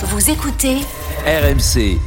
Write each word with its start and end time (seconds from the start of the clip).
Vous 0.00 0.30
écoutez 0.30 0.76
RMC. 1.26 1.98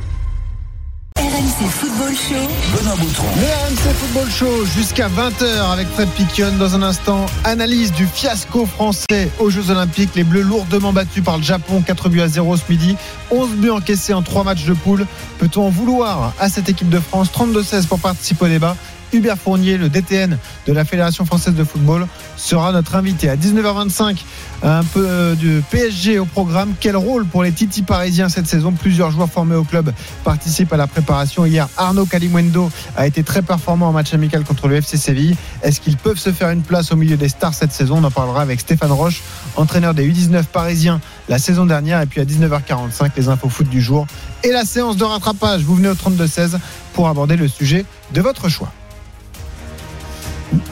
RMC 1.18 1.70
Football 1.70 2.14
Show. 2.16 2.36
Benoît 2.74 2.96
Boutron. 2.96 3.28
Le 3.36 3.44
RMC 3.44 3.94
Football 3.96 4.32
Show 4.32 4.66
jusqu'à 4.66 5.10
20h 5.10 5.74
avec 5.74 5.90
Fred 5.90 6.08
Piquion. 6.12 6.54
Dans 6.58 6.74
un 6.74 6.84
instant, 6.84 7.26
analyse 7.44 7.92
du 7.92 8.08
fiasco 8.08 8.66
français 8.66 9.30
aux 9.40 9.50
Jeux 9.50 9.72
Olympiques. 9.72 10.12
Les 10.16 10.24
Bleus 10.24 10.44
lourdement 10.44 10.94
battus 10.94 11.22
par 11.22 11.36
le 11.36 11.44
Japon, 11.44 11.84
4 11.86 12.08
buts 12.08 12.22
à 12.22 12.30
0 12.30 12.56
ce 12.56 12.64
midi. 12.70 12.96
11 13.30 13.50
buts 13.56 13.72
encaissés 13.72 14.14
en 14.14 14.22
3 14.22 14.46
matchs 14.46 14.64
de 14.64 14.74
poule. 14.74 15.06
Peut-on 15.40 15.64
en 15.64 15.70
vouloir 15.70 16.34
à 16.40 16.48
cette 16.48 16.70
équipe 16.70 16.90
de 16.90 17.00
France 17.02 17.28
32-16 17.38 17.88
pour 17.88 18.00
participer 18.00 18.46
au 18.46 18.48
débat? 18.48 18.78
Hubert 19.14 19.38
Fournier, 19.38 19.78
le 19.78 19.90
DTN 19.90 20.38
de 20.68 20.74
la 20.74 20.86
Fédération 20.86 21.26
française 21.26 21.56
de 21.56 21.64
football, 21.64 22.08
sera 22.38 22.72
notre 22.72 22.96
invité. 22.96 23.30
À 23.30 23.36
19h25, 23.36 24.18
un 24.64 24.84
peu 24.84 25.06
euh, 25.08 25.36
de 25.36 25.62
PSG 25.70 26.20
au 26.20 26.26
programme. 26.26 26.74
Quel 26.80 26.96
rôle 26.96 27.26
pour 27.26 27.44
les 27.44 27.52
Titi 27.52 27.82
parisiens 27.82 28.30
cette 28.30 28.48
saison? 28.48 28.72
Plusieurs 28.72 29.12
joueurs 29.12 29.30
formés 29.30 29.56
au 29.56 29.64
club 29.64 29.94
participent 30.24 30.74
à 30.74 30.78
la 30.78 30.88
préparation. 30.88 31.46
Hier, 31.46 31.68
Arnaud 31.78 32.06
Calimundo 32.06 32.70
a 32.96 33.08
été 33.08 33.24
très 33.24 33.42
performant 33.42 33.90
en 33.90 33.92
match 33.92 34.14
amical 34.14 34.44
contre 34.44 34.68
le 34.68 34.76
FC 34.76 34.98
Séville. 34.98 35.36
Est-ce 35.64 35.82
qu'ils 35.82 35.98
peuvent 35.98 36.20
se 36.20 36.32
faire 36.32 36.50
une 36.50 36.62
place 36.62 36.92
au 36.92 36.96
milieu 36.96 37.18
des 37.18 37.30
stars 37.30 37.54
cette 37.54 37.72
saison? 37.72 37.98
On 37.98 38.04
en 38.04 38.12
parlera 38.12 38.42
avec 38.42 38.60
Stéphane 38.60 38.92
Roche, 38.92 39.22
entraîneur 39.56 39.94
des 39.94 40.08
U19 40.10 40.44
parisiens 40.44 41.02
la 41.30 41.40
saison 41.40 41.66
dernière. 41.66 42.02
Et 42.02 42.06
puis 42.06 42.22
à 42.22 42.26
19h45, 42.26 43.12
les 43.16 43.30
infos 43.30 43.50
foot 43.50 43.70
du 43.70 43.82
jour 43.82 44.06
et 44.44 44.52
la 44.52 44.66
séance 44.66 44.98
de 44.98 45.04
rattrapage. 45.04 45.64
Vous 45.64 45.76
venez 45.76 45.90
au 45.90 45.94
32-16 45.94 46.58
pour 46.94 47.08
aborder 47.08 47.36
le 47.36 47.48
sujet 47.48 47.86
de 48.14 48.22
votre 48.22 48.50
choix. 48.50 48.72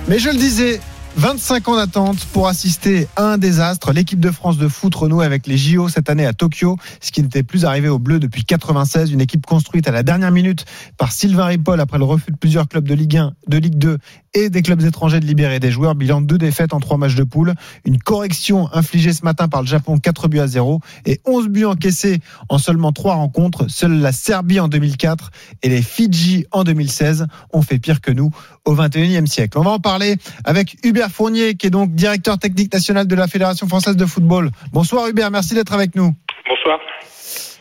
Mais 0.10 0.18
je 0.18 0.30
le 0.30 0.38
disais, 0.38 0.80
25 1.18 1.68
ans 1.68 1.76
d'attente 1.76 2.26
pour 2.34 2.48
assister 2.48 3.08
à 3.16 3.34
un 3.34 3.38
désastre. 3.38 3.92
L'équipe 3.92 4.20
de 4.20 4.32
France 4.32 4.58
de 4.58 4.68
foot 4.68 4.96
renoue 4.96 5.22
avec 5.22 5.46
les 5.46 5.56
JO 5.56 5.88
cette 5.88 6.10
année 6.10 6.26
à 6.26 6.34
Tokyo, 6.34 6.78
ce 7.00 7.12
qui 7.12 7.22
n'était 7.22 7.44
plus 7.44 7.66
arrivé 7.66 7.90
aux 7.90 8.00
Bleus 8.00 8.20
depuis 8.20 8.44
96. 8.44 9.12
Une 9.12 9.22
équipe 9.22 9.46
construite 9.46 9.88
à 9.88 9.92
la 9.92 10.02
dernière 10.02 10.32
minute 10.32 10.66
par 10.98 11.12
Sylvain 11.12 11.46
Ripoll 11.46 11.80
après 11.80 12.00
le 12.00 12.06
refus 12.06 12.32
de 12.32 12.38
plusieurs 12.38 12.68
clubs 12.68 12.88
de 12.88 12.96
Ligue 12.96 13.18
1, 13.18 13.34
de 13.48 13.58
Ligue 13.58 13.78
2 13.78 13.98
et 14.34 14.50
des 14.50 14.62
clubs 14.62 14.82
étrangers 14.82 15.20
de 15.20 15.26
libérer 15.26 15.60
des 15.60 15.72
joueurs. 15.72 15.96
Bilan 15.96 16.22
deux 16.22 16.38
défaites 16.38 16.74
en 16.74 16.80
trois 16.80 16.98
matchs 16.98 17.16
de 17.16 17.24
poule. 17.24 17.54
Une 17.86 17.98
correction 17.98 18.72
infligée 18.74 19.14
ce 19.14 19.24
matin 19.24 19.48
par 19.48 19.62
le 19.62 19.68
Japon, 19.68 19.98
4 19.98 20.28
buts 20.28 20.40
à 20.40 20.48
0 20.48 20.80
et 21.06 21.20
11 21.26 21.50
buts 21.50 21.66
encaissés 21.66 22.20
en 22.48 22.58
seulement 22.58 22.92
trois 22.92 23.16
rencontres. 23.16 23.70
Seule 23.70 24.00
la 24.00 24.12
Serbie 24.12 24.60
en 24.60 24.68
2004 24.68 25.32
et 25.64 25.70
les 25.70 25.82
Fidji 25.82 26.46
en 26.52 26.64
2016 26.64 27.28
ont 27.52 27.62
fait 27.62 27.80
pire 27.80 28.02
que 28.02 28.12
nous 28.12 28.32
au 28.66 28.76
21e 28.76 29.26
siècle. 29.26 29.58
On 29.58 29.64
va 29.64 29.72
en 29.72 29.80
parler 29.80 30.16
avec 30.44 30.78
Hubert 30.84 31.10
Fournier, 31.10 31.56
qui 31.56 31.68
est 31.68 31.72
donc 31.72 31.94
directeur 31.94 32.38
technique 32.38 32.74
national 32.74 33.08
de 33.08 33.16
la 33.16 33.28
Fédération 33.28 33.68
française 33.68 33.96
de 33.96 34.06
football. 34.06 34.52
Bonsoir 34.72 35.08
Hubert, 35.08 35.32
merci 35.32 35.56
d'être 35.56 35.74
avec 35.74 35.96
nous. 35.96 36.14
Bonsoir. 36.48 36.80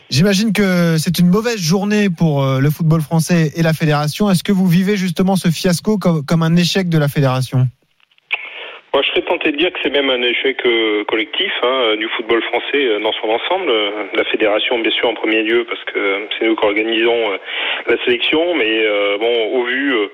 J'imagine 0.09 0.53
que 0.53 0.97
c'est 0.97 1.19
une 1.19 1.27
mauvaise 1.27 1.59
journée 1.59 2.09
pour 2.09 2.43
euh, 2.43 2.59
le 2.59 2.71
football 2.71 3.01
français 3.01 3.51
et 3.55 3.61
la 3.61 3.73
fédération. 3.73 4.29
Est-ce 4.31 4.43
que 4.43 4.51
vous 4.51 4.67
vivez 4.67 4.97
justement 4.97 5.35
ce 5.35 5.51
fiasco 5.51 5.99
comme, 5.99 6.25
comme 6.25 6.41
un 6.41 6.55
échec 6.55 6.89
de 6.89 6.97
la 6.97 7.07
fédération? 7.07 7.67
Je 8.91 9.07
serais 9.11 9.21
tenté 9.21 9.51
de 9.51 9.57
dire 9.57 9.71
que 9.71 9.79
c'est 9.81 9.91
même 9.91 10.09
un 10.09 10.21
échec 10.21 10.59
euh, 10.65 11.03
collectif 11.05 11.51
hein, 11.63 11.95
du 11.97 12.07
football 12.17 12.41
français 12.43 12.85
euh, 12.85 12.99
dans 12.99 13.13
son 13.13 13.29
ensemble. 13.29 13.69
Euh, 13.69 13.91
La 14.15 14.25
fédération, 14.25 14.77
bien 14.79 14.91
sûr, 14.91 15.07
en 15.07 15.13
premier 15.13 15.41
lieu, 15.43 15.63
parce 15.63 15.81
que 15.85 15.97
euh, 15.97 16.25
c'est 16.37 16.45
nous 16.45 16.55
qui 16.55 16.65
organisons 16.65 17.31
euh, 17.31 17.37
la 17.87 18.03
sélection. 18.03 18.55
Mais 18.55 18.83
euh, 18.85 19.17
bon, 19.17 19.59
au 19.59 19.63
vu 19.63 19.93
euh, 19.93 20.07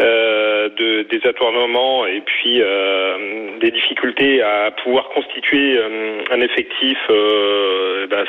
euh, 0.00 0.68
de, 0.68 1.02
des 1.08 1.26
atournements 1.26 2.06
et 2.06 2.20
puis 2.20 2.60
euh, 2.60 3.58
des 3.60 3.70
difficultés 3.70 4.42
à 4.42 4.72
pouvoir 4.82 5.08
constituer 5.10 5.78
euh, 5.78 6.22
un 6.30 6.40
effectif, 6.40 6.98
euh, 7.10 8.06
ben, 8.08 8.24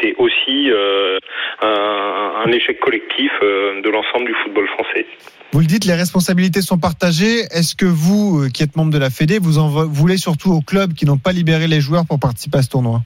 c'est 0.00 0.14
aussi 0.16 0.70
euh, 0.70 1.18
un, 1.60 2.44
un 2.46 2.52
échec 2.52 2.80
collectif 2.80 3.32
euh, 3.42 3.82
de 3.82 3.90
l'ensemble 3.90 4.26
du 4.26 4.34
football 4.42 4.66
français. 4.68 5.06
Vous 5.52 5.60
le 5.60 5.66
dites, 5.66 5.86
les 5.86 5.94
responsabilités 5.94 6.60
sont 6.60 6.78
partagées. 6.78 7.40
Est-ce 7.50 7.74
que 7.74 7.86
vous, 7.86 8.44
euh, 8.44 8.48
qui 8.50 8.62
êtes 8.62 8.76
membre 8.76 8.92
de 8.92 8.98
la 8.98 9.07
Fédé, 9.10 9.38
vous 9.38 9.58
en 9.58 9.68
voulez 9.86 10.16
surtout 10.16 10.52
aux 10.52 10.60
clubs 10.60 10.92
qui 10.92 11.06
n'ont 11.06 11.18
pas 11.18 11.32
libéré 11.32 11.68
les 11.68 11.80
joueurs 11.80 12.06
pour 12.06 12.18
participer 12.18 12.58
à 12.58 12.62
ce 12.62 12.68
tournoi? 12.68 13.02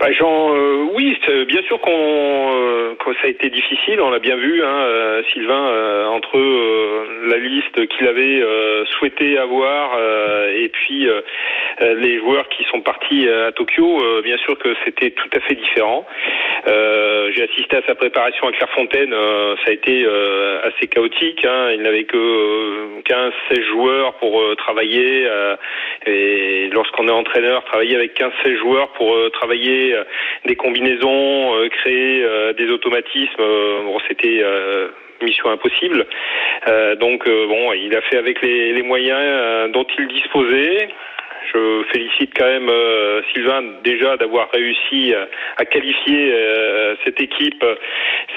Bah, 0.00 0.10
Jean, 0.10 0.52
euh, 0.52 0.88
oui, 0.94 1.16
bien 1.46 1.62
sûr 1.62 1.80
qu'on 1.80 1.92
euh, 1.92 2.94
que 2.96 3.14
ça 3.14 3.26
a 3.26 3.28
été 3.28 3.48
difficile, 3.48 4.00
on 4.00 4.10
l'a 4.10 4.18
bien 4.18 4.36
vu, 4.36 4.62
hein, 4.62 4.66
euh, 4.66 5.22
Sylvain, 5.32 5.68
euh, 5.68 6.06
entre 6.06 6.36
euh, 6.36 7.26
la 7.28 7.36
liste 7.36 7.86
qu'il 7.88 8.08
avait 8.08 8.40
euh, 8.42 8.84
souhaité 8.86 9.38
avoir 9.38 9.98
et 10.56 10.68
puis 10.68 11.08
les 11.80 12.18
joueurs 12.18 12.48
qui 12.48 12.64
sont 12.64 12.80
partis 12.80 13.28
à 13.28 13.52
Tokyo, 13.52 14.00
bien 14.22 14.36
sûr 14.38 14.56
que 14.58 14.74
c'était 14.84 15.10
tout 15.10 15.28
à 15.34 15.40
fait 15.40 15.54
différent. 15.54 16.06
J'ai 16.66 17.42
assisté 17.42 17.76
à 17.76 17.82
sa 17.86 17.94
préparation 17.94 18.46
à 18.46 18.52
Clairefontaine, 18.52 19.12
ça 19.64 19.70
a 19.70 19.72
été 19.72 20.06
assez 20.62 20.86
chaotique, 20.88 21.44
hein, 21.44 21.70
il 21.72 21.82
n'avait 21.82 22.04
que 22.04 22.16
euh, 22.16 23.00
15-16 23.50 23.62
joueurs 23.68 24.14
pour 24.14 24.40
travailler 24.56 25.28
et 26.06 26.68
lorsqu'on 26.72 27.08
est 27.08 27.12
entraîneur, 27.12 27.64
travailler 27.64 27.96
avec 27.96 28.18
15-16 28.18 28.56
joueurs 28.58 28.88
pour 28.92 29.16
travailler 29.32 29.83
euh, 29.92 30.04
des 30.46 30.56
combinaisons, 30.56 31.54
euh, 31.56 31.68
créer 31.68 32.24
euh, 32.24 32.52
des 32.54 32.70
automatismes, 32.70 33.36
bon, 33.38 33.98
c'était 34.08 34.42
mission 35.24 35.50
impossible. 35.50 36.06
Euh, 36.68 36.94
donc 36.96 37.26
euh, 37.26 37.46
bon, 37.46 37.72
il 37.72 37.94
a 37.96 38.02
fait 38.02 38.16
avec 38.16 38.40
les, 38.42 38.72
les 38.72 38.82
moyens 38.82 39.20
euh, 39.20 39.68
dont 39.68 39.86
il 39.98 40.08
disposait. 40.08 40.88
Je 41.52 41.82
félicite 41.92 42.32
quand 42.36 42.46
même 42.46 42.68
euh, 42.68 43.22
Sylvain 43.32 43.62
déjà 43.82 44.16
d'avoir 44.16 44.50
réussi 44.52 45.14
à, 45.14 45.28
à 45.56 45.64
qualifier 45.64 46.32
euh, 46.32 46.94
cette 47.04 47.20
équipe. 47.20 47.64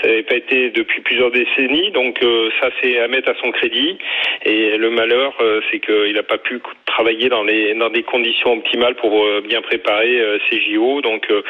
Ça 0.01 0.07
n'avait 0.07 0.23
pas 0.23 0.35
été 0.35 0.69
depuis 0.69 1.01
plusieurs 1.01 1.31
décennies, 1.31 1.91
donc 1.91 2.21
euh, 2.23 2.49
ça 2.61 2.69
c'est 2.81 2.99
à 2.99 3.07
mettre 3.07 3.29
à 3.29 3.35
son 3.41 3.51
crédit. 3.51 3.97
Et 4.45 4.77
le 4.77 4.89
malheur, 4.89 5.33
euh, 5.41 5.61
c'est 5.71 5.79
qu'il 5.79 6.13
n'a 6.13 6.23
pas 6.23 6.37
pu 6.37 6.59
travailler 6.85 7.29
dans 7.29 7.43
les 7.43 7.73
dans 7.75 7.89
des 7.89 8.03
conditions 8.03 8.53
optimales 8.53 8.95
pour 8.95 9.25
euh, 9.25 9.41
bien 9.41 9.61
préparer 9.61 10.19
euh, 10.19 10.37
ces 10.49 10.59
JO. 10.61 11.01
Donc 11.01 11.25
euh, 11.31 11.41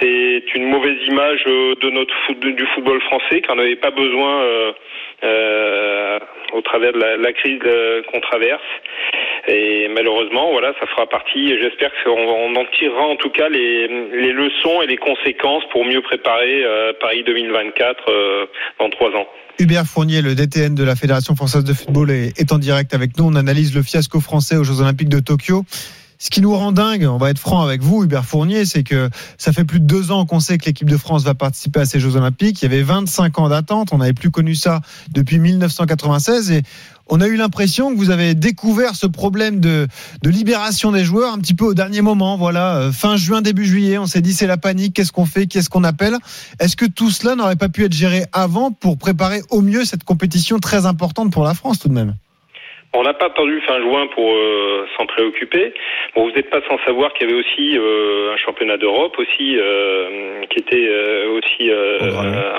c'est 0.00 0.42
une 0.54 0.64
mauvaise 0.68 0.98
image 1.06 1.44
euh, 1.46 1.74
de 1.80 1.90
notre 1.90 2.14
du 2.34 2.66
football 2.74 3.00
français, 3.02 3.40
qu'on 3.42 3.56
n'avait 3.56 3.76
pas 3.76 3.90
besoin. 3.90 4.42
euh, 4.42 4.72
euh, 5.24 6.18
au 6.52 6.60
travers 6.60 6.92
de 6.92 6.98
la, 6.98 7.32
crise 7.32 7.60
euh, 7.66 8.02
qu'on 8.04 8.20
traverse. 8.20 8.62
Et 9.48 9.88
malheureusement, 9.94 10.50
voilà, 10.50 10.72
ça 10.80 10.86
fera 10.86 11.06
partie. 11.06 11.56
J'espère 11.60 11.90
qu'on 12.02 12.10
on 12.10 12.56
en 12.56 12.64
tirera 12.78 13.06
en 13.06 13.16
tout 13.16 13.30
cas 13.30 13.48
les, 13.48 13.86
les 13.88 14.32
leçons 14.32 14.82
et 14.82 14.86
les 14.86 14.96
conséquences 14.96 15.62
pour 15.70 15.84
mieux 15.84 16.02
préparer 16.02 16.64
euh, 16.64 16.92
Paris 17.00 17.22
2024 17.24 18.04
euh, 18.08 18.46
dans 18.80 18.90
trois 18.90 19.10
ans. 19.10 19.26
Hubert 19.58 19.86
Fournier, 19.86 20.20
le 20.20 20.34
DTN 20.34 20.74
de 20.74 20.84
la 20.84 20.96
Fédération 20.96 21.34
française 21.36 21.64
de 21.64 21.72
football, 21.72 22.10
est, 22.10 22.38
est 22.38 22.52
en 22.52 22.58
direct 22.58 22.92
avec 22.92 23.16
nous. 23.16 23.24
On 23.24 23.36
analyse 23.36 23.74
le 23.74 23.82
fiasco 23.82 24.20
français 24.20 24.56
aux 24.56 24.64
Jeux 24.64 24.80
Olympiques 24.80 25.08
de 25.08 25.20
Tokyo. 25.20 25.62
Ce 26.18 26.30
qui 26.30 26.40
nous 26.40 26.54
rend 26.54 26.72
dingue, 26.72 27.06
on 27.06 27.18
va 27.18 27.30
être 27.30 27.38
franc 27.38 27.62
avec 27.62 27.82
vous, 27.82 28.02
Hubert 28.02 28.24
Fournier, 28.24 28.64
c'est 28.64 28.82
que 28.82 29.10
ça 29.36 29.52
fait 29.52 29.64
plus 29.64 29.80
de 29.80 29.84
deux 29.84 30.10
ans 30.10 30.24
qu'on 30.24 30.40
sait 30.40 30.56
que 30.56 30.64
l'équipe 30.64 30.88
de 30.88 30.96
France 30.96 31.24
va 31.24 31.34
participer 31.34 31.80
à 31.80 31.84
ces 31.84 32.00
Jeux 32.00 32.16
Olympiques. 32.16 32.62
Il 32.62 32.64
y 32.64 32.74
avait 32.74 32.82
25 32.82 33.38
ans 33.38 33.48
d'attente, 33.50 33.92
on 33.92 33.98
n'avait 33.98 34.14
plus 34.14 34.30
connu 34.30 34.54
ça 34.54 34.80
depuis 35.12 35.38
1996 35.38 36.52
et 36.52 36.62
on 37.08 37.20
a 37.20 37.26
eu 37.26 37.36
l'impression 37.36 37.92
que 37.92 37.98
vous 37.98 38.10
avez 38.10 38.34
découvert 38.34 38.96
ce 38.96 39.06
problème 39.06 39.60
de, 39.60 39.86
de 40.22 40.30
libération 40.30 40.92
des 40.92 41.04
joueurs 41.04 41.32
un 41.32 41.38
petit 41.38 41.54
peu 41.54 41.64
au 41.64 41.74
dernier 41.74 42.02
moment. 42.02 42.36
Voilà, 42.36 42.76
euh, 42.76 42.92
fin 42.92 43.16
juin, 43.16 43.42
début 43.42 43.64
juillet, 43.64 43.98
on 43.98 44.06
s'est 44.06 44.22
dit 44.22 44.32
c'est 44.32 44.46
la 44.46 44.56
panique, 44.56 44.94
qu'est-ce 44.94 45.12
qu'on 45.12 45.26
fait, 45.26 45.46
qu'est-ce 45.46 45.70
qu'on 45.70 45.84
appelle? 45.84 46.16
Est-ce 46.58 46.76
que 46.76 46.86
tout 46.86 47.10
cela 47.10 47.34
n'aurait 47.34 47.56
pas 47.56 47.68
pu 47.68 47.84
être 47.84 47.92
géré 47.92 48.24
avant 48.32 48.72
pour 48.72 48.98
préparer 48.98 49.42
au 49.50 49.62
mieux 49.62 49.84
cette 49.84 50.04
compétition 50.04 50.58
très 50.58 50.86
importante 50.86 51.32
pour 51.32 51.44
la 51.44 51.54
France 51.54 51.78
tout 51.78 51.88
de 51.88 51.94
même? 51.94 52.14
On 52.96 53.02
n'a 53.02 53.14
pas 53.14 53.26
attendu 53.26 53.60
fin 53.60 53.80
juin 53.80 54.06
pour 54.08 54.32
euh, 54.32 54.86
s'en 54.96 55.06
préoccuper. 55.06 55.74
Bon, 56.14 56.24
vous 56.24 56.32
n'êtes 56.34 56.50
pas 56.50 56.60
sans 56.68 56.78
savoir 56.84 57.12
qu'il 57.12 57.28
y 57.28 57.30
avait 57.30 57.40
aussi 57.40 57.76
euh, 57.76 58.32
un 58.32 58.36
championnat 58.38 58.78
d'Europe 58.78 59.16
aussi 59.18 59.56
euh, 59.58 60.44
qui 60.50 60.60
était 60.60 60.88
aussi 61.26 61.70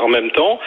en 0.01 0.07
même 0.07 0.31
temps. 0.31 0.59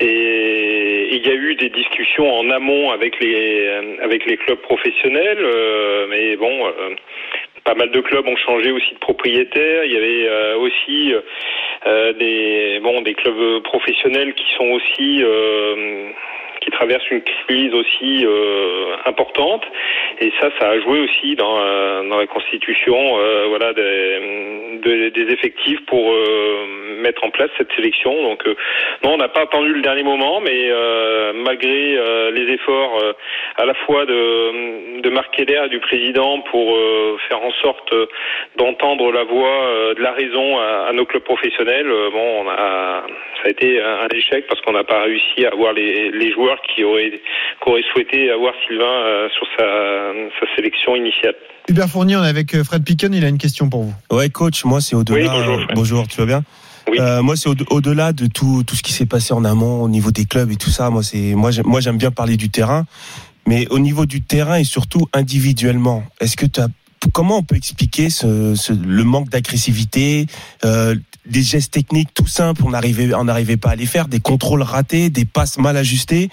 Et 0.00 1.14
il 1.14 1.26
y 1.26 1.30
a 1.30 1.34
eu 1.34 1.54
des 1.56 1.68
discussions 1.68 2.32
en 2.38 2.50
amont 2.50 2.90
avec 2.90 3.20
les 3.20 3.68
avec 4.02 4.24
les 4.26 4.36
clubs 4.38 4.60
professionnels, 4.60 5.44
mais 6.08 6.36
bon. 6.36 6.72
pas 7.68 7.74
mal 7.74 7.90
de 7.90 8.00
clubs 8.00 8.26
ont 8.26 8.36
changé 8.36 8.70
aussi 8.70 8.94
de 8.94 8.98
propriétaire. 8.98 9.84
Il 9.84 9.92
y 9.92 9.96
avait 9.96 10.26
euh, 10.26 10.56
aussi 10.56 11.14
euh, 11.86 12.12
des 12.14 12.80
bon 12.82 13.02
des 13.02 13.14
clubs 13.14 13.62
professionnels 13.62 14.32
qui 14.34 14.46
sont 14.56 14.70
aussi 14.70 15.22
euh, 15.22 16.10
qui 16.60 16.70
traversent 16.70 17.10
une 17.10 17.22
crise 17.22 17.72
aussi 17.74 18.24
euh, 18.26 18.96
importante 19.06 19.64
et 20.20 20.32
ça 20.40 20.50
ça 20.58 20.70
a 20.70 20.80
joué 20.80 21.00
aussi 21.00 21.34
dans 21.36 21.58
euh, 21.60 22.08
dans 22.08 22.18
la 22.18 22.26
constitution 22.26 22.96
euh, 23.18 23.46
voilà 23.48 23.72
des, 23.72 24.78
de- 24.82 25.08
des 25.10 25.32
effectifs 25.32 25.84
pour 25.86 26.12
euh, 26.12 26.66
mettre 27.00 27.24
en 27.24 27.30
place 27.30 27.50
cette 27.56 27.72
sélection. 27.74 28.12
Donc 28.22 28.44
non, 29.04 29.12
on 29.14 29.16
n'a 29.18 29.28
pas 29.28 29.42
attendu 29.42 29.72
le 29.72 29.82
dernier 29.82 30.02
moment, 30.02 30.40
mais 30.40 30.70
malgré 31.34 31.96
les 32.32 32.52
efforts 32.52 33.00
à 33.56 33.64
la 33.64 33.74
fois 33.74 34.04
de, 34.04 35.00
de 35.00 35.10
et 35.38 35.68
du 35.68 35.78
président 35.80 36.40
pour 36.50 36.76
faire 37.28 37.40
en 37.42 37.52
sorte 37.62 37.94
d'entendre 38.56 39.12
la 39.12 39.22
voix 39.24 39.94
de 39.96 40.02
la 40.02 40.12
raison 40.12 40.58
à, 40.58 40.92
nos 40.92 41.06
clubs 41.06 41.22
professionnels, 41.22 41.88
bon, 42.12 42.44
on 42.44 42.48
a, 42.48 43.04
ça 43.40 43.46
a 43.46 43.48
été 43.50 43.80
un, 43.80 44.08
échec 44.14 44.46
parce 44.48 44.60
qu'on 44.62 44.72
n'a 44.72 44.84
pas 44.84 45.02
réussi 45.02 45.44
à 45.44 45.50
avoir 45.50 45.72
les, 45.72 46.10
les 46.10 46.32
joueurs 46.32 46.47
qui 46.74 46.84
auraient, 46.84 47.10
qui 47.62 47.70
auraient 47.70 47.84
souhaité 47.92 48.30
avoir 48.30 48.54
Sylvain 48.66 49.28
sur 49.36 49.46
sa, 49.58 49.66
sa 50.40 50.56
sélection 50.56 50.96
initiale. 50.96 51.34
Hubert 51.68 51.88
Fournier, 51.88 52.16
on 52.16 52.24
est 52.24 52.28
avec 52.28 52.54
euh, 52.54 52.64
Fred 52.64 52.82
Picken, 52.82 53.12
il 53.12 53.24
a 53.24 53.28
une 53.28 53.38
question 53.38 53.68
pour 53.68 53.82
vous. 53.82 53.94
Ouais, 54.10 54.30
coach, 54.30 54.64
moi 54.64 54.80
c'est 54.80 54.96
au-delà. 54.96 55.28
bonjour, 55.28 55.60
bonjour, 55.74 56.08
tu 56.08 56.16
vas 56.16 56.26
bien? 56.26 56.42
Oui. 56.90 56.96
Euh, 56.98 57.22
moi, 57.22 57.36
c'est 57.36 57.50
au-delà 57.70 58.14
de 58.14 58.26
tout, 58.26 58.62
tout 58.66 58.74
ce 58.74 58.82
qui 58.82 58.94
s'est 58.94 59.04
passé 59.04 59.34
en 59.34 59.44
amont 59.44 59.82
au 59.82 59.90
niveau 59.90 60.10
des 60.10 60.24
clubs 60.24 60.50
et 60.50 60.56
tout 60.56 60.70
ça. 60.70 60.88
Moi, 60.88 61.02
c'est 61.02 61.34
moi, 61.34 61.50
moi, 61.66 61.80
j'aime 61.80 61.98
bien 61.98 62.10
parler 62.10 62.38
du 62.38 62.48
terrain, 62.48 62.86
mais 63.46 63.66
au 63.68 63.78
niveau 63.78 64.06
du 64.06 64.22
terrain 64.22 64.56
et 64.56 64.64
surtout 64.64 65.06
individuellement. 65.12 66.02
Est-ce 66.20 66.38
que 66.38 66.46
tu 66.46 66.60
as 66.60 66.68
comment 67.12 67.38
on 67.38 67.42
peut 67.42 67.56
expliquer 67.56 68.10
ce, 68.10 68.54
ce 68.54 68.72
le 68.72 69.04
manque 69.04 69.28
d'agressivité, 69.28 70.26
euh, 70.64 70.94
des 71.28 71.42
gestes 71.42 71.72
techniques 71.72 72.12
tout 72.14 72.26
simples, 72.26 72.62
on 72.64 72.70
n'arrivait, 72.70 73.14
on 73.14 73.24
n'arrivait 73.24 73.56
pas 73.56 73.70
à 73.70 73.76
les 73.76 73.86
faire, 73.86 74.08
des 74.08 74.20
contrôles 74.20 74.62
ratés, 74.62 75.10
des 75.10 75.24
passes 75.24 75.58
mal 75.58 75.76
ajustées. 75.76 76.30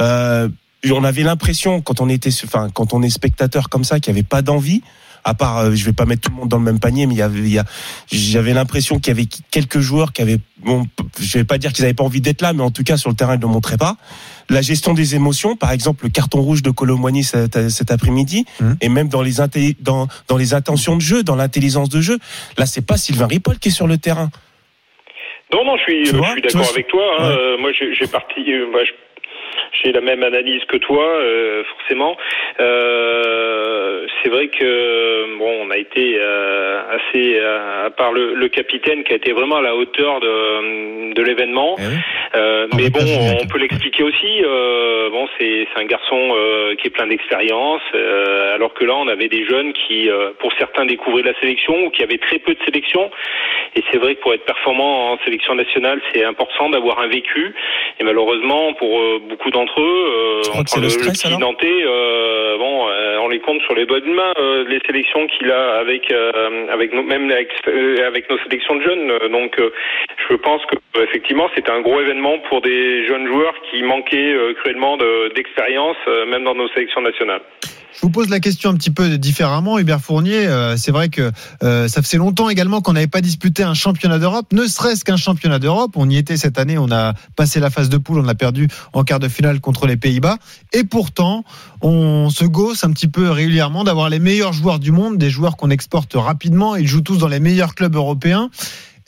Euh, 0.00 0.48
on 0.90 1.04
avait 1.04 1.22
l'impression 1.22 1.80
quand 1.80 2.00
on 2.00 2.08
était, 2.08 2.30
enfin 2.44 2.70
quand 2.72 2.94
on 2.94 3.02
est 3.02 3.10
spectateur 3.10 3.68
comme 3.68 3.84
ça, 3.84 4.00
qu'il 4.00 4.12
n'y 4.12 4.20
avait 4.20 4.26
pas 4.26 4.42
d'envie. 4.42 4.82
À 5.28 5.34
part, 5.34 5.58
euh, 5.58 5.74
je 5.74 5.84
vais 5.84 5.92
pas 5.92 6.04
mettre 6.04 6.22
tout 6.22 6.30
le 6.30 6.36
monde 6.36 6.48
dans 6.48 6.58
le 6.58 6.62
même 6.62 6.78
panier, 6.78 7.06
mais 7.06 7.14
il 7.14 7.18
y 7.18 7.22
avait, 7.22 7.64
j'avais 8.12 8.54
l'impression 8.54 9.00
qu'il 9.00 9.08
y 9.08 9.16
avait 9.18 9.28
quelques 9.50 9.80
joueurs 9.80 10.12
qui 10.12 10.22
avaient, 10.22 10.38
bon, 10.58 10.86
je 11.18 11.38
vais 11.38 11.44
pas 11.44 11.58
dire 11.58 11.72
qu'ils 11.72 11.82
n'avaient 11.82 11.94
pas 11.94 12.04
envie 12.04 12.20
d'être 12.20 12.42
là, 12.42 12.52
mais 12.52 12.62
en 12.62 12.70
tout 12.70 12.84
cas 12.84 12.96
sur 12.96 13.10
le 13.10 13.16
terrain 13.16 13.34
ils 13.34 13.38
ne 13.38 13.42
le 13.42 13.48
montraient 13.48 13.76
pas. 13.76 13.96
La 14.50 14.62
gestion 14.62 14.94
des 14.94 15.16
émotions, 15.16 15.56
par 15.56 15.72
exemple 15.72 16.04
le 16.04 16.10
carton 16.10 16.40
rouge 16.40 16.62
de 16.62 16.70
Colomboigny 16.70 17.24
cet, 17.24 17.68
cet 17.70 17.90
après-midi, 17.90 18.44
mmh. 18.60 18.72
et 18.80 18.88
même 18.88 19.08
dans 19.08 19.22
les 19.22 19.34
dans 19.80 20.06
dans 20.28 20.36
les 20.36 20.54
intentions 20.54 20.94
de 20.94 21.02
jeu, 21.02 21.24
dans 21.24 21.34
l'intelligence 21.34 21.88
de 21.88 22.00
jeu, 22.00 22.18
là 22.56 22.64
c'est 22.64 22.86
pas 22.86 22.96
Sylvain 22.96 23.26
Ripoll 23.26 23.58
qui 23.58 23.70
est 23.70 23.72
sur 23.72 23.88
le 23.88 23.98
terrain. 23.98 24.30
Non, 25.52 25.64
non, 25.64 25.76
je 25.76 25.82
suis, 25.82 26.06
je 26.06 26.10
suis 26.10 26.42
d'accord 26.42 26.70
avec 26.70 26.88
toi. 26.88 27.02
Hein. 27.18 27.30
Euh, 27.30 27.58
moi, 27.58 27.70
j'ai 27.72 28.06
parti, 28.08 28.40
euh, 28.48 28.66
bah, 28.72 28.80
j'ai 29.82 29.92
la 29.92 30.00
même 30.00 30.22
analyse 30.22 30.64
que 30.64 30.76
toi, 30.76 31.04
euh, 31.04 31.64
forcément. 31.64 32.16
Euh, 32.60 34.06
c'est 34.22 34.30
vrai 34.30 34.48
que 34.48 35.38
bon, 35.38 35.66
on 35.66 35.70
a 35.70 35.76
été 35.76 36.16
euh, 36.18 36.80
assez, 36.96 37.38
à 37.38 37.90
part 37.90 38.12
le, 38.12 38.34
le, 38.34 38.48
capitaine 38.48 39.04
qui 39.04 39.12
a 39.12 39.16
été 39.16 39.32
vraiment 39.32 39.56
à 39.56 39.62
la 39.62 39.74
hauteur 39.74 40.20
de, 40.20 41.12
de 41.12 41.22
l'événement. 41.22 41.76
Eh 41.78 42.36
mais 42.76 42.90
bon, 42.90 43.00
on 43.42 43.46
peut 43.46 43.58
l'expliquer 43.58 44.02
aussi. 44.02 44.42
bon, 45.10 45.28
c'est 45.38 45.66
un 45.76 45.84
garçon 45.84 46.34
qui 46.78 46.88
est 46.88 46.90
plein 46.90 47.06
d'expérience, 47.06 47.82
alors 48.54 48.74
que 48.74 48.84
là, 48.84 48.94
on 48.96 49.08
avait 49.08 49.28
des 49.28 49.46
jeunes 49.46 49.72
qui, 49.72 50.08
pour 50.40 50.52
certains, 50.58 50.84
découvraient 50.84 51.22
la 51.22 51.38
sélection 51.40 51.86
ou 51.86 51.90
qui 51.90 52.02
avaient 52.02 52.18
très 52.18 52.38
peu 52.38 52.54
de 52.54 52.62
sélection. 52.64 53.10
Et 53.74 53.82
c'est 53.90 53.98
vrai 53.98 54.14
que 54.16 54.20
pour 54.20 54.34
être 54.34 54.44
performant 54.44 55.12
en 55.12 55.18
sélection 55.24 55.54
nationale, 55.54 56.00
c'est 56.12 56.24
important 56.24 56.68
d'avoir 56.70 56.98
un 56.98 57.08
vécu. 57.08 57.54
Et 58.00 58.04
malheureusement, 58.04 58.74
pour 58.74 59.00
beaucoup 59.20 59.50
d'entre 59.50 59.65
eux, 59.78 60.42
on 60.54 60.64
prend 60.64 60.80
le, 60.80 60.88
stress, 60.88 61.24
le 61.24 61.36
Nantais, 61.38 61.84
euh, 61.84 62.56
bon, 62.58 62.88
euh, 62.88 63.18
on 63.20 63.28
les 63.28 63.40
compte 63.40 63.60
sur 63.62 63.74
les 63.74 63.86
bonnes 63.86 64.12
mains, 64.12 64.32
euh, 64.38 64.64
les 64.68 64.80
sélections 64.86 65.26
qu'il 65.26 65.50
a 65.50 65.76
avec, 65.78 66.12
avec 66.70 66.92
nos, 66.92 67.02
même 67.02 67.30
avec, 67.30 67.50
avec, 67.66 68.30
nos 68.30 68.38
sélections 68.38 68.76
de 68.76 68.82
jeunes. 68.82 69.12
Donc, 69.30 69.60
je 70.28 70.34
pense 70.36 70.62
que 70.66 70.76
effectivement, 71.02 71.48
c'était 71.54 71.70
un 71.70 71.80
gros 71.80 72.00
événement 72.00 72.38
pour 72.48 72.60
des 72.60 73.06
jeunes 73.06 73.26
joueurs 73.26 73.54
qui 73.70 73.82
manquaient 73.82 74.36
cruellement 74.60 74.96
d'expérience, 75.34 75.96
même 76.28 76.44
dans 76.44 76.54
nos 76.54 76.68
sélections 76.68 77.00
nationales. 77.00 77.42
Je 77.96 78.02
vous 78.02 78.10
pose 78.10 78.28
la 78.28 78.40
question 78.40 78.68
un 78.68 78.74
petit 78.74 78.90
peu 78.90 79.16
différemment, 79.16 79.78
Hubert 79.78 80.02
Fournier. 80.02 80.46
Euh, 80.46 80.76
c'est 80.76 80.92
vrai 80.92 81.08
que 81.08 81.32
euh, 81.62 81.88
ça 81.88 82.02
faisait 82.02 82.18
longtemps 82.18 82.50
également 82.50 82.82
qu'on 82.82 82.92
n'avait 82.92 83.06
pas 83.06 83.22
disputé 83.22 83.62
un 83.62 83.72
championnat 83.72 84.18
d'Europe, 84.18 84.52
ne 84.52 84.66
serait-ce 84.66 85.02
qu'un 85.02 85.16
championnat 85.16 85.58
d'Europe. 85.58 85.92
On 85.96 86.10
y 86.10 86.18
était 86.18 86.36
cette 86.36 86.58
année, 86.58 86.76
on 86.76 86.90
a 86.92 87.14
passé 87.36 87.58
la 87.58 87.70
phase 87.70 87.88
de 87.88 87.96
poule, 87.96 88.18
on 88.18 88.28
a 88.28 88.34
perdu 88.34 88.68
en 88.92 89.02
quart 89.02 89.18
de 89.18 89.28
finale 89.28 89.60
contre 89.60 89.86
les 89.86 89.96
Pays-Bas. 89.96 90.36
Et 90.74 90.84
pourtant, 90.84 91.42
on 91.80 92.28
se 92.28 92.44
gosse 92.44 92.84
un 92.84 92.90
petit 92.90 93.08
peu 93.08 93.30
régulièrement 93.30 93.82
d'avoir 93.82 94.10
les 94.10 94.18
meilleurs 94.18 94.52
joueurs 94.52 94.78
du 94.78 94.92
monde, 94.92 95.16
des 95.16 95.30
joueurs 95.30 95.56
qu'on 95.56 95.70
exporte 95.70 96.12
rapidement. 96.16 96.76
Ils 96.76 96.86
jouent 96.86 97.00
tous 97.00 97.16
dans 97.16 97.28
les 97.28 97.40
meilleurs 97.40 97.74
clubs 97.74 97.96
européens. 97.96 98.50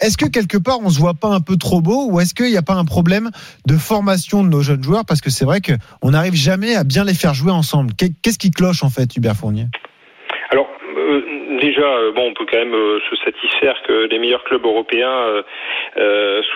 Est-ce 0.00 0.16
que 0.16 0.26
quelque 0.26 0.56
part 0.56 0.78
on 0.80 0.90
se 0.90 0.98
voit 0.98 1.14
pas 1.14 1.28
un 1.28 1.40
peu 1.40 1.56
trop 1.56 1.80
beau 1.80 2.08
ou 2.08 2.20
est-ce 2.20 2.32
qu'il 2.32 2.46
n'y 2.50 2.56
a 2.56 2.62
pas 2.62 2.74
un 2.74 2.84
problème 2.84 3.30
de 3.66 3.76
formation 3.76 4.44
de 4.44 4.48
nos 4.48 4.60
jeunes 4.60 4.82
joueurs? 4.82 5.04
Parce 5.04 5.20
que 5.20 5.30
c'est 5.30 5.44
vrai 5.44 5.60
qu'on 5.60 6.10
n'arrive 6.10 6.34
jamais 6.34 6.76
à 6.76 6.84
bien 6.84 7.04
les 7.04 7.14
faire 7.14 7.34
jouer 7.34 7.50
ensemble. 7.50 7.92
Qu'est-ce 7.94 8.38
qui 8.38 8.50
cloche 8.50 8.84
en 8.84 8.90
fait, 8.90 9.16
Hubert 9.16 9.34
Fournier? 9.34 9.66
Alors 10.50 10.66
euh, 10.96 11.20
déjà, 11.58 11.82
euh, 11.82 12.12
bon, 12.12 12.28
on 12.28 12.34
peut 12.34 12.46
quand 12.50 12.58
même 12.58 12.74
euh, 12.74 13.00
se 13.10 13.16
satisfaire 13.16 13.82
que 13.82 14.08
les 14.10 14.18
meilleurs 14.18 14.44
clubs 14.44 14.64
européens 14.64 15.42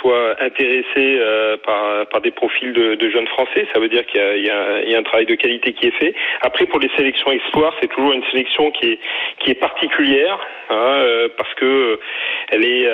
soient 0.01 0.37
intéressés 0.41 1.19
par, 1.65 2.07
par 2.07 2.21
des 2.21 2.31
profils 2.31 2.73
de, 2.73 2.95
de, 2.95 3.11
jeunes 3.11 3.27
Français. 3.29 3.67
Ça 3.73 3.81
veut 3.81 3.89
dire 3.89 4.07
qu'il 4.07 4.21
y, 4.21 4.43
y, 4.43 4.91
y, 4.91 4.95
a 4.95 4.99
un 4.99 5.03
travail 5.03 5.27
de 5.27 5.35
qualité 5.35 5.73
qui 5.73 5.89
est 5.89 5.99
fait. 5.99 6.15
Après, 6.43 6.67
pour 6.67 6.79
les 6.81 6.91
sélections 6.97 7.33
espoirs, 7.33 7.75
c'est 7.81 7.89
toujours 7.89 8.13
une 8.13 8.25
sélection 8.31 8.71
qui 8.71 8.93
est, 8.93 8.99
qui 9.41 9.51
est 9.51 9.61
particulière 9.61 10.39
hein, 10.71 11.05
parce 11.37 11.53
que 11.55 11.99
elle 12.51 12.65
est, 12.65 12.89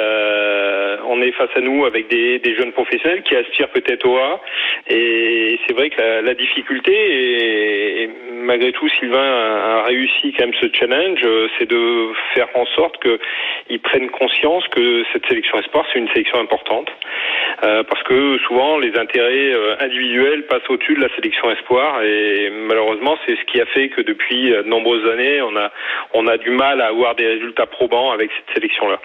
on 1.06 1.20
est 1.22 1.32
face 1.32 1.50
à 1.54 1.60
nous 1.60 1.84
avec 1.84 2.08
des, 2.08 2.38
des 2.38 2.54
jeunes 2.54 2.72
professionnels 2.72 3.22
qui 3.22 3.36
aspirent 3.36 3.70
peut-être 3.70 4.06
au 4.06 4.16
A. 4.16 4.40
Et 4.88 5.58
c'est 5.66 5.74
vrai 5.74 5.90
que 5.90 6.00
la, 6.00 6.22
la 6.22 6.34
difficulté, 6.34 6.92
et, 6.92 8.10
malgré 8.32 8.72
tout, 8.72 8.88
Sylvain 8.88 9.18
a, 9.18 9.80
a 9.80 9.82
réussi 9.84 10.32
quand 10.32 10.46
même 10.46 10.54
ce 10.60 10.68
challenge 10.72 11.26
c'est 11.58 11.68
de 11.68 11.97
faire 12.34 12.48
en 12.54 12.66
sorte 12.66 12.96
qu'ils 13.02 13.80
prennent 13.80 14.10
conscience 14.10 14.66
que 14.68 15.04
cette 15.12 15.26
sélection 15.26 15.58
espoir, 15.58 15.84
c'est 15.92 15.98
une 15.98 16.08
sélection 16.08 16.38
importante. 16.40 16.90
Euh, 17.64 17.82
parce 17.82 18.02
que 18.04 18.38
souvent, 18.46 18.78
les 18.78 18.96
intérêts 18.98 19.52
euh, 19.52 19.76
individuels 19.80 20.46
passent 20.46 20.68
au-dessus 20.68 20.94
de 20.94 21.00
la 21.00 21.14
sélection 21.16 21.50
espoir. 21.50 22.02
Et 22.02 22.50
malheureusement, 22.50 23.16
c'est 23.26 23.36
ce 23.36 23.44
qui 23.44 23.60
a 23.60 23.66
fait 23.66 23.88
que 23.88 24.00
depuis 24.00 24.50
de 24.50 24.62
nombreuses 24.62 25.08
années, 25.10 25.42
on 25.42 25.56
a, 25.56 25.70
on 26.14 26.26
a 26.26 26.36
du 26.36 26.50
mal 26.50 26.80
à 26.80 26.86
avoir 26.86 27.14
des 27.14 27.26
résultats 27.26 27.66
probants 27.66 28.12
avec 28.12 28.30
cette 28.36 28.54
sélection-là. 28.54 29.00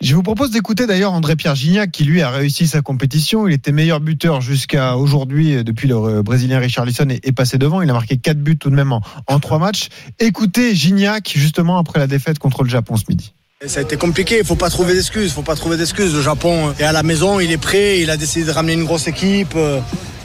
Je 0.00 0.14
vous 0.14 0.22
propose 0.22 0.50
d'écouter 0.50 0.86
d'ailleurs 0.86 1.12
André-Pierre 1.12 1.54
Gignac 1.54 1.90
qui 1.90 2.04
lui 2.04 2.22
a 2.22 2.30
réussi 2.30 2.66
sa 2.66 2.80
compétition. 2.80 3.46
Il 3.46 3.52
était 3.52 3.70
meilleur 3.70 4.00
buteur 4.00 4.40
jusqu'à 4.40 4.96
aujourd'hui 4.96 5.62
depuis 5.62 5.88
le 5.88 6.22
Brésilien 6.22 6.58
Richard 6.58 6.86
Lisson 6.86 7.06
est, 7.10 7.32
passé 7.32 7.58
devant. 7.58 7.82
Il 7.82 7.90
a 7.90 7.92
marqué 7.92 8.16
4 8.16 8.38
buts 8.38 8.56
tout 8.56 8.70
de 8.70 8.74
même 8.74 8.92
en, 8.92 9.02
en 9.26 9.38
3 9.38 9.58
matchs. 9.58 9.88
Écoutez 10.18 10.74
Gignac 10.74 11.30
justement 11.36 11.76
après 11.76 11.98
la 11.98 12.06
défaite 12.06 12.38
contre 12.38 12.62
le 12.62 12.70
Japon 12.70 12.96
ce 12.96 13.04
midi. 13.10 13.34
Ça 13.66 13.80
a 13.80 13.82
été 13.82 13.98
compliqué, 13.98 14.38
il 14.38 14.46
faut 14.46 14.56
pas 14.56 14.70
trouver 14.70 14.94
d'excuses, 14.94 15.32
faut 15.32 15.42
pas 15.42 15.54
trouver 15.54 15.76
d'excuses. 15.76 16.14
Le 16.14 16.22
Japon 16.22 16.72
est 16.78 16.84
à 16.84 16.92
la 16.92 17.02
maison, 17.02 17.38
il 17.38 17.52
est 17.52 17.58
prêt, 17.58 18.00
il 18.00 18.08
a 18.08 18.16
décidé 18.16 18.46
de 18.46 18.52
ramener 18.52 18.72
une 18.72 18.84
grosse 18.84 19.06
équipe. 19.06 19.54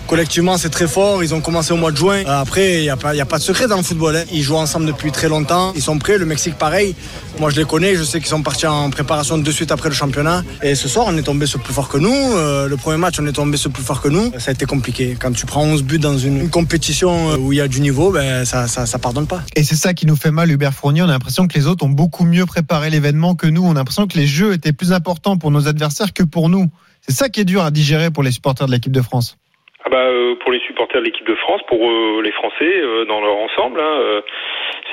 Collectivement, 0.07 0.57
c'est 0.57 0.69
très 0.69 0.87
fort. 0.87 1.23
Ils 1.23 1.33
ont 1.33 1.41
commencé 1.41 1.73
au 1.73 1.77
mois 1.77 1.91
de 1.91 1.97
juin. 1.97 2.23
Après, 2.27 2.79
il 2.79 2.83
n'y 2.83 2.89
a 2.89 2.95
pas 3.25 3.37
de 3.37 3.43
secret 3.43 3.67
dans 3.67 3.77
le 3.77 3.83
football. 3.83 4.15
Hein. 4.15 4.23
Ils 4.31 4.43
jouent 4.43 4.55
ensemble 4.55 4.85
depuis 4.85 5.11
très 5.11 5.27
longtemps. 5.29 5.73
Ils 5.75 5.81
sont 5.81 5.97
prêts. 5.97 6.17
Le 6.17 6.25
Mexique, 6.25 6.55
pareil. 6.55 6.95
Moi, 7.39 7.49
je 7.49 7.57
les 7.57 7.65
connais. 7.65 7.95
Je 7.95 8.03
sais 8.03 8.19
qu'ils 8.19 8.29
sont 8.29 8.43
partis 8.43 8.67
en 8.67 8.89
préparation 8.89 9.37
de 9.37 9.51
suite 9.51 9.71
après 9.71 9.89
le 9.89 9.95
championnat. 9.95 10.43
Et 10.61 10.75
ce 10.75 10.87
soir, 10.87 11.05
on 11.09 11.17
est 11.17 11.23
tombé 11.23 11.47
sur 11.47 11.59
plus 11.59 11.73
fort 11.73 11.89
que 11.89 11.97
nous. 11.97 12.13
Euh, 12.13 12.67
le 12.67 12.77
premier 12.77 12.97
match, 12.97 13.15
on 13.19 13.25
est 13.25 13.31
tombé 13.31 13.57
sur 13.57 13.71
plus 13.71 13.83
fort 13.83 14.01
que 14.01 14.07
nous. 14.07 14.31
Ça 14.37 14.51
a 14.51 14.53
été 14.53 14.65
compliqué. 14.65 15.17
Quand 15.19 15.31
tu 15.31 15.45
prends 15.45 15.63
11 15.63 15.83
buts 15.83 15.99
dans 15.99 16.17
une, 16.17 16.49
compétition 16.49 17.31
euh, 17.31 17.37
où 17.37 17.51
il 17.51 17.57
y 17.57 17.61
a 17.61 17.67
du 17.67 17.81
niveau, 17.81 18.11
ben, 18.11 18.45
ça, 18.45 18.67
ça, 18.67 18.85
ça 18.85 18.99
pardonne 18.99 19.27
pas. 19.27 19.41
Et 19.55 19.63
c'est 19.63 19.75
ça 19.75 19.93
qui 19.93 20.05
nous 20.05 20.15
fait 20.15 20.31
mal, 20.31 20.51
Hubert 20.51 20.73
Fournier. 20.73 21.01
On 21.01 21.05
a 21.05 21.13
l'impression 21.13 21.47
que 21.47 21.57
les 21.57 21.65
autres 21.65 21.83
ont 21.83 21.89
beaucoup 21.89 22.25
mieux 22.25 22.45
préparé 22.45 22.89
l'événement 22.89 23.35
que 23.35 23.47
nous. 23.47 23.63
On 23.63 23.71
a 23.71 23.75
l'impression 23.75 24.07
que 24.07 24.17
les 24.17 24.27
jeux 24.27 24.53
étaient 24.53 24.73
plus 24.73 24.93
importants 24.93 25.37
pour 25.37 25.51
nos 25.51 25.67
adversaires 25.67 26.13
que 26.13 26.23
pour 26.23 26.49
nous. 26.49 26.69
C'est 27.07 27.15
ça 27.15 27.29
qui 27.29 27.41
est 27.41 27.45
dur 27.45 27.63
à 27.63 27.71
digérer 27.71 28.11
pour 28.11 28.23
les 28.23 28.31
supporters 28.31 28.67
de 28.67 28.71
l'équipe 28.71 28.91
de 28.91 29.01
France. 29.01 29.37
Ah 29.85 29.91
bah, 29.91 30.07
euh, 30.07 30.35
pour 30.37 30.51
les 30.51 30.59
supporters 30.61 30.99
de 30.99 31.05
l'équipe 31.05 31.27
de 31.27 31.35
France, 31.35 31.61
pour 31.67 31.87
euh, 31.87 32.19
les 32.23 32.31
Français 32.31 32.73
euh, 32.81 33.05
dans 33.05 33.21
leur 33.21 33.37
ensemble, 33.37 33.79
hein, 33.79 34.21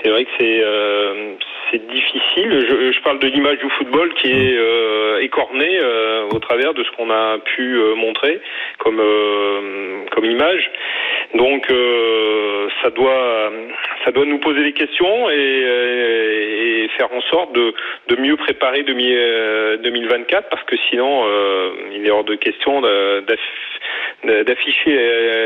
c'est 0.03 0.11
vrai 0.11 0.27
que 0.27 0.31
c'est 0.39 0.63
c'est 1.73 1.87
difficile. 1.89 2.67
Je, 2.69 2.93
je, 2.93 3.01
parle 3.03 3.19
de 3.19 3.29
l'image 3.29 3.59
du 3.59 3.71
football 3.71 4.13
qui 4.15 4.31
est 4.31 4.59
écornée 5.23 5.81
au 6.31 6.39
travers 6.39 6.75
de 6.75 6.85
ce 6.85 6.91
qu'on 6.97 7.11
a 7.11 7.39
pu 7.39 7.77
montrer 7.97 8.41
comme 8.79 9.03
comme 10.11 10.25
image. 10.25 10.71
Donc 11.35 11.67
ça 12.83 12.91
doit 12.91 13.53
ça 14.05 14.13
doit 14.13 14.27
nous 14.27 14.39
poser 14.39 14.63
des 14.63 14.73
questions 14.73 15.31
et, 15.31 16.85
et, 16.85 16.89
faire 16.97 17.13
en 17.13 17.23
sorte 17.23 17.55
de, 17.55 17.73
de 18.09 18.17
mieux 18.17 18.37
préparer 18.37 18.83
2024 18.83 20.49
parce 20.51 20.65
que 20.65 20.77
sinon 20.91 21.25
il 21.95 22.07
est 22.07 22.11
hors 22.11 22.25
de 22.25 22.35
question 22.35 22.83
d'afficher 24.25 24.95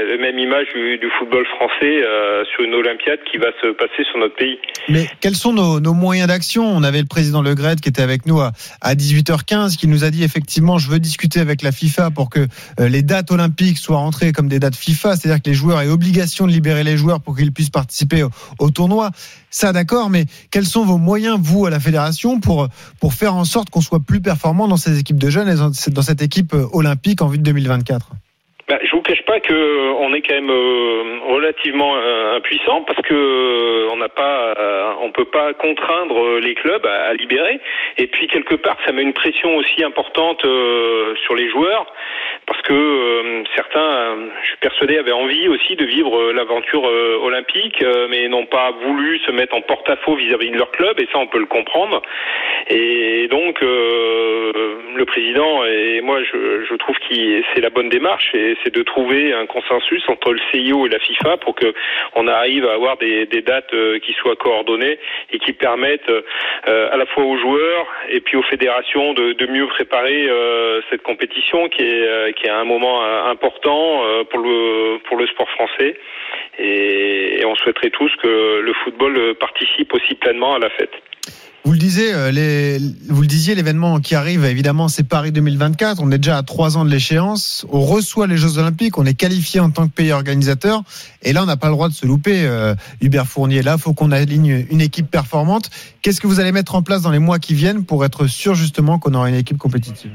la 0.08 0.16
même 0.16 0.38
image 0.38 0.68
du, 0.74 0.98
du 0.98 1.10
football 1.10 1.46
français 1.46 2.04
sur 2.50 2.64
une 2.64 2.74
Olympiade 2.74 3.20
qui 3.30 3.38
va 3.38 3.50
se 3.62 3.68
passer 3.68 4.04
sur 4.04 4.18
notre 4.18 4.34
pays. 4.34 4.58
Mais 4.88 5.04
quels 5.20 5.34
sont 5.34 5.52
nos, 5.52 5.80
nos 5.80 5.94
moyens 5.94 6.15
d'action. 6.26 6.64
On 6.64 6.82
avait 6.82 7.00
le 7.00 7.06
président 7.06 7.42
Le 7.42 7.54
Gret 7.54 7.76
qui 7.76 7.88
était 7.88 8.02
avec 8.02 8.24
nous 8.24 8.40
à, 8.40 8.52
à 8.80 8.94
18h15, 8.94 9.76
qui 9.76 9.88
nous 9.88 10.04
a 10.04 10.10
dit 10.10 10.22
effectivement, 10.22 10.78
je 10.78 10.88
veux 10.88 10.98
discuter 10.98 11.40
avec 11.40 11.62
la 11.62 11.72
FIFA 11.72 12.10
pour 12.10 12.30
que 12.30 12.48
les 12.78 13.02
dates 13.02 13.30
olympiques 13.30 13.78
soient 13.78 13.98
rentrées 13.98 14.32
comme 14.32 14.48
des 14.48 14.58
dates 14.58 14.76
FIFA, 14.76 15.16
c'est-à-dire 15.16 15.42
que 15.42 15.50
les 15.50 15.54
joueurs 15.54 15.80
aient 15.80 15.88
obligation 15.88 16.46
de 16.46 16.52
libérer 16.52 16.84
les 16.84 16.96
joueurs 16.96 17.20
pour 17.20 17.36
qu'ils 17.36 17.52
puissent 17.52 17.70
participer 17.70 18.24
au, 18.58 18.70
tournoi. 18.70 19.10
Ça, 19.50 19.72
d'accord, 19.72 20.10
mais 20.10 20.26
quels 20.50 20.66
sont 20.66 20.84
vos 20.84 20.98
moyens, 20.98 21.38
vous, 21.40 21.66
à 21.66 21.70
la 21.70 21.80
fédération, 21.80 22.40
pour, 22.40 22.68
pour 23.00 23.14
faire 23.14 23.34
en 23.34 23.44
sorte 23.44 23.70
qu'on 23.70 23.80
soit 23.80 24.00
plus 24.00 24.20
performant 24.20 24.68
dans 24.68 24.76
ces 24.76 24.98
équipes 24.98 25.18
de 25.18 25.30
jeunes 25.30 25.48
et 25.48 25.90
dans 25.90 26.02
cette 26.02 26.22
équipe 26.22 26.54
olympique 26.72 27.22
en 27.22 27.28
vue 27.28 27.38
de 27.38 27.44
2024 27.44 28.10
bah, 28.10 28.12
je 28.12 28.22
vous 28.22 28.25
cache 29.06 29.22
pas 29.22 29.38
que 29.38 29.52
euh, 29.52 29.92
on 30.00 30.12
est 30.14 30.20
quand 30.22 30.34
même 30.34 30.50
euh, 30.50 31.20
relativement 31.28 31.94
euh, 31.96 32.36
impuissant 32.36 32.82
parce 32.82 33.00
que 33.02 33.88
on 33.92 33.96
n'a 33.96 34.08
pas, 34.08 34.96
on 35.00 35.10
peut 35.12 35.26
pas 35.26 35.54
contraindre 35.54 36.38
les 36.38 36.54
clubs 36.54 36.84
à, 36.84 37.14
libérer. 37.14 37.60
Et 37.98 38.08
puis 38.08 38.26
quelque 38.26 38.56
part, 38.56 38.76
ça 38.84 38.92
met 38.92 39.02
une 39.02 39.12
pression 39.12 39.56
aussi 39.56 39.84
importante 39.84 40.42
sur 40.42 41.34
les 41.34 41.48
joueurs 41.48 41.86
parce 42.46 42.60
que 42.62 43.44
certains, 43.54 44.16
je 44.42 44.48
suis 44.48 44.56
persuadé, 44.58 44.98
avaient 44.98 45.12
envie 45.12 45.48
aussi 45.48 45.76
de 45.76 45.84
vivre 45.84 46.32
l'aventure 46.32 46.84
olympique, 47.22 47.82
mais 48.10 48.28
n'ont 48.28 48.46
pas 48.46 48.72
voulu 48.84 49.18
se 49.20 49.30
mettre 49.30 49.54
en 49.54 49.62
porte-à-faux 49.62 50.16
vis-à-vis 50.16 50.50
de 50.50 50.58
leur 50.58 50.70
club. 50.72 51.00
Et 51.00 51.08
ça, 51.12 51.18
on 51.18 51.26
peut 51.26 51.38
le 51.38 51.46
comprendre. 51.46 52.02
Et 52.68 53.28
donc, 53.28 53.60
le 53.62 55.04
président 55.06 55.64
et 55.64 56.00
moi, 56.02 56.22
je, 56.22 56.76
trouve 56.76 56.96
que 56.98 57.42
c'est 57.54 57.60
la 57.60 57.70
bonne 57.70 57.88
démarche. 57.88 58.34
Et 58.34 58.56
c'est 58.62 58.74
de 58.74 58.82
un 58.98 59.46
consensus 59.46 60.02
entre 60.08 60.32
le 60.32 60.40
CIO 60.50 60.86
et 60.86 60.88
la 60.88 60.98
FIFA 60.98 61.36
pour 61.38 61.54
que 61.54 61.74
on 62.14 62.26
arrive 62.28 62.66
à 62.66 62.74
avoir 62.74 62.96
des, 62.96 63.26
dates 63.26 63.72
euh, 63.74 63.98
qui 63.98 64.12
soient 64.14 64.36
coordonnées 64.36 64.98
et 65.32 65.38
qui 65.38 65.52
permettent 65.52 66.08
euh, 66.08 66.90
à 66.90 66.96
la 66.96 67.06
fois 67.06 67.24
aux 67.24 67.36
joueurs 67.36 67.86
et 68.08 68.20
puis 68.20 68.36
aux 68.36 68.42
fédérations 68.42 69.12
de, 69.14 69.46
mieux 69.46 69.66
préparer 69.68 70.28
euh, 70.28 70.80
cette 70.90 71.02
compétition 71.02 71.68
qui 71.68 71.82
est 71.82 72.34
qui 72.36 72.46
est 72.46 72.50
un 72.50 72.64
moment 72.64 73.02
important 73.28 74.02
pour 74.30 74.40
le 74.40 74.98
pour 75.04 75.16
le 75.16 75.26
sport 75.28 75.48
français 75.50 75.96
et, 76.58 77.40
et 77.40 77.44
on 77.44 77.54
souhaiterait 77.54 77.90
tous 77.90 78.10
que 78.16 78.60
le 78.60 78.72
football 78.84 79.34
participe 79.36 79.94
aussi 79.94 80.14
pleinement 80.14 80.54
à 80.54 80.58
la 80.58 80.70
fête. 80.70 80.92
Vous 81.66 81.72
le 81.72 81.78
disiez, 81.78 82.14
euh, 82.14 82.30
les, 82.30 82.78
vous 83.08 83.22
le 83.22 83.26
disiez, 83.26 83.56
l'événement 83.56 83.98
qui 83.98 84.14
arrive, 84.14 84.44
évidemment, 84.44 84.86
c'est 84.86 85.02
Paris 85.02 85.32
2024. 85.32 86.00
On 86.00 86.12
est 86.12 86.18
déjà 86.18 86.38
à 86.38 86.44
trois 86.44 86.76
ans 86.76 86.84
de 86.84 86.90
l'échéance. 86.90 87.66
On 87.72 87.80
reçoit 87.80 88.28
les 88.28 88.36
Jeux 88.36 88.58
Olympiques. 88.58 88.98
On 88.98 89.04
est 89.04 89.14
qualifié 89.14 89.58
en 89.58 89.70
tant 89.70 89.88
que 89.88 89.92
pays 89.92 90.12
organisateur. 90.12 90.84
Et 91.22 91.32
là, 91.32 91.42
on 91.42 91.46
n'a 91.46 91.56
pas 91.56 91.66
le 91.66 91.72
droit 91.72 91.88
de 91.88 91.92
se 91.92 92.06
louper, 92.06 92.44
euh, 92.44 92.76
Hubert 93.00 93.26
Fournier. 93.26 93.62
Là, 93.62 93.78
faut 93.78 93.94
qu'on 93.94 94.12
aligne 94.12 94.64
une 94.70 94.80
équipe 94.80 95.10
performante. 95.10 95.70
Qu'est-ce 96.02 96.20
que 96.20 96.28
vous 96.28 96.38
allez 96.38 96.52
mettre 96.52 96.76
en 96.76 96.82
place 96.82 97.02
dans 97.02 97.10
les 97.10 97.18
mois 97.18 97.40
qui 97.40 97.54
viennent 97.54 97.84
pour 97.84 98.04
être 98.04 98.28
sûr, 98.28 98.54
justement, 98.54 99.00
qu'on 99.00 99.14
aura 99.14 99.28
une 99.28 99.34
équipe 99.34 99.58
compétitive? 99.58 100.12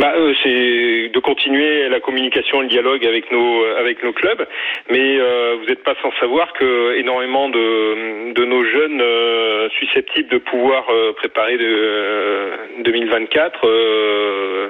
Bah, 0.00 0.14
euh, 0.16 0.32
c'est 0.42 1.10
de 1.12 1.18
continuer 1.20 1.88
la 1.90 2.00
communication, 2.00 2.62
le 2.62 2.68
dialogue 2.68 3.04
avec 3.04 3.30
nos 3.30 3.64
avec 3.78 4.02
nos 4.02 4.14
clubs, 4.14 4.46
mais 4.90 5.18
euh, 5.18 5.56
vous 5.60 5.66
n'êtes 5.66 5.82
pas 5.84 5.94
sans 6.00 6.10
savoir 6.18 6.54
que 6.54 6.96
énormément 6.96 7.50
de 7.50 8.44
nos 8.44 8.64
jeunes 8.64 9.00
euh, 9.02 9.68
susceptibles 9.78 10.30
de 10.30 10.38
pouvoir 10.38 10.86
euh, 10.88 11.12
préparer 11.12 11.58
de 11.58 12.82
2024 12.82 13.60
euh, 13.64 14.68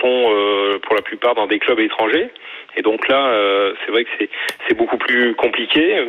sont 0.00 0.78
pour 0.82 0.94
la 0.94 1.02
plupart 1.02 1.34
dans 1.34 1.46
des 1.46 1.58
clubs 1.58 1.80
étrangers. 1.80 2.28
Et 2.76 2.82
donc 2.82 3.08
là, 3.08 3.32
c'est 3.84 3.90
vrai 3.90 4.04
que 4.04 4.10
c'est 4.68 4.76
beaucoup 4.76 4.98
plus 4.98 5.34
compliqué 5.34 5.96
euh, 5.96 6.04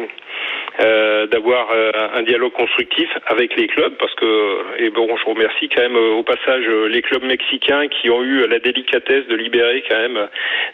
d'avoir 1.32 1.70
euh, 1.72 1.92
un 2.14 2.24
dialogue 2.24 2.54
constructif 2.54 3.10
avec 3.28 3.56
les 3.56 3.68
clubs 3.68 3.94
parce 3.98 4.14
que 4.16 4.58
et 4.78 4.90
bon 4.90 5.08
je 5.18 5.26
remercie 5.26 5.70
quand 5.70 5.82
même 5.82 5.96
euh, 5.96 6.14
au 6.14 6.24
passage 6.24 6.66
les 6.68 7.02
clubs 7.02 7.24
mexicains 7.24 7.88
qui 7.88 8.10
ont 8.10 8.24
eu 8.24 8.48
la 8.48 8.60
délicatesse 8.60 9.26
de 9.28 9.36
libérer 9.36 9.84
quand 9.90 9.98
même 9.98 10.28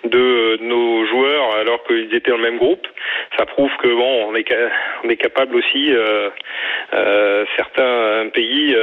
de 0.03 0.57
nos 0.61 1.05
joueurs 1.05 1.55
alors 1.55 1.83
qu'ils 1.85 2.13
étaient 2.13 2.31
dans 2.31 2.37
le 2.37 2.43
même 2.43 2.57
groupe. 2.57 2.85
Ça 3.37 3.45
prouve 3.45 3.71
que 3.81 3.87
bon 3.87 4.29
on 4.29 4.35
est 4.35 4.45
on 5.03 5.09
est 5.09 5.15
capable 5.15 5.55
aussi 5.55 5.93
euh, 5.93 6.29
euh, 6.93 7.45
certains 7.55 8.29
pays 8.33 8.75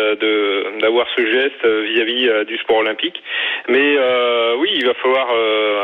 d'avoir 0.81 1.07
ce 1.17 1.25
geste 1.27 1.67
vis-à-vis 1.67 2.29
-vis 2.29 2.45
du 2.45 2.57
sport 2.59 2.79
olympique. 2.79 3.23
Mais 3.69 3.99
oui 4.57 4.71
il 4.75 4.87
va 4.87 4.95
falloir 4.95 5.29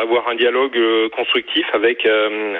avoir 0.01 0.29
un 0.29 0.35
dialogue 0.35 0.79
constructif 1.11 1.67
avec 1.75 2.07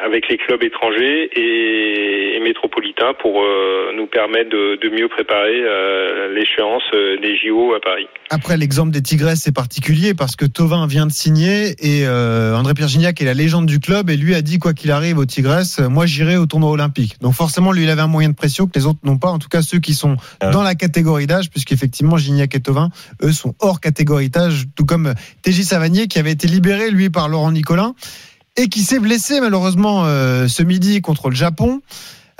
avec 0.03 0.29
les 0.29 0.37
clubs 0.37 0.63
étrangers 0.63 1.31
et, 1.35 2.26
et 2.35 2.41
métropolitains 2.41 3.15
pour 3.21 3.43
euh, 3.43 3.93
nous 3.97 4.07
permettre 4.07 4.51
de, 4.51 4.79
de, 4.83 4.89
mieux 4.95 5.09
préparer 5.09 5.61
euh, 5.61 6.35
l'échéance 6.35 6.83
euh, 6.95 7.21
des 7.21 7.37
JO 7.37 7.75
à 7.75 7.81
Paris. 7.81 8.07
Après, 8.31 8.57
l'exemple 8.57 8.91
des 8.91 9.03
Tigresses, 9.03 9.43
c'est 9.43 9.55
particulier 9.55 10.15
parce 10.15 10.37
que 10.37 10.45
Tovin 10.45 10.87
vient 10.87 11.07
de 11.07 11.13
signer 11.13 11.77
et 11.81 12.07
euh, 12.07 12.57
André 12.57 12.75
Pierre 12.75 12.89
Gignac 12.89 13.21
est 13.21 13.25
la 13.25 13.35
légende 13.35 13.67
du 13.67 13.79
club 13.79 14.11
et 14.11 14.17
lui 14.17 14.35
a 14.35 14.43
dit 14.43 14.59
quoi 14.59 14.73
qu'il 14.73 14.91
arrive 14.91 15.19
aux 15.19 15.25
Tigresses, 15.25 15.79
moi 15.79 16.07
j'irai 16.07 16.37
au 16.37 16.47
tournoi 16.47 16.71
olympique. 16.71 17.17
Donc 17.21 17.35
forcément, 17.35 17.73
lui, 17.73 17.85
il 17.85 17.91
avait 17.91 18.03
un 18.03 18.09
moyen 18.09 18.29
de 18.29 18.35
pression 18.35 18.67
que 18.67 18.73
les 18.75 18.87
autres 18.87 19.01
n'ont 19.05 19.19
pas, 19.19 19.29
en 19.29 19.39
tout 19.39 19.49
cas 19.49 19.63
ceux 19.63 19.79
qui 19.79 19.95
sont 19.95 20.17
ah. 20.41 20.51
dans 20.51 20.63
la 20.63 20.75
catégorie 20.75 21.27
d'âge, 21.27 21.51
puisqu'effectivement 21.51 22.17
Gignac 22.17 22.55
et 22.55 22.61
Tovin, 22.61 22.91
eux, 23.23 23.33
sont 23.33 23.55
hors 23.61 23.81
catégorie 23.81 24.31
d'âge, 24.31 24.65
tout 24.75 24.85
comme 24.85 25.15
TJ 25.43 25.63
Savanier 25.63 26.09
qui 26.09 26.19
avait 26.19 26.33
été 26.33 26.49
libéré, 26.49 26.91
lui, 26.91 27.11
par 27.11 27.29
Laurent 27.29 27.53
Nicolin 27.53 27.95
et 28.57 28.69
qui 28.69 28.81
s'est 28.81 28.99
blessé 28.99 29.41
malheureusement 29.41 30.05
euh, 30.05 30.49
ce 30.49 30.63
midi 30.63 31.01
contre 31.01 31.29
le 31.29 31.35
Japon. 31.35 31.81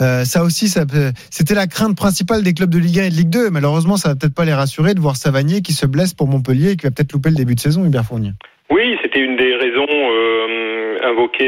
Euh, 0.01 0.25
ça 0.25 0.43
aussi, 0.43 0.69
c'était 0.69 1.55
la 1.55 1.67
crainte 1.67 1.97
principale 1.97 2.43
des 2.43 2.53
clubs 2.53 2.69
de 2.69 2.79
Ligue 2.79 3.01
1 3.01 3.05
et 3.05 3.11
de 3.11 3.15
Ligue 3.15 3.31
2. 3.31 3.51
Malheureusement, 3.51 3.97
ça 3.97 4.11
va 4.11 4.15
peut-être 4.15 4.35
pas 4.35 4.45
les 4.45 4.53
rassurer 4.53 4.95
de 4.95 5.01
voir 5.01 5.17
Savanier 5.17 5.63
qui 5.63 5.73
se 5.73 5.87
blesse 5.87 6.13
pour 6.13 6.29
Montpellier 6.29 6.73
et 6.73 6.77
qui 6.77 6.85
va 6.85 6.91
peut-être 6.91 7.13
louper 7.13 7.31
le 7.31 7.37
début 7.37 7.55
de 7.55 7.61
saison, 7.61 7.85
Hubert 7.85 8.05
Fournier. 8.05 8.33
Oui, 8.71 8.97
c'était 9.03 9.21
une 9.21 9.37
des 9.37 9.55
raisons 9.55 9.87
euh, 9.89 10.66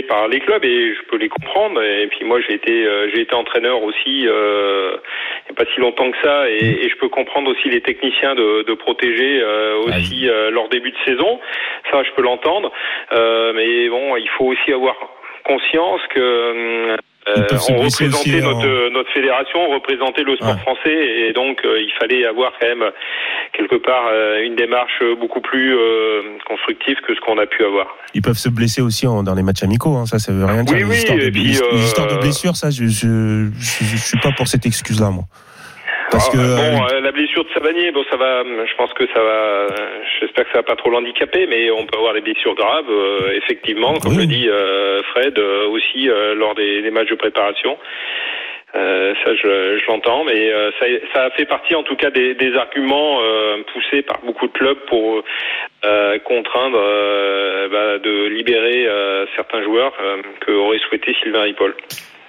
par 0.08 0.28
les 0.28 0.40
clubs 0.40 0.64
et 0.64 0.94
je 0.94 1.02
peux 1.08 1.16
les 1.16 1.28
comprendre. 1.28 1.82
Et 1.82 2.06
puis 2.08 2.25
moi, 2.25 2.40
j'ai 2.40 2.54
été, 2.54 2.87
euh, 2.87 3.10
j'ai 3.12 3.22
été 3.22 3.34
entraîneur 3.34 3.82
aussi 3.82 4.26
euh, 4.26 4.96
il 5.48 5.52
n'y 5.52 5.58
a 5.58 5.64
pas 5.64 5.70
si 5.72 5.80
longtemps 5.80 6.10
que 6.10 6.16
ça, 6.22 6.50
et, 6.50 6.84
et, 6.84 6.88
je 6.88 6.96
peux 6.96 7.08
comprendre 7.08 7.50
aussi 7.50 7.68
les 7.68 7.80
techniciens 7.80 8.34
de, 8.34 8.62
de 8.62 8.75
protéger 8.75 9.40
euh, 9.40 9.78
aussi 9.87 10.28
euh, 10.28 10.50
leur 10.50 10.68
début 10.68 10.90
de 10.90 10.96
saison. 11.04 11.40
Ça, 11.90 12.02
je 12.02 12.10
peux 12.12 12.22
l'entendre. 12.22 12.72
mais 13.12 13.88
bon, 13.88 14.16
il 14.16 14.28
faut 14.37 14.46
aussi 14.46 14.72
avoir 14.72 14.96
conscience 15.44 16.00
que 16.10 16.96
euh, 17.26 17.46
on 17.68 17.76
représentait 17.82 18.40
notre, 18.40 18.88
en... 18.88 18.90
notre, 18.90 19.10
fédération, 19.12 19.58
on 19.58 19.75
représentait 19.75 20.22
le 20.22 20.37
sport 20.37 20.54
ouais. 20.54 20.60
français 20.60 21.28
et 21.28 21.32
donc 21.32 21.60
euh, 21.64 21.80
il 21.80 21.92
fallait 21.98 22.25
avoir 22.25 22.52
quand 22.58 22.66
même 22.66 22.90
quelque 23.52 23.76
part 23.76 24.04
euh, 24.10 24.42
une 24.44 24.56
démarche 24.56 25.02
beaucoup 25.20 25.40
plus 25.40 25.76
euh, 25.76 26.38
constructive 26.46 26.96
que 27.06 27.14
ce 27.14 27.20
qu'on 27.20 27.38
a 27.38 27.46
pu 27.46 27.64
avoir. 27.64 27.87
Ils 28.14 28.22
peuvent 28.22 28.38
se 28.38 28.48
blesser 28.48 28.80
aussi 28.80 29.06
en, 29.06 29.22
dans 29.22 29.34
les 29.34 29.42
matchs 29.42 29.62
amicaux, 29.62 29.96
hein, 29.96 30.06
ça 30.06 30.18
ça 30.18 30.32
veut 30.32 30.44
rien 30.44 30.62
dire. 30.62 30.75
Oui, 30.75 30.80
les, 30.80 30.84
oui, 30.84 30.96
histoires 30.96 31.18
de, 31.18 31.30
puis, 31.30 31.42
les, 31.42 31.84
histoires 31.84 32.06
de 32.08 32.16
blessures, 32.16 32.56
ça 32.56 32.70
je 32.70 32.84
je, 32.87 33.48
je, 33.58 33.84
je 33.84 33.96
suis 33.96 34.18
pas 34.18 34.30
pour 34.32 34.48
cette 34.48 34.64
excuse 34.64 35.00
là 35.00 35.10
moi. 35.10 35.25
Parce 36.10 36.30
que 36.30 36.36
bon, 36.36 36.86
euh, 36.86 37.00
la 37.00 37.12
blessure 37.12 37.44
de 37.44 37.50
Savanier, 37.50 37.90
bon, 37.92 38.04
ça 38.10 38.16
va. 38.16 38.42
Je 38.42 38.74
pense 38.76 38.92
que 38.94 39.06
ça 39.12 39.22
va. 39.22 39.66
J'espère 40.20 40.44
que 40.44 40.52
ça 40.52 40.58
va 40.58 40.62
pas 40.62 40.76
trop 40.76 40.90
l'handicaper, 40.90 41.46
mais 41.46 41.70
on 41.70 41.84
peut 41.86 41.98
avoir 41.98 42.14
des 42.14 42.20
blessures 42.20 42.54
graves, 42.54 42.90
euh, 42.90 43.32
effectivement, 43.36 43.94
comme 43.98 44.16
oui. 44.16 44.22
le 44.22 44.26
dit 44.26 44.48
euh, 44.48 45.02
Fred, 45.04 45.38
aussi 45.38 46.08
lors 46.36 46.54
des, 46.54 46.82
des, 46.82 46.90
matchs 46.90 47.10
de 47.10 47.14
préparation. 47.14 47.76
ça, 48.72 49.34
je, 49.34 49.78
je 49.78 49.86
l'entends, 49.86 50.24
mais 50.24 50.50
ça, 50.78 50.86
ça, 51.12 51.30
fait 51.30 51.46
partie, 51.46 51.74
en 51.74 51.82
tout 51.82 51.96
cas, 51.96 52.10
des, 52.10 52.34
des 52.34 52.54
arguments 52.56 53.20
poussés 53.72 54.02
par 54.02 54.20
beaucoup 54.20 54.46
de 54.46 54.52
clubs 54.52 54.78
pour 54.88 55.22
contraindre 56.24 56.80
bah, 57.70 57.98
de 57.98 58.26
libérer 58.28 58.88
certains 59.36 59.62
joueurs 59.62 59.92
que 60.40 60.52
aurait 60.52 60.78
souhaité 60.78 61.14
Sylvain 61.22 61.42
Ripoll. 61.42 61.74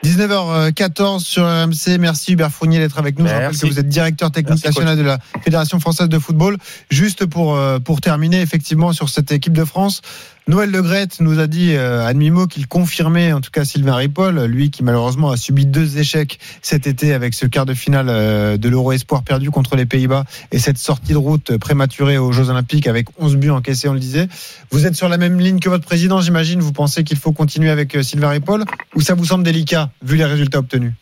19h14 0.03 1.19
sur 1.19 1.43
RMC. 1.43 1.97
Merci 1.99 2.33
Hubert 2.33 2.51
Fournier 2.51 2.79
d'être 2.79 2.97
avec 2.97 3.17
nous. 3.17 3.25
Merci. 3.25 3.39
Je 3.39 3.43
rappelle 3.43 3.59
que 3.59 3.73
vous 3.73 3.79
êtes 3.79 3.89
directeur 3.89 4.31
technique 4.31 4.63
Merci 4.63 4.79
national 4.79 4.97
de 4.97 5.03
la 5.03 5.19
Fédération 5.43 5.79
française 5.79 6.09
de 6.09 6.19
football. 6.19 6.57
Juste 6.89 7.25
pour, 7.25 7.55
euh, 7.55 7.79
pour 7.79 7.99
terminer, 8.01 8.41
effectivement, 8.41 8.93
sur 8.93 9.09
cette 9.09 9.31
équipe 9.31 9.53
de 9.53 9.65
France, 9.65 10.01
Noël 10.49 10.71
Le 10.71 10.81
Gret 10.81 11.09
nous 11.19 11.39
a 11.39 11.45
dit 11.45 11.75
euh, 11.75 12.03
à 12.03 12.11
demi-mot 12.11 12.47
qu'il 12.47 12.67
confirmait, 12.67 13.33
en 13.33 13.39
tout 13.39 13.51
cas 13.51 13.65
Sylvain 13.65 13.93
Ripoll, 13.93 14.45
lui 14.45 14.71
qui 14.71 14.83
malheureusement 14.83 15.29
a 15.29 15.37
subi 15.37 15.67
deux 15.67 15.99
échecs 15.99 16.39
cet 16.63 16.87
été 16.87 17.13
avec 17.13 17.35
ce 17.35 17.45
quart 17.45 17.67
de 17.67 17.75
finale 17.75 18.07
euh, 18.09 18.57
de 18.57 18.67
l'Euro 18.67 18.91
Espoir 18.91 19.23
perdu 19.23 19.51
contre 19.51 19.75
les 19.75 19.85
Pays-Bas 19.85 20.23
et 20.51 20.57
cette 20.57 20.79
sortie 20.79 21.11
de 21.11 21.17
route 21.17 21.55
prématurée 21.59 22.17
aux 22.17 22.31
Jeux 22.31 22.49
Olympiques 22.49 22.87
avec 22.87 23.09
11 23.19 23.37
buts 23.37 23.51
encaissés, 23.51 23.89
on 23.89 23.93
le 23.93 23.99
disait. 23.99 24.27
Vous 24.71 24.87
êtes 24.87 24.95
sur 24.95 25.07
la 25.07 25.19
même 25.19 25.39
ligne 25.39 25.59
que 25.59 25.69
votre 25.69 25.85
président, 25.85 26.19
j'imagine. 26.19 26.61
Vous 26.61 26.73
pensez 26.73 27.03
qu'il 27.03 27.17
faut 27.17 27.31
continuer 27.31 27.69
avec 27.69 27.95
euh, 27.95 28.01
Sylvain 28.01 28.29
Ripoll 28.29 28.63
ou 28.95 29.01
ça 29.01 29.13
vous 29.13 29.25
semble 29.25 29.43
délicat 29.43 29.91
vu 30.01 30.17
les 30.17 30.25
résultats 30.25 30.57
obtenus? 30.57 30.93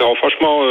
Non, 0.00 0.12
franchement, 0.16 0.62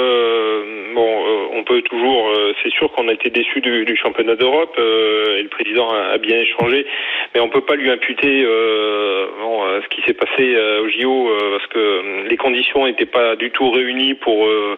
peut 1.69 1.81
toujours. 1.83 2.29
Euh, 2.29 2.53
c'est 2.63 2.71
sûr 2.71 2.91
qu'on 2.91 3.07
a 3.07 3.13
été 3.13 3.29
déçu 3.29 3.61
du, 3.61 3.85
du, 3.85 3.95
championnat 3.95 4.35
d'Europe 4.35 4.75
et 4.77 5.43
le 5.43 5.49
président 5.49 5.89
a, 5.91 6.13
a, 6.13 6.17
bien 6.17 6.39
échangé. 6.39 6.85
mais 7.33 7.39
on 7.41 7.49
peut 7.49 7.61
pas 7.61 7.75
lui 7.75 7.91
imputer 7.91 8.43
euh, 8.43 9.27
bon, 9.39 9.65
euh, 9.65 9.79
ce 9.83 9.87
qui 9.89 10.01
s'est 10.05 10.13
passé 10.13 10.55
euh, 10.55 10.81
au 10.81 10.89
JO 10.89 11.29
euh, 11.29 11.57
parce 11.57 11.67
que 11.67 11.79
euh, 11.79 12.27
les 12.27 12.37
conditions 12.37 12.85
n'étaient 12.85 13.05
pas 13.05 13.35
du 13.35 13.51
tout 13.51 13.69
réunies 13.69 14.15
pour 14.15 14.47
euh, 14.47 14.77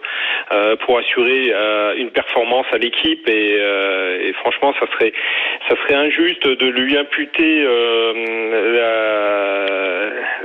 euh, 0.51 0.75
pour 0.77 0.97
assurer 0.97 1.51
euh, 1.53 1.95
une 1.95 2.11
performance 2.11 2.65
à 2.73 2.77
l'équipe 2.77 3.27
et, 3.27 3.57
euh, 3.59 4.27
et 4.27 4.33
franchement 4.33 4.73
ça 4.79 4.87
serait 4.93 5.13
ça 5.69 5.75
serait 5.77 5.95
injuste 5.95 6.47
de 6.47 6.67
lui 6.67 6.97
imputer 6.97 7.63
euh, 7.63 8.13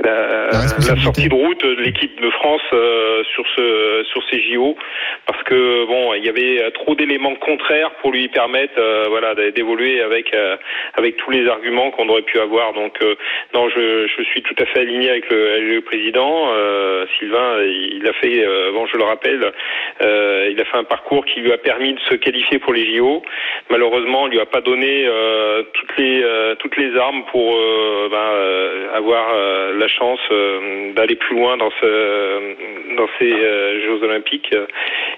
la, 0.03 0.95
sortie 1.03 1.27
de 1.27 1.35
route 1.35 1.63
de 1.63 1.81
l'équipe 1.81 2.21
de 2.21 2.29
France 2.31 2.61
euh, 2.73 3.23
sur 3.35 3.45
ce 3.55 4.03
sur 4.11 4.21
ces 4.29 4.41
JO 4.41 4.77
parce 5.25 5.41
que 5.43 5.85
bon 5.85 6.13
il 6.13 6.25
y 6.25 6.29
avait 6.29 6.36
euh, 6.37 6.69
trop 6.71 6.95
d'éléments 6.95 7.35
contraires 7.35 7.91
pour 8.01 8.11
lui 8.11 8.27
permettre 8.27 8.73
euh, 8.77 9.05
voilà 9.09 9.35
d'évoluer 9.51 10.01
avec 10.01 10.33
euh, 10.33 10.55
avec 10.95 11.17
tous 11.17 11.31
les 11.31 11.47
arguments 11.47 11.91
qu'on 11.91 12.07
aurait 12.09 12.21
pu 12.21 12.39
avoir. 12.39 12.73
Donc 12.73 12.99
non 13.53 13.69
je, 13.69 14.07
suis 14.31 14.41
tout 14.41 14.55
à 14.59 14.65
fait 14.65 14.79
aligné 14.79 15.09
avec 15.09 15.29
le, 15.29 15.79
président. 15.81 16.49
Sylvain 17.17 17.63
il 17.63 18.07
a 18.07 18.13
fait 18.13 18.45
bon 18.73 18.85
je 18.87 18.97
le 18.97 19.03
rappelle 19.03 19.51
il 20.01 20.59
a 20.59 20.65
fait 20.65 20.77
un 20.77 20.83
parcours 20.83 21.23
qui 21.25 21.39
lui 21.39 21.51
a 21.51 21.57
permis 21.57 21.93
de 21.93 21.99
se 22.09 22.15
qualifier 22.15 22.59
pour 22.59 22.73
les 22.73 22.95
JO 22.95 23.21
malheureusement 23.69 24.23
on 24.23 24.27
lui 24.27 24.39
a 24.39 24.45
pas 24.45 24.61
donné 24.61 25.07
toutes 25.73 25.97
les 25.97 26.23
toutes 26.59 26.77
les 26.77 26.97
armes 26.97 27.23
pour 27.31 27.57
ben, 28.11 28.31
avoir 28.93 29.33
la 29.73 29.87
chance 29.87 30.19
d'aller 30.95 31.15
plus 31.15 31.35
loin 31.35 31.57
dans 31.57 31.71
dans 32.97 33.07
ces 33.19 33.31
Jeux 33.31 34.03
Olympiques. 34.03 34.53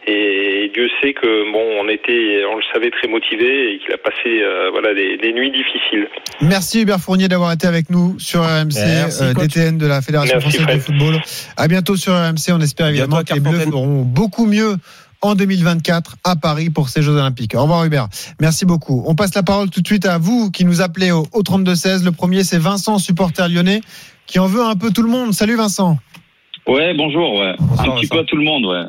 Et 0.08 0.70
Dieu 0.74 0.90
sait 1.02 1.09
que 1.14 1.52
bon 1.52 1.64
on 1.82 1.90
était 1.90 2.44
on 2.52 2.58
le 2.58 2.64
savait 2.74 2.92
très 2.92 3.08
motivé 3.08 3.74
et 3.74 3.80
qu'il 3.80 3.94
a 3.94 3.98
passé 3.98 4.42
euh, 4.42 4.70
voilà 4.72 4.94
des, 4.94 5.18
des 5.18 5.34
nuits 5.34 5.52
difficiles. 5.52 6.08
Merci 6.42 6.82
Hubert 6.82 7.00
Fournier 7.00 7.28
d'avoir 7.28 7.52
été 7.52 7.68
avec 7.68 7.90
nous 7.90 8.18
sur 8.20 8.42
RMC, 8.42 8.76
Merci, 8.76 9.24
euh. 9.24 9.34
DTN 9.34 9.78
de 9.78 9.88
la 9.88 10.02
Fédération 10.02 10.38
Merci, 10.42 10.58
française 10.58 10.76
de 10.76 10.82
football. 10.82 11.22
À 11.58 11.68
bientôt 11.68 11.96
sur 11.96 12.14
RMC. 12.14 12.52
On 12.52 12.62
espère 12.62 12.88
évidemment 12.88 13.18
Bientôt 13.18 13.34
que 13.34 13.34
les 13.34 13.40
Bleus 13.40 13.72
feront 13.72 14.02
beaucoup 14.04 14.46
mieux 14.46 14.76
en 15.22 15.36
2024 15.36 16.16
à 16.24 16.36
Paris 16.36 16.70
pour 16.70 16.90
ces 16.90 17.02
Jeux 17.02 17.12
Olympiques. 17.12 17.54
Au 17.56 17.62
revoir 17.64 17.84
Hubert. 17.86 18.08
Merci 18.40 18.66
beaucoup. 18.66 19.04
On 19.06 19.16
passe 19.16 19.36
la 19.36 19.44
parole 19.44 19.70
tout 19.70 19.82
de 19.82 19.88
suite 19.88 20.06
à 20.06 20.18
vous 20.18 20.50
qui 20.52 20.64
nous 20.66 20.82
appelez 20.82 21.12
au, 21.12 21.26
au 21.34 21.42
32-16. 21.42 22.06
Le 22.06 22.12
premier, 22.12 22.44
c'est 22.44 22.58
Vincent, 22.60 22.98
supporter 23.00 23.50
lyonnais, 23.50 23.82
qui 24.28 24.40
en 24.40 24.48
veut 24.48 24.64
un 24.64 24.76
peu 24.76 24.92
tout 24.92 25.04
le 25.04 25.10
monde. 25.10 25.34
Salut 25.34 25.56
Vincent. 25.56 25.98
Ouais, 26.68 26.94
bonjour, 26.94 27.34
ouais. 27.40 27.56
Bonsoir, 27.60 27.80
un 27.80 27.96
petit 27.96 28.06
Vincent. 28.06 28.16
peu 28.16 28.22
à 28.22 28.24
tout 28.26 28.36
le 28.38 28.44
monde, 28.44 28.66
ouais. 28.66 28.84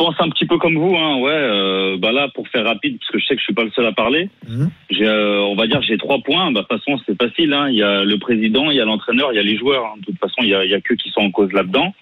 Je 0.00 0.04
pense 0.06 0.14
un 0.18 0.30
petit 0.30 0.46
peu 0.46 0.56
comme 0.56 0.78
vous, 0.78 0.96
hein, 0.96 1.18
ouais. 1.18 1.30
Euh, 1.30 1.98
bah 1.98 2.10
là, 2.10 2.28
pour 2.28 2.48
faire 2.48 2.64
rapide, 2.64 2.98
parce 2.98 3.10
que 3.10 3.18
je 3.18 3.26
sais 3.26 3.34
que 3.34 3.40
je 3.40 3.44
suis 3.44 3.52
pas 3.52 3.64
le 3.64 3.70
seul 3.72 3.84
à 3.84 3.92
parler. 3.92 4.30
Mhm. 4.48 4.70
J'ai, 4.88 5.06
euh, 5.06 5.42
on 5.42 5.54
va 5.54 5.66
dire, 5.66 5.82
j'ai 5.82 5.98
trois 5.98 6.20
points. 6.20 6.50
Bah, 6.52 6.62
de 6.62 6.66
toute 6.66 6.82
façon, 6.82 6.98
c'est 7.04 7.20
facile. 7.22 7.52
Hein. 7.52 7.68
Il 7.68 7.76
y 7.76 7.82
a 7.82 8.02
le 8.02 8.16
président, 8.16 8.70
il 8.70 8.78
y 8.78 8.80
a 8.80 8.86
l'entraîneur, 8.86 9.30
il 9.30 9.36
y 9.36 9.38
a 9.38 9.42
les 9.42 9.58
joueurs. 9.58 9.84
hein. 9.84 9.98
De 9.98 10.06
toute 10.06 10.18
façon, 10.18 10.36
il 10.40 10.48
y 10.48 10.54
a, 10.54 10.64
il 10.64 10.70
y 10.70 10.74
a 10.74 10.80
que 10.80 10.94
qui 10.94 11.10
sont 11.10 11.20
en 11.20 11.30
cause 11.30 11.52
là-dedans. 11.52 11.94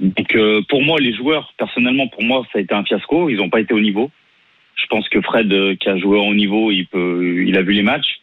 Donc, 0.00 0.34
euh, 0.36 0.62
pour 0.70 0.80
moi, 0.82 0.98
les 1.00 1.12
joueurs, 1.12 1.52
personnellement, 1.58 2.08
pour 2.08 2.22
moi, 2.22 2.46
ça 2.50 2.60
a 2.60 2.62
été 2.62 2.72
un 2.74 2.82
fiasco. 2.82 3.28
Ils 3.28 3.36
n'ont 3.36 3.50
pas 3.50 3.60
été 3.60 3.74
au 3.74 3.80
niveau. 3.80 4.10
Je 4.76 4.86
pense 4.86 5.06
que 5.10 5.20
Fred, 5.20 5.76
qui 5.78 5.88
a 5.90 5.98
joué 5.98 6.16
au 6.16 6.22
haut 6.22 6.34
niveau, 6.34 6.70
il 6.70 6.86
peut, 6.86 7.44
il 7.46 7.58
a 7.58 7.62
vu 7.62 7.72
les 7.74 7.82
matchs, 7.82 8.20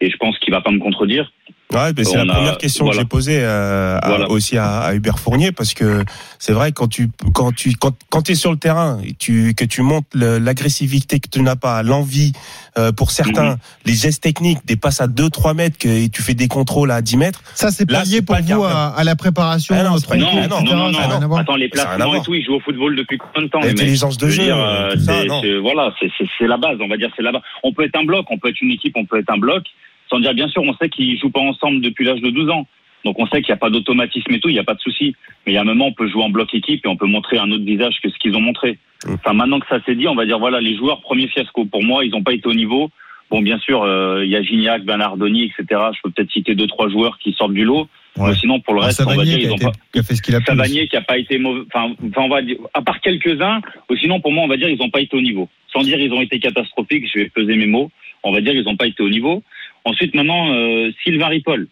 et 0.00 0.10
je 0.10 0.16
pense 0.16 0.38
qu'il 0.38 0.52
va 0.52 0.60
pas 0.60 0.70
me 0.70 0.78
contredire. 0.78 1.32
Ouais, 1.74 1.92
ben 1.92 2.04
c'est 2.04 2.16
la 2.16 2.22
a- 2.32 2.36
première 2.36 2.58
question 2.58 2.84
voilà. 2.84 2.98
que 2.98 3.02
j'ai 3.04 3.08
posée 3.08 3.38
euh, 3.40 3.98
à- 4.00 4.08
Voilà. 4.08 4.30
aussi 4.30 4.56
à, 4.56 4.78
à 4.80 4.94
Hubert 4.94 5.18
Fournier 5.18 5.52
parce 5.52 5.74
que 5.74 6.04
c'est 6.38 6.52
vrai 6.52 6.72
quand 6.72 6.88
tu 6.88 7.10
quand 7.34 7.52
tu 7.52 7.72
quand, 7.74 7.94
quand 8.10 8.30
es 8.30 8.34
sur 8.34 8.50
le 8.52 8.56
terrain 8.58 8.98
et 9.04 9.14
tu 9.14 9.54
que 9.54 9.64
tu 9.64 9.82
montes 9.82 10.06
l'agressivité 10.14 11.20
que 11.20 11.28
tu 11.28 11.42
n'as 11.42 11.56
pas, 11.56 11.82
l'envie 11.82 12.32
euh, 12.78 12.92
pour 12.92 13.10
certains, 13.10 13.50
Mhm. 13.52 13.56
les 13.86 13.94
gestes 13.94 14.22
techniques, 14.22 14.58
des 14.66 14.76
passes 14.76 15.00
à 15.00 15.06
2 15.06 15.30
3 15.30 15.54
mètres 15.54 15.78
que 15.78 15.88
et 15.88 16.08
tu 16.08 16.22
fais 16.22 16.34
des 16.34 16.48
contrôles 16.48 16.90
à 16.90 17.02
10 17.02 17.16
mètres. 17.16 17.42
Ça, 17.54 17.70
c'est 17.70 17.86
pas 17.86 18.02
lié 18.04 18.20
pour 18.22 18.34
pas 18.36 18.42
vous 18.42 18.64
à, 18.64 18.94
à 18.96 19.04
la 19.04 19.14
préparation, 19.16 19.74
Ah 19.78 19.82
non, 19.84 19.96
pas. 20.00 20.16
Non, 20.16 20.26
non, 20.48 20.60
non, 20.62 20.90
non, 20.90 21.20
non. 21.28 21.36
Attends, 21.36 21.56
les 21.56 21.68
placements 21.68 22.14
et 22.16 22.22
tout, 22.22 22.34
ils 22.34 22.44
jouent 22.44 22.54
au 22.56 22.60
football 22.60 22.96
depuis 22.96 23.18
combien 23.18 23.46
de 23.46 23.50
temps 23.50 23.60
L'intelligence 23.60 24.18
de 24.18 24.28
jeu, 24.28 24.42
dire, 24.44 24.56
euh, 24.56 24.90
euh, 24.94 24.96
ça, 24.98 25.12
c'est- 25.20 25.26
non. 25.26 25.40
c'est- 25.42 25.58
voilà, 25.58 25.92
c'est- 26.00 26.10
c'est 26.18 26.24
c'est 26.38 26.46
la 26.46 26.56
base, 26.56 26.76
on 26.80 26.88
va 26.88 26.96
dire, 26.96 27.10
c'est 27.16 27.22
la 27.22 27.32
base. 27.32 27.42
On 27.62 27.72
peut 27.72 27.84
être 27.84 27.96
un 27.96 28.04
bloc, 28.04 28.26
on 28.30 28.38
peut 28.38 28.48
être 28.48 28.60
une 28.60 28.70
équipe, 28.72 28.94
on 28.96 29.04
peut 29.04 29.18
être 29.18 29.30
un 29.30 29.38
bloc. 29.38 29.62
Sans 30.10 30.20
dire, 30.20 30.34
bien 30.34 30.48
sûr, 30.48 30.62
on 30.62 30.74
sait 30.74 30.88
qu'ils 30.88 31.18
jouent 31.18 31.30
pas 31.30 31.40
ensemble 31.40 31.80
depuis 31.80 32.04
l'âge 32.04 32.20
de 32.20 32.30
12 32.30 32.50
ans. 32.50 32.66
Donc 33.04 33.18
on 33.18 33.26
sait 33.26 33.42
qu'il 33.42 33.52
n'y 33.52 33.56
a 33.56 33.58
pas 33.58 33.68
d'automatisme 33.70 34.32
et 34.32 34.40
tout, 34.40 34.48
il 34.48 34.54
n'y 34.54 34.58
a 34.58 34.64
pas 34.64 34.74
de 34.74 34.80
souci. 34.80 35.14
Mais 35.46 35.52
il 35.52 35.54
y 35.54 35.58
a 35.58 35.60
un 35.60 35.64
moment, 35.64 35.88
on 35.88 35.92
peut 35.92 36.08
jouer 36.08 36.22
en 36.22 36.30
bloc 36.30 36.54
équipe 36.54 36.84
et 36.86 36.88
on 36.88 36.96
peut 36.96 37.06
montrer 37.06 37.36
un 37.38 37.50
autre 37.50 37.64
visage 37.64 37.96
que 38.02 38.08
ce 38.08 38.18
qu'ils 38.18 38.34
ont 38.34 38.40
montré. 38.40 38.78
Mm. 39.06 39.14
Enfin, 39.14 39.32
maintenant 39.34 39.60
que 39.60 39.66
ça 39.68 39.82
s'est 39.84 39.94
dit, 39.94 40.08
on 40.08 40.14
va 40.14 40.24
dire, 40.24 40.38
voilà, 40.38 40.60
les 40.60 40.76
joueurs, 40.76 41.00
premier 41.02 41.28
fiasco. 41.28 41.66
Pour 41.66 41.82
moi, 41.82 42.04
ils 42.04 42.10
n'ont 42.10 42.22
pas 42.22 42.32
été 42.32 42.46
au 42.48 42.54
niveau. 42.54 42.90
Bon, 43.30 43.42
bien 43.42 43.58
sûr, 43.58 43.82
euh, 43.82 44.24
il 44.24 44.30
y 44.30 44.36
a 44.36 44.42
Gignac, 44.42 44.84
Bernardoni, 44.84 45.44
etc. 45.44 45.80
Je 45.94 46.00
peux 46.02 46.10
peut-être 46.10 46.30
citer 46.30 46.54
deux, 46.54 46.66
trois 46.66 46.88
joueurs 46.88 47.18
qui 47.18 47.32
sortent 47.32 47.52
du 47.54 47.64
lot. 47.64 47.88
Ouais. 48.16 48.28
Mais 48.28 48.34
sinon, 48.36 48.60
pour 48.60 48.74
le 48.74 48.80
Ah, 48.82 48.86
reste, 48.86 49.02
on 49.06 49.14
va 49.14 49.24
dire, 49.24 49.38
ils 49.38 49.50
ont 49.50 49.56
été- 49.56 49.64
pas. 49.64 49.72
qui 49.92 49.98
a 49.98 50.02
fait 50.02 50.14
ce 50.14 50.22
qu'il 50.22 50.34
a. 50.36 50.40
Savanier 50.40 50.86
qui 50.88 50.96
a 50.96 51.00
pas 51.02 51.18
été 51.18 51.36
mauvais. 51.38 51.62
Enfin, 51.74 51.92
on 52.16 52.28
va 52.28 52.42
dire, 52.42 52.56
à 52.72 52.80
part 52.80 53.00
quelques-uns, 53.00 53.60
sinon 54.00 54.20
pour 54.20 54.30
moi 54.30 54.44
on 54.44 54.48
va 54.48 54.56
dire 54.56 54.68
ils 54.68 54.78
n'ont 54.78 54.90
pas 54.90 55.00
été 55.00 55.16
au 55.16 55.20
niveau. 55.20 55.48
Sans 55.72 55.82
dire 55.82 55.98
ils 55.98 56.12
ont 56.12 56.20
été 56.20 56.38
catastrophiques, 56.38 57.06
je 57.12 57.18
vais 57.20 57.28
peser 57.28 57.56
mes 57.56 57.66
mots. 57.66 57.90
On 58.22 58.30
va 58.32 58.40
dire 58.40 58.52
ils 58.54 58.62
n'ont 58.62 58.76
pas 58.76 58.86
été 58.86 59.02
au 59.02 59.08
niveau. 59.10 59.42
Ensuite 59.84 60.14
maintenant 60.14 60.52
euh, 60.52 60.90
Sylvain 61.02 61.28
Ripoll. 61.28 61.68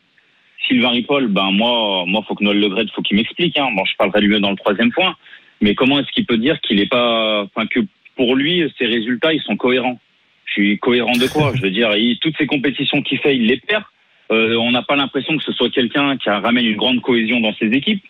Sylvain 0.68 0.90
Ripoll, 0.90 1.29
ben 1.29 1.51
moi, 1.51 2.05
moi 2.07 2.22
faut 2.27 2.35
que 2.35 2.44
Noël 2.44 2.61
Legret, 2.61 2.85
faut 2.94 3.03
qu'il 3.03 3.16
m'explique. 3.16 3.59
Hein. 3.59 3.68
Bon, 3.75 3.85
je 3.85 3.96
parlerai 3.96 4.20
de 4.20 4.27
lui 4.27 4.40
dans 4.40 4.51
le 4.51 4.57
troisième 4.57 4.92
point. 4.92 5.16
Mais 5.61 5.75
comment 5.75 5.98
est-ce 6.01 6.11
qu'il 6.12 6.27
peut 6.27 6.38
dire 6.38 6.61
qu'il 6.61 6.81
est 6.81 6.90
pas, 6.90 7.42
enfin 7.42 7.66
que 7.66 7.81
pour 8.16 8.37
lui 8.37 8.70
ses 8.79 8.87
résultats 8.87 9.33
ils 9.33 9.42
sont 9.42 9.57
cohérents? 9.57 9.98
Je 10.46 10.53
suis 10.53 10.79
cohérent 10.79 11.12
de 11.12 11.27
quoi? 11.27 11.53
Je 11.57 11.62
veux 11.62 11.70
dire, 11.70 11.94
il- 11.96 12.18
toutes 12.20 12.37
ces 12.37 12.46
compétitions 12.46 13.01
qu'il 13.03 13.18
fait, 13.18 13.37
il 13.37 13.46
les 13.46 13.59
perd. 13.59 13.85
Euh, 14.31 14.57
on 14.57 14.70
n'a 14.70 14.83
pas 14.83 14.96
l'impression 14.96 15.37
que 15.37 15.42
ce 15.42 15.53
soit 15.53 15.70
quelqu'un 15.70 16.16
qui 16.16 16.31
ramène 16.31 16.66
une 16.66 16.77
grande 16.77 17.01
cohésion 17.03 17.40
dans 17.40 17.55
ses 17.55 17.66
équipes. 17.66 18.03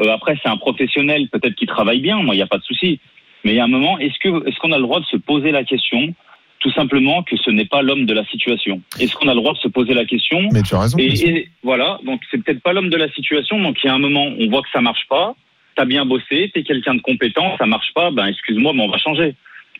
Euh, 0.00 0.12
après, 0.12 0.36
c'est 0.42 0.48
un 0.48 0.56
professionnel, 0.56 1.28
peut-être 1.28 1.54
qui 1.54 1.66
travaille 1.66 2.00
bien, 2.00 2.16
moi, 2.22 2.34
il 2.34 2.38
n'y 2.38 2.42
a 2.42 2.46
pas 2.46 2.58
de 2.58 2.62
souci. 2.64 3.00
Mais 3.44 3.52
il 3.52 3.56
y 3.56 3.60
a 3.60 3.64
un 3.64 3.68
moment, 3.68 3.98
est-ce 3.98 4.18
que 4.18 4.48
est-ce 4.48 4.58
qu'on 4.58 4.72
a 4.72 4.76
le 4.76 4.82
droit 4.82 5.00
de 5.00 5.06
se 5.06 5.16
poser 5.16 5.50
la 5.52 5.64
question, 5.64 6.14
tout 6.60 6.72
simplement, 6.72 7.22
que 7.22 7.36
ce 7.36 7.50
n'est 7.50 7.66
pas 7.66 7.82
l'homme 7.82 8.06
de 8.06 8.14
la 8.14 8.24
situation 8.26 8.80
Est-ce 8.98 9.14
qu'on 9.14 9.28
a 9.28 9.34
le 9.34 9.40
droit 9.40 9.52
de 9.52 9.58
se 9.58 9.68
poser 9.68 9.94
la 9.94 10.04
question 10.04 10.48
Mais 10.52 10.62
tu 10.62 10.74
as 10.74 10.80
raison. 10.80 10.98
et, 10.98 11.48
voilà, 11.62 11.98
donc 12.04 12.20
c'est 12.30 12.42
peut-être 12.42 12.62
pas 12.62 12.72
l'homme 12.72 12.90
de 12.90 12.96
la 12.96 13.10
situation. 13.12 13.60
Donc 13.60 13.76
il 13.82 13.86
y 13.86 13.90
a 13.90 13.94
un 13.94 13.98
moment, 13.98 14.26
on 14.38 14.48
voit 14.48 14.62
que 14.62 14.70
ça 14.72 14.80
marche 14.80 15.06
pas. 15.08 15.34
T'as 15.76 15.84
bien 15.84 16.04
bossé, 16.04 16.50
t'es 16.52 16.64
quelqu'un 16.64 16.94
de 16.94 17.00
compétent, 17.00 17.56
ça 17.58 17.66
marche 17.66 17.92
pas. 17.94 18.10
Ben 18.10 18.26
excuse-moi, 18.26 18.72
mais 18.74 18.82
on 18.82 18.88
va 18.88 18.98
changer. 18.98 19.34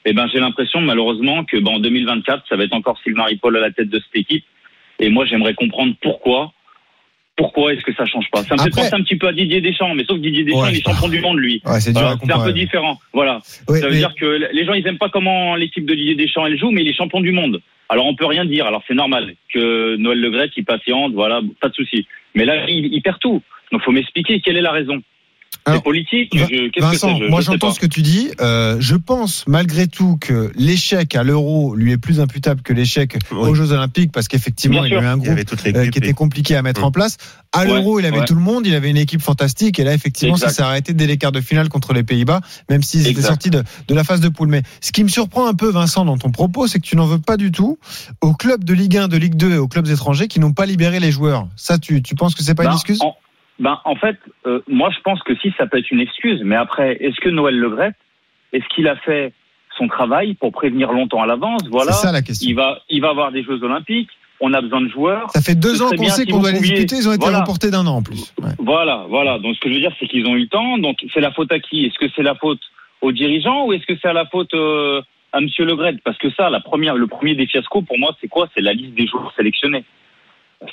Et 0.05 0.13
ben 0.13 0.29
j'ai 0.33 0.39
l'impression 0.39 0.81
malheureusement 0.81 1.45
que 1.45 1.57
ben, 1.57 1.73
en 1.73 1.79
2024, 1.81 2.45
ça 2.49 2.57
va 2.57 2.65
être 2.65 2.75
encore 2.75 2.99
Sylvain 3.03 3.25
Ripoll 3.25 3.57
à 3.57 3.61
la 3.61 3.71
tête 3.73 3.89
de 3.89 3.99
cette 3.99 4.17
équipe. 4.17 4.45
Et 5.01 5.11
moi 5.11 5.25
j'aimerais 5.27 5.55
comprendre 5.55 5.95
pourquoi. 6.01 6.53
Pourquoi 7.39 7.73
est-ce 7.73 7.83
que 7.83 7.95
ça 7.95 8.05
change 8.05 8.27
pas? 8.33 8.43
Ça 8.43 8.57
me 8.57 8.61
fait 8.61 8.67
Après- 8.69 8.83
penser 8.83 8.95
un 8.95 9.03
petit 9.03 9.17
peu 9.17 9.29
à 9.29 9.33
Didier 9.33 9.61
Deschamps, 9.61 9.95
mais 9.95 10.05
sauf 10.05 10.17
que 10.17 10.23
Didier 10.23 10.43
Deschamps, 10.45 10.63
Ouais. 10.65 10.73
il 10.73 10.79
est 10.79 10.83
champion 10.85 11.09
du 11.09 11.21
monde 11.21 11.39
lui. 11.39 11.63
Ouais, 11.65 11.79
c'est 11.81 11.93
Voilà, 11.93 12.17
un 12.21 12.45
peu 12.45 12.53
différent. 12.53 12.99
Voilà. 13.13 13.39
Ça 13.45 13.63
veut 13.73 13.91
mais- 13.91 13.97
dire 13.97 14.13
que 14.21 14.27
les 14.53 14.65
gens, 14.67 14.73
ils 14.75 14.87
aiment 14.87 14.99
pas 14.99 15.09
comment 15.09 15.55
l'équipe 15.55 15.87
de 15.87 15.95
Didier 15.95 16.17
Deschamps 16.17 16.45
elle 16.47 16.59
joue, 16.59 16.71
mais 16.73 16.83
il 16.83 16.89
est 16.89 16.93
champion 16.95 17.21
du 17.21 17.31
monde. 17.33 17.63
Alors 17.89 18.07
on 18.07 18.15
peut 18.17 18.27
rien 18.27 18.45
dire. 18.45 18.67
Alors 18.67 18.83
c'est 18.89 18.95
normal 18.95 19.35
que 19.55 19.97
Noël 19.97 20.21
Le 20.21 20.31
Gret 20.31 20.51
il 20.57 20.65
patiente, 20.65 21.13
voilà, 21.15 21.41
pas 21.61 21.69
de 21.69 21.75
souci. 21.75 22.07
Mais 22.35 22.45
là, 22.45 22.69
il, 22.69 22.93
il 22.93 23.01
perd 23.03 23.19
tout. 23.21 23.41
Donc 23.73 23.83
faut 23.83 23.93
m'expliquer 23.93 24.41
quelle 24.41 24.57
est 24.57 24.61
la 24.63 24.73
raison. 24.73 25.01
Alors, 25.69 25.79
C'est 25.81 25.85
politique. 25.85 26.37
Va- 26.37 26.47
je- 26.47 26.69
Qu'est-ce 26.71 26.85
que 26.87 26.91
Vincent, 26.91 27.19
Je- 27.19 27.25
moi 27.31 27.41
j'entends 27.41 27.73
ce 27.73 27.81
que 27.81 27.87
tu 27.87 28.03
dis. 28.03 28.31
Euh, 28.41 28.77
je 28.81 28.97
pense 28.97 29.45
malgré 29.47 29.87
tout 29.87 30.17
que 30.21 30.51
l'échec 30.55 31.15
à 31.15 31.23
l'Euro 31.23 31.75
lui 31.75 31.93
est 31.93 31.99
plus 31.99 32.21
imputable 32.21 32.63
que 32.63 32.73
l'échec 32.73 33.17
Oui. 33.33 33.39
aux 33.51 33.55
Jeux 33.55 33.73
Olympiques 33.73 34.13
parce 34.13 34.29
qu'effectivement 34.29 34.85
il 34.85 34.93
y 34.93 34.97
a 34.97 35.01
eu 35.03 35.05
un 35.07 35.17
groupe 35.17 35.39
euh, 35.67 35.89
qui 35.91 35.99
était 35.99 36.13
compliqué 36.13 36.57
à 36.57 36.63
mettre 36.63 36.81
Mm. 36.81 36.85
en 36.85 36.91
place. 36.91 37.17
À 37.53 37.61
Ouais, 37.61 37.67
l'Euro, 37.67 37.99
il 38.01 38.07
avait 38.07 38.21
ouais. 38.21 38.25
tout 38.25 38.35
le 38.35 38.41
monde, 38.41 38.67
il 38.67 38.75
avait 38.75 38.91
une 38.91 38.97
équipe 38.97 39.23
fantastique 39.23 39.79
et 39.79 39.85
là 39.85 39.95
effectivement 39.95 40.37
ça 40.37 40.51
s'est 40.51 40.63
arrêté 40.63 40.93
dès 40.93 41.07
les 41.07 41.17
quarts 41.17 41.33
de 41.33 41.41
finale 41.41 41.69
contre 41.69 41.93
les 41.93 42.03
Pays-Bas, 42.03 42.41
même 42.71 42.83
s'ils 42.83 43.07
étaient 43.07 43.23
sortis 43.23 43.51
de, 43.51 43.63
de 43.89 43.95
la 43.95 44.05
phase 44.05 44.21
de 44.21 44.29
poule. 44.29 44.49
Mais 44.49 44.63
ce 44.81 44.93
qui 44.93 45.03
me 45.05 45.09
surprend 45.09 45.47
un 45.47 45.55
peu, 45.55 45.71
Vincent, 45.71 46.05
dans 46.05 46.19
ton 46.19 46.31
propos, 46.31 46.67
c'est 46.67 46.79
que 46.79 46.87
tu 46.87 46.97
n'en 46.97 47.07
veux 47.07 47.19
pas 47.19 47.37
du 47.37 47.51
tout 47.51 47.79
aux 48.21 48.35
clubs 48.35 48.65
de 48.65 48.75
Ligue 48.75 48.97
1, 48.97 49.09
de 49.09 49.17
Ligue 49.17 49.35
2 49.37 49.53
et 49.53 49.59
aux 49.59 49.69
clubs 49.69 49.87
étrangers 49.89 50.29
qui 50.29 50.41
n'ont 50.41 50.53
pas 50.53 50.67
libéré 50.67 51.01
les 51.01 51.11
joueurs. 51.11 51.49
Ça, 51.57 51.79
tu, 51.79 52.03
tu 52.03 52.15
penses 52.15 52.35
que 52.35 52.43
c'est 52.43 52.55
pas 52.55 52.65
une 52.65 52.71
Ben, 52.71 52.75
excuse? 52.77 53.01
en, 53.03 53.15
ben, 53.59 53.81
en 53.85 53.97
fait, 53.97 54.17
euh, 54.47 54.61
moi 54.69 54.91
je 54.97 55.01
pense 55.03 55.23
que 55.23 55.35
si 55.37 55.53
ça 55.59 55.67
peut 55.67 55.79
être 55.79 55.91
une 55.91 56.01
excuse, 56.01 56.41
mais 56.45 56.57
après, 56.57 56.97
est-ce 57.01 57.21
que 57.21 57.29
Noël 57.29 57.57
Le 57.59 57.71
Gret, 57.71 57.93
est-ce 58.53 58.65
qu'il 58.75 58.87
a 58.89 58.97
fait 58.97 59.33
son 59.77 59.89
travail 59.89 60.35
pour 60.35 60.53
prévenir 60.53 60.93
longtemps 60.93 61.23
à 61.23 61.27
l'avance? 61.27 61.63
Voilà, 61.71 61.93
C'est 61.93 62.07
ça 62.07 62.13
la 62.13 62.23
question. 62.23 62.49
il 62.49 62.55
va, 62.55 62.81
il 62.89 63.01
va 63.01 63.11
avoir 63.11 63.33
des 63.33 63.43
Jeux 63.43 63.63
Olympiques. 63.63 64.11
On 64.41 64.53
a 64.55 64.61
besoin 64.61 64.81
de 64.81 64.89
joueurs. 64.89 65.29
Ça 65.33 65.41
fait 65.41 65.57
deux 65.57 65.83
ans 65.83 65.91
qu'on 65.91 66.05
sait 66.09 66.25
qu'on 66.25 66.39
doit 66.41 66.53
les 66.53 66.61
discuter, 66.61 66.95
ils 66.97 67.09
ont 67.09 67.13
été 67.13 67.25
Voilà. 67.25 67.41
reportés 67.41 67.73
d'un 67.73 67.85
an 67.89 67.97
en 67.97 68.03
plus. 68.05 68.33
Ouais. 68.41 68.51
Voilà, 68.61 69.05
voilà. 69.09 69.41
Donc 69.41 69.57
ce 69.57 69.61
que 69.61 69.69
je 69.69 69.75
veux 69.75 69.81
dire, 69.81 69.93
c'est 69.99 70.07
qu'ils 70.07 70.27
ont 70.27 70.37
eu 70.37 70.43
le 70.43 70.49
temps. 70.49 70.79
Donc 70.79 70.99
c'est 71.13 71.21
la 71.21 71.33
faute 71.33 71.51
à 71.51 71.59
qui? 71.59 71.85
Est-ce 71.87 71.99
que 71.99 72.07
c'est 72.15 72.23
la 72.23 72.37
faute 72.37 72.61
aux 73.01 73.11
dirigeants 73.11 73.67
ou 73.67 73.73
est-ce 73.73 73.85
que 73.85 73.95
c'est 74.01 74.07
à 74.09 74.13
la 74.13 74.27
faute 74.27 74.55
euh, 74.55 75.03
à 75.33 75.41
Monsieur 75.41 75.65
Le 75.65 75.75
Gret 75.75 75.97
Parce 76.05 76.19
que 76.19 76.31
ça, 76.31 76.51
la 76.51 76.61
première, 76.61 76.95
le 76.95 77.09
premier 77.09 77.35
des 77.35 77.47
fiascos 77.49 77.83
pour 77.83 77.99
moi, 77.99 78.17
c'est 78.21 78.29
quoi? 78.29 78.49
C'est 78.55 78.63
la 78.63 78.73
liste 78.75 78.95
des 78.95 79.09
joueurs 79.09 79.33
sélectionnés. 79.37 79.85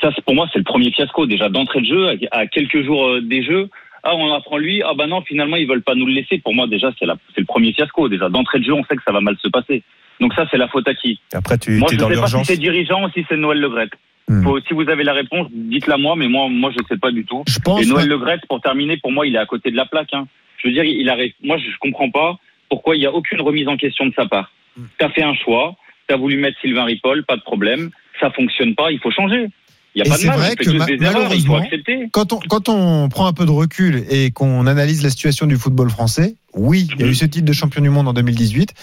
Ça, 0.01 0.11
c'est- 0.15 0.23
pour 0.23 0.33
moi, 0.35 0.47
c'est 0.51 0.59
le 0.59 0.63
premier 0.65 0.91
fiasco 0.91 1.25
déjà 1.27 1.49
d'entrée 1.49 1.81
de 1.81 1.85
jeu 1.85 2.17
à- 2.31 2.47
quelques 2.47 2.83
jours 2.83 3.05
euh, 3.05 3.21
des 3.21 3.43
jeux. 3.43 3.69
Ah, 4.03 4.15
on 4.15 4.31
apprend 4.33 4.57
lui. 4.57 4.81
Ah 4.83 4.93
bah 4.95 5.07
non, 5.07 5.21
finalement, 5.21 5.55
ils 5.55 5.67
veulent 5.67 5.81
pas 5.83 5.95
nous 5.95 6.05
le 6.05 6.13
laisser. 6.13 6.37
Pour 6.39 6.53
moi, 6.53 6.67
déjà, 6.67 6.91
c'est 6.99 7.05
le 7.05 7.45
premier 7.45 7.73
fiasco. 7.73 8.07
Déjà 8.09 8.29
d'entrée 8.29 8.59
de 8.59 8.63
jeu, 8.65 8.73
on 8.73 8.83
sait 8.83 8.95
que 8.95 9.03
ça 9.03 9.11
va 9.11 9.21
mal 9.21 9.35
se 9.41 9.47
passer. 9.47 9.83
Donc 10.19 10.33
ça, 10.33 10.45
c'est 10.49 10.57
la 10.57 10.67
faute 10.67 10.87
à 10.87 10.93
qui 10.93 11.19
Après, 11.33 11.57
tu 11.57 11.71
Moi, 11.77 11.89
es 11.91 11.95
je 11.95 11.99
dans 11.99 12.09
sais 12.09 12.15
pas 12.15 12.27
si 12.27 12.45
c'est 12.45 12.57
dirigeant 12.57 13.05
ou 13.05 13.09
si 13.11 13.25
c'est 13.27 13.37
Noël 13.37 13.59
Le 13.59 13.69
Gret. 13.69 13.89
Hmm. 14.27 14.43
Faut, 14.43 14.59
si 14.61 14.73
vous 14.73 14.87
avez 14.89 15.03
la 15.03 15.13
réponse, 15.13 15.47
dites-la 15.51 15.97
moi, 15.97 16.15
mais 16.15 16.27
moi, 16.27 16.47
moi, 16.49 16.71
je 16.75 16.83
sais 16.87 16.97
pas 16.97 17.11
du 17.11 17.25
tout. 17.25 17.43
Je 17.47 17.59
pense. 17.59 17.81
Et 17.83 17.85
Noël 17.87 18.03
ouais. 18.05 18.09
Le 18.09 18.17
Gret, 18.17 18.39
pour 18.47 18.59
terminer, 18.61 18.97
pour 18.97 19.11
moi, 19.11 19.27
il 19.27 19.35
est 19.35 19.39
à 19.39 19.45
côté 19.45 19.69
de 19.71 19.75
la 19.75 19.85
plaque. 19.85 20.13
Hein. 20.13 20.27
Je 20.57 20.67
veux 20.67 20.73
dire, 20.73 20.83
il 20.83 21.07
arrive. 21.09 21.33
Moi, 21.43 21.57
je 21.57 21.65
comprends 21.79 22.09
pas 22.09 22.37
pourquoi 22.69 22.95
il 22.95 22.99
n'y 22.99 23.05
a 23.05 23.13
aucune 23.13 23.41
remise 23.41 23.67
en 23.67 23.77
question 23.77 24.05
de 24.07 24.13
sa 24.15 24.25
part. 24.25 24.51
Hmm. 24.77 24.85
T'as 24.97 25.09
fait 25.09 25.21
un 25.23 25.35
choix, 25.35 25.75
t'as 26.07 26.15
voulu 26.17 26.37
mettre 26.37 26.59
Sylvain 26.61 26.85
Ripoll, 26.85 27.23
pas 27.23 27.35
de 27.37 27.41
problème. 27.41 27.89
Ça 28.19 28.31
fonctionne 28.31 28.73
pas, 28.75 28.91
il 28.91 28.99
faut 28.99 29.11
changer. 29.11 29.47
Il 29.95 30.01
Et 30.01 30.03
n'y 30.03 30.09
a 30.09 30.11
pas 30.11 30.17
c'est 30.17 30.23
de 30.25 30.29
mal, 30.31 30.39
vrai 30.39 30.55
que 30.57 30.69
ma- 30.71 30.85
des 30.85 30.93
erreurs, 30.93 30.97
il 30.97 31.05
faut 31.05 31.13
malheureusement, 31.53 31.57
accepter. 31.57 32.09
Quand 32.11 32.33
on, 32.33 32.39
quand 32.39 32.67
on 32.69 33.07
prend 33.07 33.27
un 33.27 33.33
peu 33.33 33.45
de 33.45 33.51
recul 33.51 34.03
et 34.09 34.31
qu'on 34.31 34.67
analyse 34.67 35.01
la 35.03 35.09
situation 35.09 35.45
du 35.47 35.55
football 35.57 35.89
français, 35.89 36.35
oui, 36.53 36.89
il 36.95 37.01
y 37.01 37.07
a 37.07 37.07
eu 37.07 37.15
ce 37.15 37.23
titre 37.25 37.45
de 37.45 37.53
champion 37.53 37.81
du 37.81 37.89
monde 37.89 38.07
en 38.09 38.13
2018. 38.13 38.73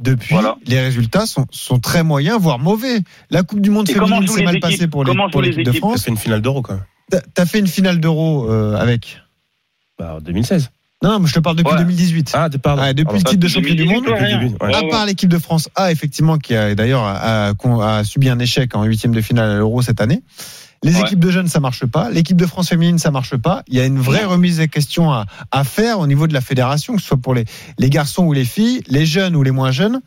Depuis, 0.00 0.32
Voilà. 0.34 0.56
les 0.66 0.80
résultats 0.80 1.26
sont, 1.26 1.46
sont 1.50 1.78
très 1.78 2.02
moyens, 2.02 2.38
voire 2.40 2.58
mauvais. 2.58 3.00
La 3.30 3.42
Coupe 3.42 3.60
du 3.60 3.68
Monde 3.70 3.88
Et 3.90 3.92
féminine 3.92 4.26
s'est 4.26 4.42
mal 4.42 4.58
passée 4.60 4.88
pour 4.88 5.04
les- 5.04 5.12
l'équipe 5.42 5.62
de 5.64 5.72
France. 5.72 6.04
fait 6.04 6.10
une 6.10 6.16
finale 6.16 6.40
d'euro 6.40 6.62
quand 6.62 6.74
même. 6.74 6.84
T'as- 7.10 7.20
T'as 7.34 7.44
fait 7.46 7.58
une 7.58 7.66
finale 7.66 8.00
d'Euro 8.00 8.50
euh, 8.50 8.74
avec. 8.76 9.20
Bah, 9.98 10.14
en 10.16 10.20
2016. 10.22 10.70
Non, 11.04 11.18
mais 11.18 11.26
je 11.26 11.34
te 11.34 11.40
parle 11.40 11.56
depuis 11.56 11.72
Ouais. 11.72 11.78
2018. 11.78 12.30
Ah, 12.32 12.48
de 12.48 12.56
pardon. 12.56 12.82
Ouais, 12.82 12.94
depuis 12.94 13.04
Pardon. 13.04 13.18
le 13.18 13.24
titre 13.30 13.40
de 13.42 13.48
champion 13.48 13.74
du 13.74 13.84
2018, 13.84 13.94
monde. 14.50 14.56
ouais, 14.62 14.74
À 14.74 14.82
ouais. 14.84 14.88
part 14.88 15.04
l'équipe 15.04 15.28
de 15.28 15.38
France 15.38 15.68
A, 15.74 15.90
effectivement, 15.92 16.38
qui 16.38 16.54
a 16.54 16.74
d'ailleurs 16.76 17.02
a, 17.02 17.50
a- 17.50 17.98
a 17.98 18.04
subi 18.04 18.28
un 18.28 18.38
échec 18.38 18.74
en 18.76 18.84
huitième 18.84 19.12
de 19.12 19.20
finale 19.20 19.50
à 19.50 19.56
l'Euro 19.56 19.82
cette 19.82 20.00
année. 20.00 20.22
Les 20.84 20.94
Ouais. 20.96 21.02
équipes 21.02 21.20
de 21.20 21.30
jeunes, 21.30 21.46
ça 21.48 21.60
marche 21.60 21.86
pas. 21.86 22.10
L'équipe 22.10 22.36
de 22.36 22.46
France 22.46 22.68
féminine, 22.68 22.98
ça 22.98 23.10
marche 23.12 23.36
pas. 23.36 23.62
Il 23.68 23.74
y 23.76 23.80
a 23.80 23.84
une 23.84 24.00
vraie 24.00 24.24
remise 24.24 24.60
en 24.60 24.66
question 24.66 25.12
à, 25.12 25.26
à 25.52 25.62
faire 25.64 26.00
au 26.00 26.06
niveau 26.08 26.26
de 26.26 26.34
la 26.34 26.40
fédération, 26.40 26.96
que 26.96 27.00
ce 27.00 27.06
soit 27.08 27.16
pour 27.16 27.34
les, 27.34 27.44
les 27.78 27.88
garçons 27.90 28.24
ou 28.24 28.32
les 28.32 28.44
filles, 28.44 28.82
les 28.88 29.06
jeunes 29.06 29.36
ou 29.36 29.42
les 29.44 29.52
moins 29.52 29.70
jeunes. 29.70 30.00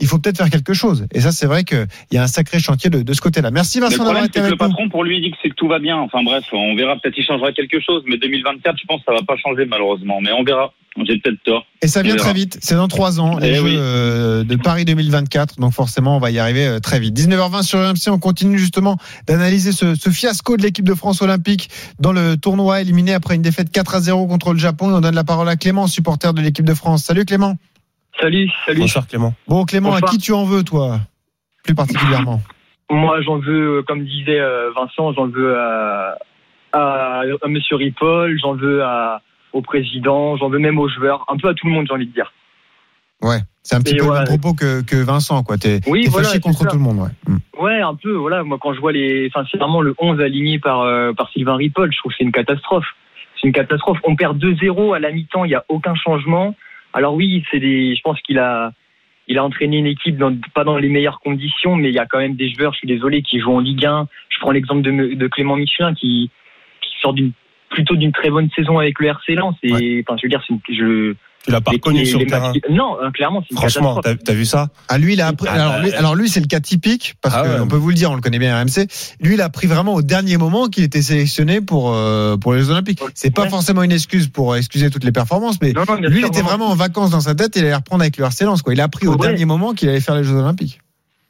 Il 0.00 0.06
faut 0.06 0.18
peut-être 0.18 0.36
faire 0.38 0.50
quelque 0.50 0.74
chose. 0.74 1.06
Et 1.12 1.20
ça, 1.20 1.32
c'est 1.32 1.46
vrai 1.46 1.64
qu'il 1.64 1.86
y 2.12 2.18
a 2.18 2.22
un 2.22 2.26
sacré 2.28 2.60
chantier 2.60 2.88
de, 2.90 3.02
de 3.02 3.12
ce 3.12 3.20
côté-là. 3.20 3.50
Merci 3.50 3.80
Vincent 3.80 4.02
le 4.02 4.04
d'avoir 4.06 4.24
été 4.24 4.34
que 4.34 4.44
le 4.44 4.46
avec 4.46 4.60
nous. 4.60 4.68
patron, 4.68 4.88
pour 4.88 5.02
lui, 5.04 5.16
il 5.18 5.22
dit 5.22 5.30
que 5.32 5.36
c'est 5.42 5.50
que 5.50 5.54
tout 5.54 5.68
va 5.68 5.78
bien. 5.80 5.96
Enfin 5.96 6.22
bref, 6.22 6.44
on 6.52 6.76
verra. 6.76 6.96
Peut-être 6.96 7.14
qu'il 7.14 7.24
changera 7.24 7.52
quelque 7.52 7.80
chose. 7.80 8.02
Mais 8.06 8.16
2024, 8.18 8.76
je 8.80 8.86
pense 8.86 9.00
que 9.00 9.06
ça 9.06 9.12
va 9.12 9.22
pas 9.26 9.36
changer 9.36 9.64
malheureusement. 9.66 10.20
Mais 10.20 10.30
on 10.32 10.44
verra. 10.44 10.72
J'ai 11.06 11.18
peut-être 11.18 11.40
tort. 11.44 11.64
Et 11.80 11.86
ça 11.86 12.02
vient 12.02 12.16
très 12.16 12.32
vite. 12.32 12.58
C'est 12.60 12.74
dans 12.74 12.88
trois 12.88 13.20
ans, 13.20 13.38
les 13.38 13.50
Eh 13.50 13.54
Jeux 13.54 13.62
oui. 13.62 13.74
euh, 13.78 14.42
de 14.42 14.56
Paris 14.56 14.84
2024. 14.84 15.60
Donc 15.60 15.72
forcément, 15.72 16.16
on 16.16 16.20
va 16.20 16.30
y 16.32 16.40
arriver 16.40 16.66
euh, 16.66 16.80
très 16.80 16.98
vite. 16.98 17.16
19h20 17.16 17.62
sur 17.62 17.78
RMC, 17.78 18.08
on 18.08 18.18
continue 18.18 18.58
justement 18.58 18.96
d'analyser 19.28 19.70
ce, 19.70 19.94
ce 19.94 20.10
fiasco 20.10 20.56
de 20.56 20.62
l'équipe 20.62 20.84
de 20.84 20.94
France 20.94 21.22
olympique 21.22 21.70
dans 22.00 22.12
le 22.12 22.36
tournoi 22.36 22.80
éliminé 22.80 23.14
après 23.14 23.36
une 23.36 23.42
défaite 23.42 23.70
4 23.70 23.94
à 23.94 24.00
0 24.00 24.26
contre 24.26 24.52
le 24.52 24.58
Japon. 24.58 24.90
Et 24.90 24.94
on 24.94 25.00
donne 25.00 25.14
la 25.14 25.24
parole 25.24 25.48
à 25.48 25.54
Clément, 25.56 25.86
supporter 25.86 26.34
de 26.34 26.40
l'équipe 26.40 26.64
de 26.64 26.74
France. 26.74 27.04
Salut 27.04 27.24
Clément. 27.24 27.54
Salut, 28.20 28.50
salut. 28.66 28.80
Bonsoir 28.80 29.06
Clément. 29.06 29.34
Bon 29.46 29.64
Clément, 29.64 29.94
à 29.94 30.00
qui 30.00 30.18
tu 30.18 30.32
en 30.32 30.44
veux 30.44 30.62
toi 30.64 30.98
Plus 31.64 31.74
particulièrement? 31.74 32.40
Moi, 32.90 33.20
j'en 33.22 33.38
veux, 33.38 33.78
euh, 33.78 33.82
comme 33.82 34.04
disait 34.04 34.40
euh, 34.40 34.70
Vincent, 34.74 35.12
j'en 35.12 35.26
veux 35.28 35.56
à, 35.58 36.16
à, 36.72 37.20
à 37.42 37.48
Monsieur 37.48 37.76
Ripoll, 37.76 38.38
j'en 38.40 38.54
veux 38.54 38.82
à, 38.82 39.20
au 39.52 39.60
président, 39.60 40.36
j'en 40.38 40.48
veux 40.48 40.58
même 40.58 40.78
aux 40.78 40.88
joueurs, 40.88 41.24
un 41.28 41.36
peu 41.36 41.48
à 41.48 41.54
tout 41.54 41.66
le 41.66 41.72
monde, 41.72 41.86
j'ai 41.86 41.94
envie 41.94 42.06
de 42.06 42.12
dire. 42.12 42.32
Ouais, 43.20 43.38
c'est 43.62 43.74
un 43.76 43.80
petit 43.82 43.94
Et 43.94 43.98
peu 43.98 44.04
le 44.04 44.10
ouais. 44.10 44.18
même 44.18 44.26
propos 44.26 44.54
que, 44.54 44.82
que 44.82 44.96
Vincent. 44.96 45.42
quoi. 45.42 45.58
T'es 45.58 45.80
Oui, 45.86 46.06
voilà, 46.08 46.28
fâché 46.28 46.36
c'est 46.38 46.42
contre 46.42 46.60
ça. 46.60 46.66
tout 46.68 46.76
le 46.76 46.82
monde. 46.82 46.98
Ouais. 47.00 47.10
Mm. 47.34 47.62
Ouais, 47.62 47.80
un 47.80 47.94
peu. 47.94 48.12
Voilà, 48.14 48.42
moi, 48.42 48.58
quand 48.60 48.72
je 48.72 48.80
vois 48.80 48.92
les, 48.92 49.28
enfin, 49.32 49.46
c'est 49.50 49.58
vraiment 49.58 49.82
le 49.82 49.94
11 49.98 50.20
aligné 50.20 50.58
par 50.58 50.80
euh, 50.82 51.12
par 51.12 51.28
Sylvain 51.30 51.56
Ripoll, 51.56 51.92
je 51.92 51.98
trouve 51.98 52.12
que 52.12 52.16
c'est 52.18 52.24
une 52.24 52.32
catastrophe. 52.32 52.86
C'est 53.40 53.48
une 53.48 53.52
catastrophe. 53.52 53.98
On 54.04 54.16
perd 54.16 54.38
2-0 54.42 54.94
à 54.96 54.98
la 54.98 55.12
mi-temps, 55.12 55.44
il 55.44 55.50
y 55.50 55.54
a 55.54 55.64
aucun 55.68 55.94
changement. 55.94 56.54
Alors 56.98 57.14
oui, 57.14 57.44
c'est 57.48 57.60
des, 57.60 57.94
je 57.94 58.00
pense 58.02 58.20
qu'il 58.22 58.40
a 58.40 58.72
il 59.28 59.38
a 59.38 59.44
entraîné 59.44 59.76
une 59.76 59.86
équipe 59.86 60.16
dans, 60.16 60.36
pas 60.52 60.64
dans 60.64 60.76
les 60.76 60.88
meilleures 60.88 61.20
conditions, 61.20 61.76
mais 61.76 61.90
il 61.90 61.94
y 61.94 62.00
a 62.00 62.06
quand 62.06 62.18
même 62.18 62.34
des 62.34 62.50
joueurs, 62.50 62.72
je 62.72 62.78
suis 62.78 62.88
désolé, 62.88 63.22
qui 63.22 63.38
jouent 63.38 63.52
en 63.52 63.60
Ligue 63.60 63.86
1. 63.86 64.08
Je 64.30 64.38
prends 64.40 64.50
l'exemple 64.50 64.82
de, 64.82 65.14
de 65.14 65.26
Clément 65.28 65.54
Michelin 65.54 65.94
qui, 65.94 66.28
qui 66.80 66.90
sort 67.00 67.12
d'une 67.12 67.30
plutôt 67.68 67.94
d'une 67.94 68.10
très 68.10 68.30
bonne 68.30 68.50
saison 68.50 68.80
avec 68.80 68.98
le 68.98 69.06
RC 69.08 69.34
Lens. 69.36 69.54
Et 69.62 70.02
enfin, 70.04 70.16
je 70.16 70.26
veux 70.26 70.28
dire, 70.28 70.42
c'est 70.44 70.54
une, 70.54 70.60
je, 70.74 71.14
Tu 71.44 71.52
l'as 71.52 71.60
pas 71.60 71.70
reconnu 71.70 72.04
sur 72.04 72.18
le 72.18 72.26
terrain. 72.26 72.52
Non, 72.68 72.96
hein, 73.02 73.10
clairement, 73.12 73.42
c'est 73.42 73.52
une 73.52 73.58
Franchement, 73.58 73.94
catastrophe. 73.96 74.24
t'as 74.24 74.32
vu 74.34 74.44
ça 74.44 74.68
Ah 74.88 74.98
lui 74.98 75.14
il 75.14 75.20
a 75.20 75.28
appris, 75.28 75.48
Ah, 75.50 75.54
alors, 75.54 75.72
bah, 75.74 75.82
lui, 75.82 75.92
alors 75.94 76.14
lui 76.14 76.28
c'est 76.28 76.40
le 76.40 76.46
cas 76.46 76.60
typique 76.60 77.14
parce 77.22 77.34
Ah 77.36 77.42
que 77.44 77.48
ouais. 77.48 77.60
on 77.60 77.68
peut 77.68 77.76
vous 77.76 77.88
le 77.88 77.94
dire 77.94 78.10
on 78.10 78.16
le 78.16 78.20
connaît 78.20 78.38
bien 78.40 78.54
à 78.54 78.60
RMC 78.60 78.86
lui 79.20 79.34
il 79.34 79.40
a 79.40 79.44
appris 79.44 79.66
vraiment 79.66 79.94
au 79.94 80.02
dernier 80.02 80.36
moment 80.36 80.66
qu'il 80.66 80.84
était 80.84 81.00
sélectionné 81.00 81.60
pour 81.60 81.94
euh, 81.94 82.36
pour 82.36 82.52
les 82.54 82.60
Jeux 82.60 82.70
Olympiques 82.70 83.00
c'est 83.14 83.32
pas 83.34 83.42
Ouais. 83.44 83.48
forcément 83.50 83.82
une 83.82 83.92
excuse 83.92 84.28
pour 84.28 84.56
excuser 84.56 84.90
toutes 84.90 85.04
les 85.04 85.12
performances 85.12 85.58
mais 85.62 85.72
Non, 85.72 85.84
non, 85.88 85.94
bien 85.96 86.10
lui 86.10 86.18
il 86.20 86.26
était 86.26 86.42
vraiment 86.42 86.66
en 86.68 86.74
vacances 86.74 87.10
dans 87.10 87.20
sa 87.20 87.34
tête 87.34 87.56
et 87.56 87.60
il 87.60 87.64
allait 87.66 87.74
reprendre 87.76 88.02
avec 88.02 88.16
le 88.18 88.24
RC 88.24 88.44
Lens 88.44 88.60
quoi 88.62 88.74
il 88.74 88.80
a 88.80 88.84
appris 88.84 89.06
au 89.06 89.12
Ouais. 89.12 89.18
dernier 89.28 89.44
moment 89.46 89.72
qu'il 89.74 89.88
allait 89.88 90.00
faire 90.00 90.16
les 90.16 90.24
Jeux 90.24 90.34
Olympiques 90.36 90.80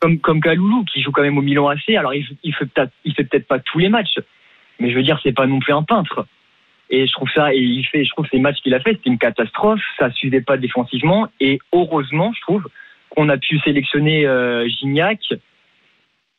comme 0.01 0.19
comme 0.21 0.41
Kaloulou 0.41 0.85
qui 0.93 1.03
joue 1.03 1.11
quand 1.13 1.23
même 1.23 1.39
au 1.39 1.43
Milan 1.43 1.69
AC. 1.69 1.91
Alors 1.97 2.15
il, 2.15 2.25
il 2.45 2.55
fait 2.55 2.67
peut-être 2.67 2.93
il 3.05 3.15
fait 3.15 3.25
peut-être 3.25 3.47
pas 3.49 3.59
tous 3.59 3.79
les 3.79 3.89
matchs, 3.89 4.19
mais 4.81 4.91
je 4.91 4.97
veux 4.97 5.03
dire 5.03 5.19
c'est 5.23 5.33
pas 5.33 5.47
non 5.47 5.59
plus 5.61 5.73
un 5.73 5.83
peintre. 5.83 6.25
Et 6.91 7.07
je 7.07 7.13
trouve 7.13 7.29
ça 7.35 7.53
et 7.53 7.59
il 7.59 7.85
fait 7.85 8.05
je 8.05 8.11
trouve 8.11 8.25
que 8.25 8.31
ces 8.31 8.41
matchs 8.41 8.61
qu'il 8.63 8.75
a 8.75 8.81
fait 8.81 8.93
c'était 8.93 9.11
une 9.11 9.19
catastrophe. 9.19 9.81
Ça 9.99 10.11
suivait 10.13 10.41
pas 10.41 10.57
défensivement 10.57 11.29
et 11.41 11.59
heureusement 11.73 12.33
je 12.35 12.41
trouve 12.43 12.67
qu'on 13.11 13.29
a 13.29 13.37
pu 13.37 13.59
sélectionner 13.61 14.27
euh, 14.27 14.67
Gignac. 14.69 15.21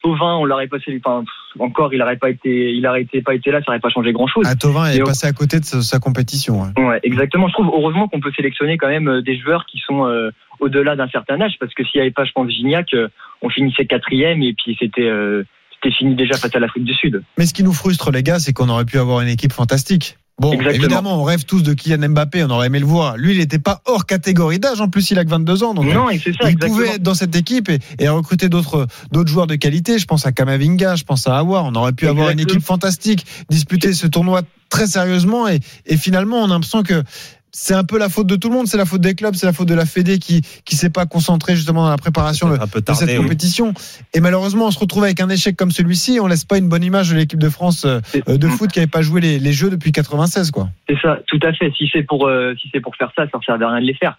Tovin 0.01 0.37
on 0.37 0.45
l'aurait 0.45 0.67
pas 0.67 0.79
sélectionné. 0.79 1.01
Enfin, 1.05 1.25
encore 1.59 1.93
il 1.93 2.01
aurait 2.01 2.17
pas 2.17 2.29
été 2.29 2.71
il 2.71 2.87
aurait 2.87 3.01
été 3.01 3.21
pas 3.21 3.35
été 3.35 3.51
là 3.51 3.59
ça 3.59 3.71
aurait 3.71 3.79
pas 3.79 3.89
changé 3.89 4.11
grand 4.11 4.27
chose. 4.27 4.45
ah, 4.47 4.55
Tovin 4.55 4.85
est 4.87 5.03
passé 5.03 5.27
à 5.27 5.33
côté 5.33 5.59
de 5.59 5.65
sa, 5.65 5.81
sa 5.81 5.99
compétition 5.99 6.61
ouais. 6.61 6.83
Ouais, 6.83 6.99
exactement. 7.03 7.47
Je 7.47 7.53
trouve 7.53 7.67
heureusement 7.67 8.07
qu'on 8.07 8.19
peut 8.19 8.31
sélectionner 8.35 8.77
quand 8.77 8.87
même 8.87 9.09
euh, 9.09 9.21
des 9.21 9.37
joueurs 9.37 9.65
qui 9.65 9.77
sont 9.79 10.05
euh, 10.05 10.31
au-delà 10.59 10.95
d'un 10.95 11.07
certain 11.09 11.39
âge, 11.41 11.53
parce 11.59 11.73
que 11.73 11.83
s'il 11.83 11.99
n'y 11.99 12.01
avait 12.01 12.11
pas, 12.11 12.25
je 12.25 12.31
pense, 12.31 12.49
Gignac, 12.49 12.93
euh, 12.93 13.07
on 13.41 13.49
finissait 13.49 13.85
quatrième 13.85 14.41
et 14.41 14.53
puis 14.53 14.75
c'était 14.79 15.07
euh, 15.07 15.43
c'était 15.75 15.95
fini 15.95 16.15
déjà 16.15 16.37
face 16.37 16.53
à 16.55 16.59
l'Afrique 16.59 16.83
du 16.83 16.93
Sud. 16.93 17.23
mais 17.37 17.45
ce 17.45 17.53
qui 17.53 17.63
nous 17.63 17.71
frustre 17.73 18.11
les 18.11 18.21
gars 18.21 18.39
c'est 18.39 18.51
qu'on 18.51 18.67
aurait 18.67 18.85
pu 18.85 18.97
avoir 18.97 19.21
une 19.21 19.29
équipe 19.29 19.53
fantastique 19.53 20.17
Bon, 20.39 20.53
Exactement. 20.53 20.83
évidemment, 20.83 21.21
on 21.21 21.23
rêve 21.23 21.43
tous 21.43 21.63
de 21.63 21.73
Kylian 21.73 22.09
Mbappé, 22.09 22.43
on 22.43 22.49
aurait 22.49 22.67
aimé 22.67 22.79
le 22.79 22.85
voir. 22.85 23.17
Lui, 23.17 23.33
il 23.33 23.39
n'était 23.39 23.59
pas 23.59 23.81
hors 23.85 24.05
catégorie 24.05 24.59
d'âge, 24.59 24.79
en 24.79 24.87
plus, 24.89 25.11
il 25.11 25.19
a 25.19 25.25
que 25.25 25.29
22 25.29 25.63
ans. 25.63 25.73
Donc, 25.73 25.85
non, 25.85 26.09
et 26.09 26.17
c'est 26.17 26.31
ça, 26.31 26.43
il 26.43 26.49
exactement. 26.53 26.75
pouvait 26.75 26.95
être 26.95 27.03
dans 27.03 27.13
cette 27.13 27.35
équipe 27.35 27.69
et, 27.69 27.79
et 27.99 28.07
recruter 28.07 28.47
d'autres 28.47 28.87
d'autres 29.11 29.29
joueurs 29.29 29.47
de 29.47 29.55
qualité. 29.55 29.99
Je 29.99 30.05
pense 30.05 30.25
à 30.25 30.31
Kamavinga, 30.31 30.95
je 30.95 31.03
pense 31.03 31.27
à 31.27 31.37
Awar. 31.37 31.65
On 31.65 31.75
aurait 31.75 31.93
pu 31.93 32.07
avoir 32.07 32.29
une 32.29 32.39
équipe 32.39 32.61
fantastique, 32.61 33.25
disputer 33.49 33.93
ce 33.93 34.07
tournoi 34.07 34.41
très 34.69 34.87
sérieusement 34.87 35.47
et, 35.47 35.59
et 35.87 35.97
finalement 35.97 36.37
on 36.37 36.45
a 36.45 36.49
l'impression 36.49 36.83
que 36.83 37.03
c'est 37.51 37.73
un 37.73 37.83
peu 37.83 37.97
la 37.97 38.09
faute 38.09 38.27
de 38.27 38.35
tout 38.35 38.49
le 38.49 38.55
monde, 38.55 38.67
c'est 38.67 38.77
la 38.77 38.85
faute 38.85 39.01
des 39.01 39.15
clubs, 39.15 39.33
c'est 39.35 39.45
la 39.45 39.53
faute 39.53 39.67
de 39.67 39.73
la 39.73 39.85
Fédé 39.85 40.19
qui 40.19 40.41
qui 40.65 40.75
s'est 40.75 40.89
pas 40.89 41.05
concentrée 41.05 41.55
justement 41.55 41.83
dans 41.83 41.89
la 41.89 41.97
préparation 41.97 42.49
de, 42.49 42.55
un 42.55 42.67
peu 42.67 42.81
de 42.81 42.93
cette 42.93 43.09
oui. 43.09 43.17
compétition. 43.17 43.73
Et 44.13 44.19
malheureusement, 44.19 44.67
on 44.67 44.71
se 44.71 44.79
retrouve 44.79 45.03
avec 45.03 45.19
un 45.19 45.29
échec 45.29 45.55
comme 45.55 45.71
celui-ci. 45.71 46.15
et 46.15 46.19
On 46.19 46.27
laisse 46.27 46.45
pas 46.45 46.57
une 46.57 46.69
bonne 46.69 46.83
image 46.83 47.09
de 47.11 47.15
l'équipe 47.15 47.39
de 47.39 47.49
France 47.49 47.85
euh, 47.85 47.99
C'est- 48.05 48.37
de 48.37 48.47
foot 48.47 48.71
qui 48.71 48.79
avait 48.79 48.87
pas 48.87 49.01
joué 49.01 49.21
les, 49.21 49.39
les 49.39 49.53
jeux 49.53 49.69
depuis 49.69 49.91
96 49.91 50.51
quoi. 50.51 50.69
C'est 50.87 50.99
ça, 51.01 51.19
tout 51.27 51.39
à 51.43 51.53
fait. 51.53 51.71
Si 51.77 51.89
c'est 51.91 52.03
pour 52.03 52.27
euh, 52.27 52.53
si 52.61 52.69
c'est 52.73 52.81
pour 52.81 52.95
faire 52.95 53.11
ça, 53.15 53.25
ça 53.31 53.37
ne 53.37 53.43
sert 53.43 53.55
à 53.55 53.71
rien 53.71 53.81
de 53.81 53.85
les 53.85 53.93
faire. 53.95 54.17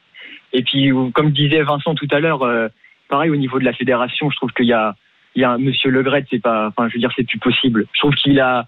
Et 0.52 0.62
puis, 0.62 0.90
comme 1.14 1.30
disait 1.30 1.62
Vincent 1.62 1.94
tout 1.94 2.08
à 2.10 2.18
l'heure, 2.20 2.42
euh, 2.42 2.68
pareil 3.08 3.30
au 3.30 3.36
niveau 3.36 3.58
de 3.58 3.64
la 3.64 3.72
fédération, 3.72 4.30
je 4.30 4.36
trouve 4.36 4.50
qu'il 4.52 4.66
y 4.66 4.72
a 4.72 4.96
il 5.36 5.42
y 5.42 5.44
a 5.44 5.52
un 5.52 5.58
Monsieur 5.58 5.90
Le 5.90 6.02
Gret, 6.02 6.26
c'est 6.30 6.40
pas, 6.42 6.66
enfin, 6.68 6.88
je 6.88 6.94
veux 6.94 7.00
dire, 7.00 7.12
c'est 7.16 7.22
plus 7.22 7.38
possible. 7.38 7.86
Je 7.92 8.00
trouve 8.00 8.14
qu'il 8.14 8.40
a, 8.40 8.66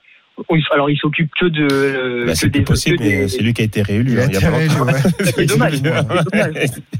alors 0.73 0.90
il 0.90 0.97
s'occupe 0.97 1.31
que 1.38 1.47
de, 1.47 1.68
euh, 1.71 2.27
Bah, 2.27 2.35
c'est 2.35 2.49
des, 2.49 2.62
possible, 2.62 2.97
que 2.99 3.03
des- 3.03 3.16
mais 3.21 3.29
c'est 3.29 3.42
lui 3.42 3.53
qui 3.55 3.62
a 3.62 3.64
été 3.64 3.83
réélu. 3.83 4.12
Il 4.12 4.18
a 4.21 4.23
hein, 4.25 4.27
il 4.33 4.40
y 4.40 4.45
a 4.45 4.51
réélu, 4.51 4.68
longtemps. 4.75 4.87
ouais. 4.87 5.01
C'est 5.25 5.47
dommage. 5.47 5.83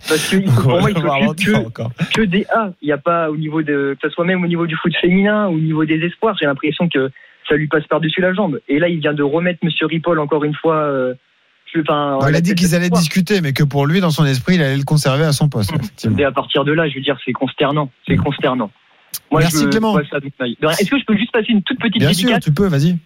Parce 0.09 0.29
que 0.31 0.61
pour 0.63 0.81
moi, 0.81 0.91
il 0.91 0.97
s'occupe 0.97 1.69
que, 2.15 2.23
des 2.23 2.47
A. 2.55 2.73
Il 2.83 2.87
n'y 2.87 2.93
a 2.93 2.99
pas 2.99 3.31
au 3.31 3.37
niveau 3.37 3.63
de, 3.63 3.97
que 4.01 4.09
ce 4.09 4.15
soit 4.15 4.25
même 4.25 4.43
au 4.45 4.47
niveau 4.47 4.67
du 4.67 4.77
foot 4.77 4.93
féminin 5.01 5.49
ou 5.49 5.55
au 5.55 5.59
niveau 5.61 5.85
des 5.85 5.97
espoirs, 6.05 6.37
j'ai 6.41 6.47
l'impression 6.47 6.89
que 6.89 7.11
ça 7.49 7.57
lui 7.57 7.69
passe 7.69 7.87
par-dessus 7.87 8.21
la 8.21 8.33
jambe. 8.35 8.61
Et 8.69 8.79
là, 8.79 8.89
il 8.89 9.01
vient 9.01 9.15
de 9.15 9.23
remettre 9.23 9.61
Monsieur 9.65 9.87
Ripoll 9.87 10.19
encore 10.21 10.45
une 10.45 10.55
fois. 10.55 10.77
euh, 10.77 11.15
enfin, 11.81 12.19
Bon, 12.21 12.29
il 12.29 12.37
a 12.37 12.41
dit 12.41 12.55
qu'ils 12.55 12.75
allaient 12.75 12.91
discuter, 12.91 13.41
mais 13.41 13.53
que 13.53 13.65
pour 13.65 13.87
lui, 13.87 14.01
dans 14.01 14.11
son 14.11 14.25
esprit, 14.25 14.55
il 14.57 14.63
allait 14.63 14.77
le 14.77 14.85
conserver 14.85 15.25
à 15.25 15.33
son 15.33 15.49
poste. 15.49 15.73
effectivement. 15.75 16.19
Et 16.19 16.25
à 16.25 16.33
partir 16.33 16.65
de 16.65 16.73
là, 16.73 16.89
je 16.89 16.95
veux 16.95 17.01
dire, 17.01 17.17
c'est 17.25 17.33
consternant. 17.33 17.91
C'est 18.07 18.17
consternant. 18.17 18.71
Moi, 19.31 19.41
Merci, 19.41 19.65
je, 19.65 19.69
Clément. 19.69 19.99
Est-ce 19.99 20.91
que 20.91 20.99
je 20.99 21.05
peux 21.05 21.17
juste 21.17 21.33
passer 21.33 21.49
une 21.51 21.63
toute 21.63 21.79
petite 21.79 21.99
Bien 21.99 22.13
sûr, 22.13 22.39
tu 22.41 22.53
peux, 22.53 22.67
vas-y. 22.67 22.97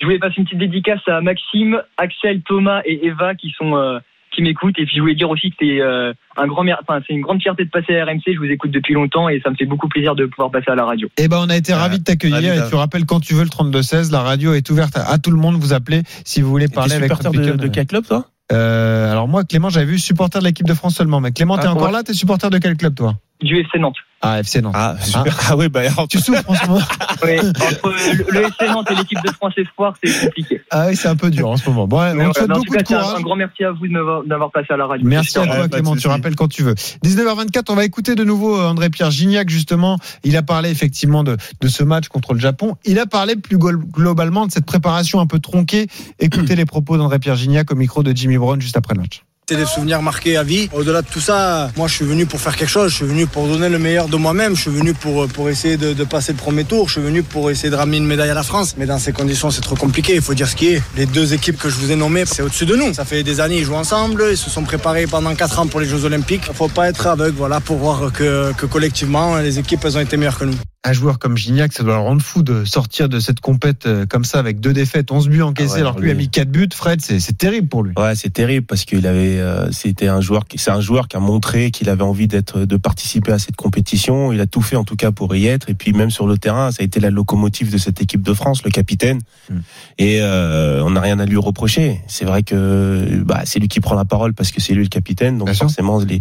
Je 0.00 0.06
voulais 0.06 0.18
passer 0.18 0.34
une 0.38 0.44
petite 0.44 0.58
dédicace 0.58 1.00
à 1.06 1.20
Maxime, 1.20 1.82
Axel, 1.96 2.40
Thomas 2.42 2.80
et 2.84 3.06
Eva 3.06 3.34
qui 3.34 3.50
sont 3.56 3.76
euh, 3.76 3.98
qui 4.34 4.42
m'écoutent. 4.42 4.78
Et 4.78 4.86
puis 4.86 4.94
je 4.96 5.00
voulais 5.00 5.14
dire 5.14 5.28
aussi 5.28 5.50
que 5.50 5.56
c'est 5.60 5.80
euh, 5.80 6.12
un 6.36 6.46
grand, 6.46 6.64
enfin 6.80 7.00
c'est 7.06 7.12
une 7.12 7.20
grande 7.20 7.42
fierté 7.42 7.64
de 7.64 7.70
passer 7.70 7.98
à 7.98 8.04
RMC. 8.04 8.22
Je 8.26 8.38
vous 8.38 8.44
écoute 8.44 8.70
depuis 8.70 8.94
longtemps 8.94 9.28
et 9.28 9.40
ça 9.44 9.50
me 9.50 9.56
fait 9.56 9.66
beaucoup 9.66 9.88
plaisir 9.88 10.14
de 10.14 10.26
pouvoir 10.26 10.50
passer 10.50 10.70
à 10.70 10.74
la 10.74 10.84
radio. 10.84 11.08
Eh 11.18 11.28
ben, 11.28 11.38
on 11.44 11.50
a 11.50 11.56
été 11.56 11.72
Ah, 11.72 11.78
ravis 11.78 11.98
de 11.98 12.04
t'accueillir 12.04 12.54
et 12.54 12.68
tu 12.68 12.76
rappelles 12.76 13.04
quand 13.06 13.20
tu 13.20 13.34
veux 13.34 13.42
le 13.42 13.48
32-16, 13.50 14.10
la 14.12 14.20
radio 14.20 14.54
est 14.54 14.70
ouverte 14.70 14.96
à, 14.96 15.10
à 15.10 15.18
tout 15.18 15.30
le 15.30 15.36
monde. 15.36 15.56
Vous 15.56 15.72
appelez 15.72 16.02
si 16.24 16.40
vous 16.40 16.48
voulez 16.50 16.68
parler 16.68 16.94
avec 16.94 17.12
supporter 17.12 17.38
de, 17.38 17.52
de 17.56 17.68
quel 17.68 17.86
club, 17.86 18.06
toi? 18.06 18.24
Euh, 18.52 19.10
alors 19.12 19.28
moi, 19.28 19.44
Clément, 19.44 19.68
j'avais 19.68 19.86
vu 19.86 19.98
supporter 19.98 20.40
de 20.40 20.44
l'équipe 20.44 20.66
de 20.66 20.74
France 20.74 20.94
seulement. 20.96 21.20
Mais 21.20 21.30
Clément, 21.30 21.54
Ah, 21.58 21.62
t'es 21.62 21.68
encore 21.68 21.88
ouais. 21.88 21.92
là? 21.92 22.02
T'es 22.02 22.14
supporter 22.14 22.50
de 22.50 22.58
quel 22.58 22.76
club, 22.76 22.94
toi? 22.94 23.14
Du 23.42 23.56
FC 23.58 23.78
Nantes. 23.78 23.96
Ah, 24.22 24.40
FC 24.40 24.60
Nantes. 24.60 24.74
Ah, 24.76 24.96
super. 25.02 25.34
Ah, 25.48 25.56
oui, 25.56 25.68
bah, 25.70 25.80
alors, 25.80 26.06
Tu 26.06 26.18
souffres 26.18 26.48
en 26.48 26.54
ce 26.54 26.66
moment 26.66 26.80
Ouais, 27.22 27.40
entre 27.40 27.88
le, 27.90 28.32
le 28.32 28.40
FC 28.46 28.68
Nantes 28.68 28.88
et 28.90 28.94
l'équipe 28.94 29.18
de 29.24 29.30
France 29.32 29.54
Espoir, 29.56 29.94
c'est 30.02 30.26
compliqué. 30.26 30.60
Ah 30.70 30.86
oui, 30.88 30.96
c'est 30.96 31.08
un 31.08 31.16
peu 31.16 31.30
dur 31.30 31.48
en 31.48 31.56
ce 31.56 31.68
moment. 31.70 31.86
Bon, 31.88 31.98
ouais, 32.00 32.12
te 32.32 32.38
souhaite 32.38 32.48
beaucoup 32.50 32.74
cas, 32.74 32.82
de 32.82 32.94
un, 32.94 33.00
courage. 33.00 33.18
un 33.18 33.22
grand 33.22 33.36
merci 33.36 33.64
à 33.64 33.70
vous 33.72 33.86
de 33.86 33.92
m'avoir- 33.92 34.22
d'avoir 34.24 34.50
passé 34.50 34.66
à 34.70 34.76
la 34.76 34.86
radio. 34.86 35.06
Merci 35.08 35.38
à 35.38 35.46
toi, 35.46 35.60
Ouais, 35.62 35.68
Clément. 35.70 35.96
Tu 35.96 36.06
rappelles 36.08 36.36
quand 36.36 36.48
tu 36.48 36.62
veux. 36.62 36.74
19h24, 36.74 37.64
on 37.70 37.74
va 37.74 37.84
écouter 37.84 38.14
de 38.14 38.24
nouveau 38.24 38.58
euh, 38.60 38.68
André-Pierre 38.68 39.10
Gignac, 39.10 39.48
justement. 39.48 39.98
Il 40.22 40.36
a 40.36 40.42
parlé 40.42 40.70
effectivement 40.70 41.24
de, 41.24 41.36
de 41.60 41.68
ce 41.68 41.82
match 41.82 42.08
contre 42.08 42.34
le 42.34 42.40
Japon. 42.40 42.76
Il 42.84 42.98
a 42.98 43.06
parlé 43.06 43.36
plus 43.36 43.56
globalement 43.58 44.46
de 44.46 44.52
cette 44.52 44.66
préparation 44.66 45.20
un 45.20 45.26
peu 45.26 45.38
tronquée. 45.38 45.86
Écoutez 46.18 46.56
les 46.56 46.66
propos 46.66 46.98
d'André-Pierre 46.98 47.36
Gignac 47.36 47.70
au 47.72 47.74
micro 47.74 48.02
de 48.02 48.12
Jimmy 48.14 48.36
Brown 48.36 48.60
juste 48.60 48.76
après 48.76 48.94
le 48.94 49.00
match. 49.00 49.22
C'est 49.50 49.56
des 49.56 49.66
souvenirs 49.66 50.00
marqués 50.00 50.36
à 50.36 50.44
vie. 50.44 50.68
Au-delà 50.72 51.02
de 51.02 51.08
tout 51.08 51.18
ça, 51.18 51.72
moi 51.76 51.88
je 51.88 51.94
suis 51.96 52.04
venu 52.04 52.24
pour 52.24 52.40
faire 52.40 52.54
quelque 52.54 52.68
chose. 52.68 52.92
Je 52.92 52.96
suis 52.98 53.04
venu 53.04 53.26
pour 53.26 53.48
donner 53.48 53.68
le 53.68 53.80
meilleur 53.80 54.06
de 54.06 54.16
moi-même. 54.16 54.54
Je 54.54 54.60
suis 54.60 54.70
venu 54.70 54.94
pour, 54.94 55.26
pour 55.26 55.50
essayer 55.50 55.76
de, 55.76 55.92
de 55.92 56.04
passer 56.04 56.30
le 56.30 56.38
premier 56.38 56.62
tour. 56.62 56.86
Je 56.86 56.92
suis 56.92 57.00
venu 57.00 57.24
pour 57.24 57.50
essayer 57.50 57.68
de 57.68 57.74
ramener 57.74 57.96
une 57.96 58.06
médaille 58.06 58.30
à 58.30 58.34
la 58.34 58.44
France. 58.44 58.76
Mais 58.78 58.86
dans 58.86 59.00
ces 59.00 59.10
conditions, 59.12 59.50
c'est 59.50 59.60
trop 59.60 59.74
compliqué. 59.74 60.14
Il 60.14 60.22
faut 60.22 60.34
dire 60.34 60.46
ce 60.46 60.54
qui 60.54 60.68
est. 60.68 60.82
Les 60.96 61.04
deux 61.04 61.34
équipes 61.34 61.58
que 61.58 61.68
je 61.68 61.74
vous 61.74 61.90
ai 61.90 61.96
nommées, 61.96 62.26
c'est 62.26 62.42
au-dessus 62.42 62.64
de 62.64 62.76
nous. 62.76 62.94
Ça 62.94 63.04
fait 63.04 63.24
des 63.24 63.40
années, 63.40 63.58
ils 63.58 63.64
jouent 63.64 63.74
ensemble. 63.74 64.24
Ils 64.30 64.36
se 64.36 64.50
sont 64.50 64.62
préparés 64.62 65.08
pendant 65.08 65.34
4 65.34 65.58
ans 65.58 65.66
pour 65.66 65.80
les 65.80 65.86
Jeux 65.86 66.04
Olympiques. 66.04 66.44
Il 66.48 66.54
faut 66.54 66.68
pas 66.68 66.88
être 66.88 67.08
aveugle 67.08 67.36
voilà, 67.36 67.58
pour 67.58 67.78
voir 67.78 68.12
que, 68.12 68.52
que 68.56 68.66
collectivement, 68.66 69.36
les 69.38 69.58
équipes, 69.58 69.84
elles 69.84 69.96
ont 69.96 70.00
été 70.00 70.16
meilleures 70.16 70.38
que 70.38 70.44
nous. 70.44 70.54
Un 70.82 70.94
joueur 70.94 71.18
comme 71.18 71.36
Gignac, 71.36 71.74
ça 71.74 71.82
doit 71.82 71.96
le 71.96 72.00
rendre 72.00 72.22
fou 72.22 72.42
de 72.42 72.64
sortir 72.64 73.10
de 73.10 73.20
cette 73.20 73.40
compète 73.40 73.84
euh, 73.84 74.06
comme 74.06 74.24
ça 74.24 74.38
avec 74.38 74.60
deux 74.60 74.72
défaites, 74.72 75.12
11 75.12 75.28
buts 75.28 75.42
encaissés 75.42 75.72
Ah 75.72 75.74
ouais, 75.74 75.80
alors 75.82 75.96
que 75.96 76.00
lui 76.00 76.10
a 76.10 76.14
mis 76.14 76.30
4 76.30 76.48
buts. 76.50 76.70
Fred, 76.72 77.02
c'est 77.02 77.36
terrible 77.36 77.68
pour 77.68 77.82
lui. 77.82 77.92
Ouais, 77.98 78.14
c'est 78.14 78.32
terrible 78.32 78.64
parce 78.64 78.86
qu'il 78.86 79.06
avait, 79.06 79.38
euh, 79.38 79.70
c'était 79.72 80.08
un 80.08 80.22
joueur, 80.22 80.46
qui- 80.46 80.56
c'est 80.56 80.70
un 80.70 80.80
joueur 80.80 81.06
qui 81.06 81.18
a 81.18 81.20
montré 81.20 81.70
qu'il 81.70 81.90
avait 81.90 82.02
envie 82.02 82.28
d'être, 82.28 82.60
de 82.60 82.76
participer 82.78 83.30
à 83.30 83.38
cette 83.38 83.56
compétition. 83.56 84.32
Il 84.32 84.40
a 84.40 84.46
tout 84.46 84.62
fait 84.62 84.76
en 84.76 84.84
tout 84.84 84.96
cas 84.96 85.10
pour 85.12 85.36
y 85.36 85.48
être. 85.48 85.68
Et 85.68 85.74
puis 85.74 85.92
même 85.92 86.10
sur 86.10 86.26
le 86.26 86.38
terrain, 86.38 86.70
ça 86.72 86.78
a 86.80 86.84
été 86.84 86.98
la 86.98 87.10
locomotive 87.10 87.70
de 87.70 87.76
cette 87.76 88.00
équipe 88.00 88.22
de 88.22 88.32
France, 88.32 88.64
le 88.64 88.70
capitaine. 88.70 89.18
Mm. 89.50 89.54
Et 89.98 90.22
euh, 90.22 90.82
on 90.82 90.90
n'a 90.92 91.02
rien 91.02 91.18
à 91.18 91.26
lui 91.26 91.36
reprocher. 91.36 92.00
C'est 92.06 92.24
vrai 92.24 92.42
que 92.42 93.22
bah, 93.22 93.42
c'est 93.44 93.58
lui 93.58 93.68
qui 93.68 93.80
prend 93.80 93.96
la 93.96 94.06
parole 94.06 94.32
parce 94.32 94.50
que 94.50 94.62
c'est 94.62 94.72
lui 94.72 94.84
le 94.84 94.88
capitaine. 94.88 95.36
Donc 95.36 95.48
Bien 95.48 95.54
forcément 95.54 95.98
les, 95.98 96.20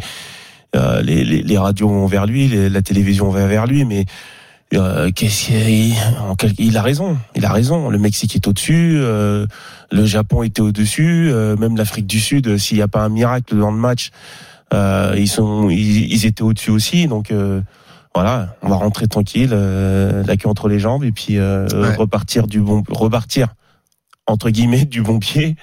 euh, 0.76 1.02
les, 1.02 1.24
les, 1.24 1.43
les 1.43 1.58
radios 1.58 1.88
vont 1.88 2.08
vers 2.08 2.26
lui, 2.26 2.50
les- 2.50 2.69
la 2.69 2.82
télévision 2.82 3.30
va 3.30 3.48
vers 3.48 3.65
lui, 3.65 3.86
mais 3.86 4.04
euh, 4.73 5.12
qu'est-ce 5.13 5.47
qu'il- 5.47 6.53
il 6.60 6.77
a 6.77 6.82
raison, 6.82 7.17
il 7.36 7.45
a 7.45 7.51
raison. 7.51 7.89
Le 7.89 7.97
Mexique 7.97 8.36
est 8.36 8.47
au-dessus, 8.47 8.97
euh, 9.01 9.45
le 9.91 10.05
Japon 10.05 10.43
était 10.43 10.62
au-dessus, 10.62 11.29
euh, 11.32 11.55
même 11.58 11.75
l'Afrique 11.77 12.05
du 12.08 12.19
Sud. 12.19 12.47
euh, 12.47 12.58
S'il 12.58 12.77
n'y 12.77 12.84
a 12.84 12.88
pas 12.88 13.01
un 13.03 13.10
miracle 13.10 13.58
dans 13.58 13.71
le 13.71 13.77
match, 13.77 14.12
euh, 14.73 15.15
ils 15.17 15.27
sont, 15.27 15.69
ils, 15.69 16.12
ils 16.13 16.25
étaient 16.25 16.43
au-dessus 16.43 16.69
aussi. 16.71 17.08
Donc 17.08 17.32
euh, 17.32 17.62
voilà, 18.13 18.55
on 18.62 18.69
va 18.69 18.75
rentrer 18.75 19.08
tranquille, 19.08 19.49
euh, 19.53 20.23
la 20.25 20.38
queue 20.38 20.49
entre 20.49 20.67
les 20.67 20.79
jambes 20.79 21.03
et 21.03 21.12
puis 21.12 21.38
euh, 21.38 21.67
Ouais. 21.73 21.95
repartir 21.95 22.45
du 22.47 22.60
bon, 22.60 22.84
repartir 22.89 23.47
entre 24.27 24.49
guillemets 24.51 24.86
du 24.86 25.01
bon 25.01 25.19
pied. 25.19 25.55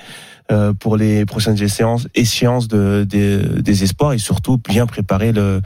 euh, 0.52 0.72
pour 0.72 0.96
les 0.96 1.26
prochaines 1.26 1.60
échéances, 1.60 2.06
échéances 2.14 2.68
de, 2.68 3.04
des, 3.08 3.38
des 3.38 3.82
espoirs 3.82 4.12
et 4.12 4.18
surtout 4.18 4.58
bien 4.58 4.86
préparer 4.86 5.32
le 5.32 5.60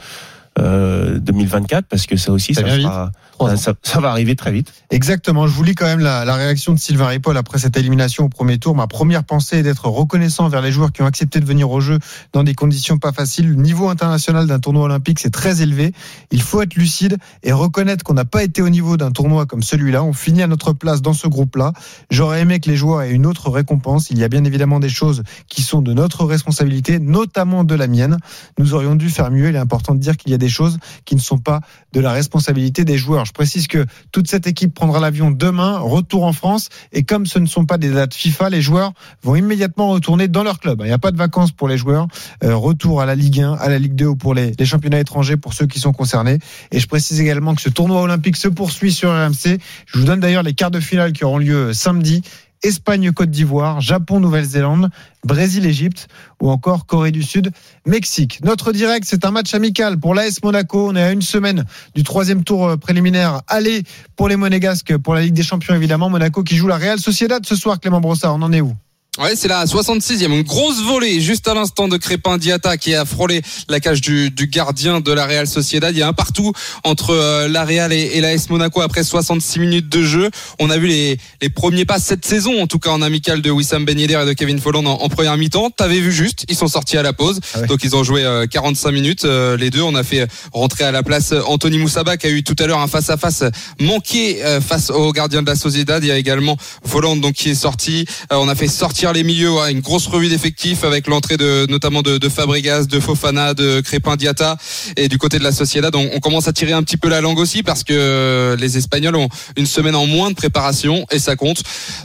euh, 0.58 1.18
2024 1.18 1.84
parce 1.86 2.06
que 2.06 2.16
ça 2.16 2.32
aussi 2.32 2.54
Ça 2.54 2.62
sera- 2.62 3.12
Trois 3.46 3.54
ans. 3.54 3.56
ça- 3.56 3.74
ça 3.82 4.00
va 4.00 4.10
arriver 4.10 4.36
très 4.36 4.52
vite. 4.52 4.72
Exactement. 4.90 5.46
Je 5.46 5.52
vous 5.52 5.62
lis 5.62 5.74
quand 5.74 5.86
même 5.86 6.00
la, 6.00 6.24
la 6.24 6.34
réaction 6.34 6.72
de 6.74 6.78
Sylvain 6.78 7.06
Ripoll 7.08 7.36
après 7.36 7.58
cette 7.58 7.76
élimination 7.76 8.24
au 8.24 8.28
premier 8.28 8.58
tour. 8.58 8.74
Ma 8.74 8.86
première 8.86 9.24
pensée 9.24 9.58
est 9.58 9.62
d'être 9.62 9.86
reconnaissant 9.88 10.48
vers 10.48 10.60
les 10.62 10.72
joueurs 10.72 10.92
qui 10.92 11.02
ont 11.02 11.06
accepté 11.06 11.40
de 11.40 11.44
venir 11.46 11.70
au 11.70 11.80
jeu 11.80 11.98
dans 12.32 12.44
des 12.44 12.54
conditions 12.54 12.98
pas 12.98 13.12
faciles. 13.12 13.48
Le 13.48 13.54
niveau 13.54 13.88
international 13.88 14.46
d'un 14.46 14.58
tournoi 14.58 14.84
olympique, 14.84 15.18
c'est 15.18 15.30
très 15.30 15.62
élevé. 15.62 15.92
Il 16.30 16.42
faut 16.42 16.60
être 16.62 16.74
lucide 16.74 17.16
et 17.42 17.52
reconnaître 17.52 18.04
qu'on 18.04 18.14
n'a 18.14 18.24
pas 18.24 18.42
été 18.42 18.62
au 18.62 18.68
niveau 18.68 18.96
d'un 18.96 19.10
tournoi 19.10 19.46
comme 19.46 19.62
celui-là. 19.62 20.02
On 20.04 20.12
finit 20.12 20.42
à 20.42 20.46
notre 20.46 20.72
place 20.72 21.00
dans 21.02 21.14
ce 21.14 21.26
groupe-là. 21.26 21.72
J'aurais 22.10 22.40
aimé 22.42 22.60
que 22.60 22.68
les 22.68 22.76
joueurs 22.76 23.02
aient 23.02 23.10
une 23.12 23.26
autre 23.26 23.48
récompense. 23.50 24.10
Il 24.10 24.18
y 24.18 24.24
a 24.24 24.28
bien 24.28 24.44
évidemment 24.44 24.80
des 24.80 24.88
choses 24.88 25.22
qui 25.48 25.62
sont 25.62 25.80
de 25.82 25.92
notre 25.94 26.24
responsabilité, 26.24 26.98
notamment 26.98 27.64
de 27.64 27.74
la 27.74 27.86
mienne. 27.86 28.18
Nous 28.58 28.74
aurions 28.74 28.96
dû 28.96 29.08
faire 29.08 29.30
mieux. 29.30 29.48
Il 29.48 29.54
est 29.56 29.58
important 29.58 29.94
de 29.94 30.00
dire 30.00 30.16
qu'il 30.16 30.30
y 30.30 30.34
a 30.34 30.38
des 30.38 30.48
choses 30.48 30.78
qui 31.04 31.14
ne 31.14 31.20
sont 31.20 31.38
pas 31.38 31.60
de 31.92 32.00
la 32.00 32.12
responsabilité 32.12 32.84
des 32.84 32.98
joueurs. 32.98 33.24
Je 33.30 33.32
précise 33.32 33.68
que 33.68 33.86
toute 34.10 34.26
cette 34.26 34.48
équipe 34.48 34.74
prendra 34.74 34.98
l'avion 34.98 35.30
demain, 35.30 35.78
retour 35.78 36.24
en 36.24 36.32
France, 36.32 36.68
et 36.92 37.04
comme 37.04 37.26
ce 37.26 37.38
ne 37.38 37.46
sont 37.46 37.64
pas 37.64 37.78
des 37.78 37.90
dates 37.90 38.12
FIFA, 38.12 38.50
les 38.50 38.60
joueurs 38.60 38.92
vont 39.22 39.36
immédiatement 39.36 39.88
retourner 39.90 40.26
dans 40.26 40.42
leur 40.42 40.58
club. 40.58 40.80
Il 40.80 40.86
n'y 40.86 40.92
a 40.92 40.98
pas 40.98 41.12
de 41.12 41.16
vacances 41.16 41.52
pour 41.52 41.68
les 41.68 41.78
joueurs. 41.78 42.08
Euh, 42.42 42.56
retour 42.56 43.00
à 43.00 43.06
la 43.06 43.14
Ligue 43.14 43.40
1, 43.40 43.52
à 43.52 43.68
la 43.68 43.78
Ligue 43.78 43.94
2 43.94 44.06
ou 44.06 44.16
pour 44.16 44.34
les, 44.34 44.52
les 44.58 44.66
championnats 44.66 44.98
étrangers 44.98 45.36
pour 45.36 45.54
ceux 45.54 45.68
qui 45.68 45.78
sont 45.78 45.92
concernés. 45.92 46.40
Et 46.72 46.80
je 46.80 46.88
précise 46.88 47.20
également 47.20 47.54
que 47.54 47.62
ce 47.62 47.68
tournoi 47.68 48.02
olympique 48.02 48.36
se 48.36 48.48
poursuit 48.48 48.92
sur 48.92 49.10
RMC. 49.10 49.60
Je 49.86 49.98
vous 49.98 50.04
donne 50.04 50.18
d'ailleurs 50.18 50.42
les 50.42 50.52
quarts 50.52 50.72
de 50.72 50.80
finale 50.80 51.12
qui 51.12 51.22
auront 51.22 51.38
lieu 51.38 51.72
samedi. 51.72 52.22
Espagne-Côte 52.62 53.30
d'Ivoire, 53.30 53.80
Japon-Nouvelle-Zélande, 53.80 54.90
Brésil-Égypte 55.24 56.08
ou 56.40 56.50
encore 56.50 56.86
Corée 56.86 57.10
du 57.10 57.22
Sud, 57.22 57.50
Mexique. 57.86 58.40
Notre 58.44 58.72
direct, 58.72 59.06
c'est 59.08 59.24
un 59.24 59.30
match 59.30 59.54
amical 59.54 59.98
pour 59.98 60.14
l'AS 60.14 60.42
Monaco. 60.42 60.88
On 60.90 60.96
est 60.96 61.02
à 61.02 61.12
une 61.12 61.22
semaine 61.22 61.64
du 61.94 62.02
troisième 62.02 62.44
tour 62.44 62.68
euh, 62.68 62.76
préliminaire. 62.76 63.42
Allez 63.46 63.82
pour 64.16 64.28
les 64.28 64.36
Monégasques, 64.36 64.96
pour 64.98 65.14
la 65.14 65.22
Ligue 65.22 65.34
des 65.34 65.42
Champions 65.42 65.74
évidemment. 65.74 66.10
Monaco 66.10 66.42
qui 66.42 66.56
joue 66.56 66.66
la 66.66 66.76
Real 66.76 66.98
Sociedad 66.98 67.44
ce 67.44 67.56
soir, 67.56 67.80
Clément 67.80 68.00
Brossard. 68.00 68.34
On 68.34 68.42
en 68.42 68.52
est 68.52 68.60
où? 68.60 68.74
Ouais, 69.20 69.36
c'est 69.36 69.48
la 69.48 69.66
66e, 69.66 70.30
une 70.32 70.42
grosse 70.44 70.80
volée 70.82 71.20
juste 71.20 71.46
à 71.46 71.52
l'instant 71.52 71.88
de 71.88 71.98
Crépin 71.98 72.38
Diata 72.38 72.78
qui 72.78 72.94
a 72.94 73.04
frôlé 73.04 73.42
la 73.68 73.78
cage 73.78 74.00
du, 74.00 74.30
du 74.30 74.46
gardien 74.46 75.00
de 75.00 75.12
la 75.12 75.26
Real 75.26 75.46
Sociedad. 75.46 75.94
Il 75.94 75.98
y 75.98 76.02
a 76.02 76.08
un 76.08 76.14
partout 76.14 76.54
entre 76.84 77.10
euh, 77.10 77.46
la 77.46 77.66
Real 77.66 77.92
et, 77.92 78.12
et 78.14 78.22
la 78.22 78.32
S 78.32 78.48
Monaco 78.48 78.80
après 78.80 79.04
66 79.04 79.58
minutes 79.58 79.90
de 79.90 80.02
jeu. 80.02 80.30
On 80.58 80.70
a 80.70 80.78
vu 80.78 80.86
les, 80.86 81.18
les 81.42 81.50
premiers 81.50 81.84
pas 81.84 81.98
cette 81.98 82.24
saison, 82.24 82.62
en 82.62 82.66
tout 82.66 82.78
cas 82.78 82.88
en 82.92 83.02
amical 83.02 83.42
de 83.42 83.50
Wissam 83.50 83.84
Ben 83.84 83.98
Yedder 83.98 84.20
et 84.22 84.26
de 84.26 84.32
Kevin 84.32 84.58
Folland 84.58 84.86
en, 84.86 85.02
en 85.02 85.08
première 85.10 85.36
mi-temps. 85.36 85.68
T'avais 85.68 86.00
vu 86.00 86.12
juste, 86.12 86.46
ils 86.48 86.56
sont 86.56 86.68
sortis 86.68 86.96
à 86.96 87.02
la 87.02 87.12
pause. 87.12 87.40
Ah 87.52 87.60
ouais. 87.60 87.66
Donc 87.66 87.84
ils 87.84 87.94
ont 87.94 88.02
joué 88.02 88.24
euh, 88.24 88.46
45 88.46 88.90
minutes. 88.90 89.26
euh, 89.26 89.54
les 89.58 89.68
deux, 89.68 89.82
on 89.82 89.96
a 89.96 90.02
fait 90.02 90.26
rentrer 90.54 90.84
à 90.84 90.92
la 90.92 91.02
place 91.02 91.34
Anthony 91.46 91.76
Moussaba 91.76 92.16
qui 92.16 92.26
a 92.26 92.30
eu 92.30 92.42
tout 92.42 92.56
à 92.58 92.66
l'heure 92.66 92.80
un 92.80 92.88
face-à-face 92.88 93.44
manqué 93.78 94.42
euh, 94.42 94.62
face 94.62 94.88
au 94.88 95.12
gardien 95.12 95.42
de 95.42 95.46
la 95.46 95.56
Sociedad. 95.56 96.02
Il 96.02 96.06
y 96.08 96.10
a 96.10 96.16
également 96.16 96.56
Folland 96.86 97.16
donc 97.20 97.34
qui 97.34 97.50
est 97.50 97.54
sorti. 97.54 98.06
Euh, 98.32 98.36
on 98.36 98.48
a 98.48 98.54
fait 98.54 98.66
sortir 98.66 99.09
les 99.12 99.24
milieux, 99.24 99.50
ouais, 99.52 99.72
une 99.72 99.80
grosse 99.80 100.06
revue 100.06 100.28
d'effectifs 100.28 100.84
avec 100.84 101.06
l'entrée 101.06 101.36
de 101.36 101.66
notamment 101.68 102.02
de, 102.02 102.18
de 102.18 102.28
Fabregas, 102.28 102.84
de 102.84 103.00
Fofana, 103.00 103.54
de 103.54 103.80
Crépin 103.80 104.16
Diata 104.16 104.56
et 104.96 105.08
du 105.08 105.18
côté 105.18 105.38
de 105.38 105.44
la 105.44 105.52
Sociedad, 105.52 105.94
on, 105.94 106.08
on 106.14 106.20
commence 106.20 106.48
à 106.48 106.52
tirer 106.52 106.72
un 106.72 106.82
petit 106.82 106.96
peu 106.96 107.08
la 107.08 107.20
langue 107.20 107.38
aussi 107.38 107.62
parce 107.62 107.84
que 107.84 107.92
euh, 107.94 108.56
les 108.56 108.76
Espagnols 108.78 109.16
ont 109.16 109.28
une 109.56 109.66
semaine 109.66 109.94
en 109.94 110.06
moins 110.06 110.30
de 110.30 110.34
préparation 110.34 111.06
et 111.10 111.18
ça 111.18 111.36
compte. 111.36 111.62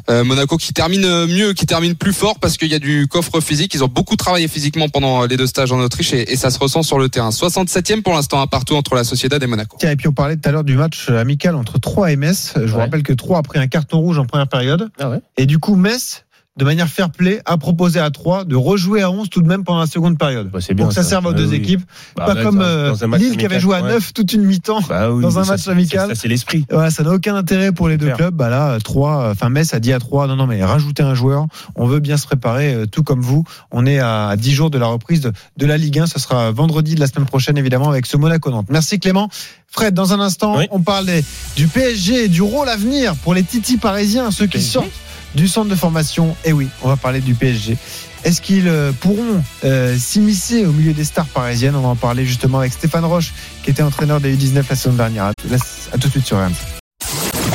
Euh, 0.09 0.23
Monaco 0.23 0.57
qui 0.57 0.73
termine 0.73 1.25
mieux, 1.25 1.53
qui 1.53 1.65
termine 1.65 1.95
plus 1.95 2.13
fort 2.13 2.39
parce 2.39 2.57
qu'il 2.57 2.69
y 2.71 2.75
a 2.75 2.79
du 2.79 3.07
coffre 3.07 3.39
physique. 3.41 3.73
Ils 3.73 3.83
ont 3.83 3.87
beaucoup 3.87 4.15
travaillé 4.15 4.47
physiquement 4.47 4.89
pendant 4.89 5.25
les 5.25 5.37
deux 5.37 5.47
stages 5.47 5.71
en 5.71 5.79
Autriche 5.79 6.13
et, 6.13 6.31
et 6.31 6.35
ça 6.35 6.49
se 6.49 6.59
ressent 6.59 6.83
sur 6.83 6.99
le 6.99 7.09
terrain. 7.09 7.29
67e 7.29 8.01
pour 8.01 8.13
l'instant 8.13 8.41
un 8.41 8.47
partout 8.47 8.75
entre 8.75 8.95
la 8.95 9.03
Sociedad 9.03 9.41
et 9.41 9.47
Monaco. 9.47 9.77
Tiens, 9.79 9.91
et 9.91 9.95
puis 9.95 10.07
on 10.07 10.13
parlait 10.13 10.35
tout 10.37 10.47
à 10.49 10.51
l'heure 10.51 10.63
du 10.63 10.75
match 10.75 11.09
amical 11.09 11.55
entre 11.55 11.79
Troyes 11.79 12.11
et 12.11 12.15
Metz. 12.15 12.53
Je 12.55 12.61
vous 12.61 12.75
Ouais. 12.75 12.81
rappelle 12.81 13.03
que 13.03 13.13
Troyes 13.13 13.37
a 13.39 13.43
pris 13.43 13.59
un 13.59 13.67
carton 13.67 13.99
rouge 13.99 14.17
en 14.19 14.25
première 14.25 14.47
période. 14.47 14.89
Ah 14.99 15.09
ouais. 15.09 15.19
Et 15.37 15.45
du 15.45 15.59
coup, 15.59 15.75
Metz, 15.75 16.24
de 16.57 16.63
manière 16.63 16.87
fair 16.87 17.09
play, 17.09 17.41
a 17.45 17.57
proposé 17.57 17.99
à 17.99 18.09
Troyes 18.11 18.45
de 18.45 18.55
rejouer 18.55 19.01
à 19.01 19.11
11 19.11 19.29
tout 19.29 19.41
de 19.41 19.47
même 19.47 19.65
pendant 19.65 19.81
la 19.81 19.87
seconde 19.87 20.17
période. 20.17 20.49
Bah, 20.49 20.59
c'est 20.61 20.73
bien. 20.73 20.85
Pour 20.85 20.89
que 20.89 20.95
ça, 20.95 21.03
serve 21.03 21.25
aux 21.25 21.29
Ouais, 21.31 21.35
deux 21.35 21.49
oui. 21.49 21.55
équipes. 21.57 21.81
Bah, 22.15 22.25
pas 22.27 22.41
comme 22.41 22.61
euh, 22.61 22.93
Lille 23.17 23.35
qui 23.35 23.45
avait 23.45 23.59
joué 23.59 23.75
à 23.75 23.81
ouais. 23.81 23.89
9 23.89 24.13
toute 24.13 24.31
une 24.31 24.43
mi-temps. 24.43 24.79
Bah 24.87 25.11
oui, 25.11 25.21
dans 25.21 25.37
un 25.37 25.43
ça, 25.43 25.51
match 25.51 25.67
amical. 25.67 26.07
Ça, 26.09 26.15
c'est 26.15 26.29
l'esprit. 26.29 26.65
Ouais, 26.71 26.89
ça 26.91 27.03
n'a 27.03 27.11
aucun 27.11 27.35
intérêt 27.35 27.73
pour 27.73 27.89
les 27.89 27.97
deux 27.97 28.05
Clair. 28.05 28.15
clubs. 28.17 28.33
Bah 28.35 28.47
là, 28.49 28.77
3, 28.81 29.31
enfin 29.31 29.49
Metz 29.49 29.73
a 29.73 29.81
dit 29.81 29.91
à 29.91 29.99
3, 29.99 30.27
non, 30.27 30.37
non, 30.37 30.47
mais 30.47 30.63
rajoutez 30.63 31.03
un 31.03 31.13
joueur. 31.13 31.45
On 31.75 31.87
veut 31.87 31.99
bien 31.99 32.15
se 32.15 32.25
préparer, 32.25 32.73
euh, 32.73 32.85
tout 32.85 33.03
comme 33.03 33.21
vous. 33.21 33.43
On 33.71 33.85
est 33.85 33.99
à 33.99 34.33
10 34.37 34.51
jours 34.53 34.69
de 34.69 34.77
la 34.77 34.87
reprise 34.87 35.19
de, 35.19 35.33
de 35.57 35.65
la 35.65 35.77
Ligue 35.77 35.99
1. 35.99 36.05
Ce 36.07 36.19
sera 36.19 36.51
vendredi 36.51 36.95
de 36.95 37.01
la 37.01 37.07
semaine 37.07 37.25
prochaine, 37.25 37.57
évidemment, 37.57 37.89
avec 37.89 38.05
ce 38.05 38.15
Monaco-Nantes. 38.15 38.67
Merci 38.69 38.97
Clément. 38.99 39.29
Fred, 39.67 39.93
dans 39.93 40.13
un 40.13 40.21
instant, 40.21 40.57
Oui. 40.57 40.67
on 40.71 40.79
parle 40.79 41.05
des- 41.07 41.25
du 41.57 41.67
PSG 41.67 42.25
et 42.25 42.27
du 42.29 42.41
rôle 42.41 42.69
à 42.69 42.77
venir 42.77 43.13
pour 43.15 43.33
les 43.33 43.43
titis 43.43 43.75
parisiens, 43.77 44.31
ceux 44.31 44.45
qui 44.45 44.51
PSG. 44.53 44.69
sortent 44.71 44.87
du 45.35 45.47
centre 45.47 45.69
de 45.69 45.75
formation. 45.75 46.35
Et 46.45 46.53
oui, 46.53 46.67
on 46.81 46.87
va 46.87 46.95
parler 46.95 47.21
du 47.21 47.35
PSG. 47.35 47.77
Est-ce 48.23 48.41
qu'ils 48.41 48.67
euh, 48.67 48.91
pourront 48.91 49.43
euh, 49.63 49.95
s'immiscer 49.99 50.65
au 50.65 50.71
milieu 50.71 50.93
des 50.93 51.03
stars 51.03 51.27
parisiennes? 51.27 51.75
On 51.75 51.81
va 51.81 51.89
en 51.89 51.95
parler 51.95 52.25
justement 52.25 52.59
avec 52.59 52.73
Stéphane 52.73 53.05
Roche, 53.05 53.33
qui 53.63 53.69
était 53.69 53.83
entraîneur 53.83 54.19
des 54.19 54.35
U19 54.35 54.63
la 54.67 54.75
saison 54.75 54.93
dernière. 54.93 55.25
À, 55.25 55.33
tout 55.35 56.07
de 56.07 56.09
suite 56.09 56.25
sur 56.25 56.37
RMC. 56.37 56.55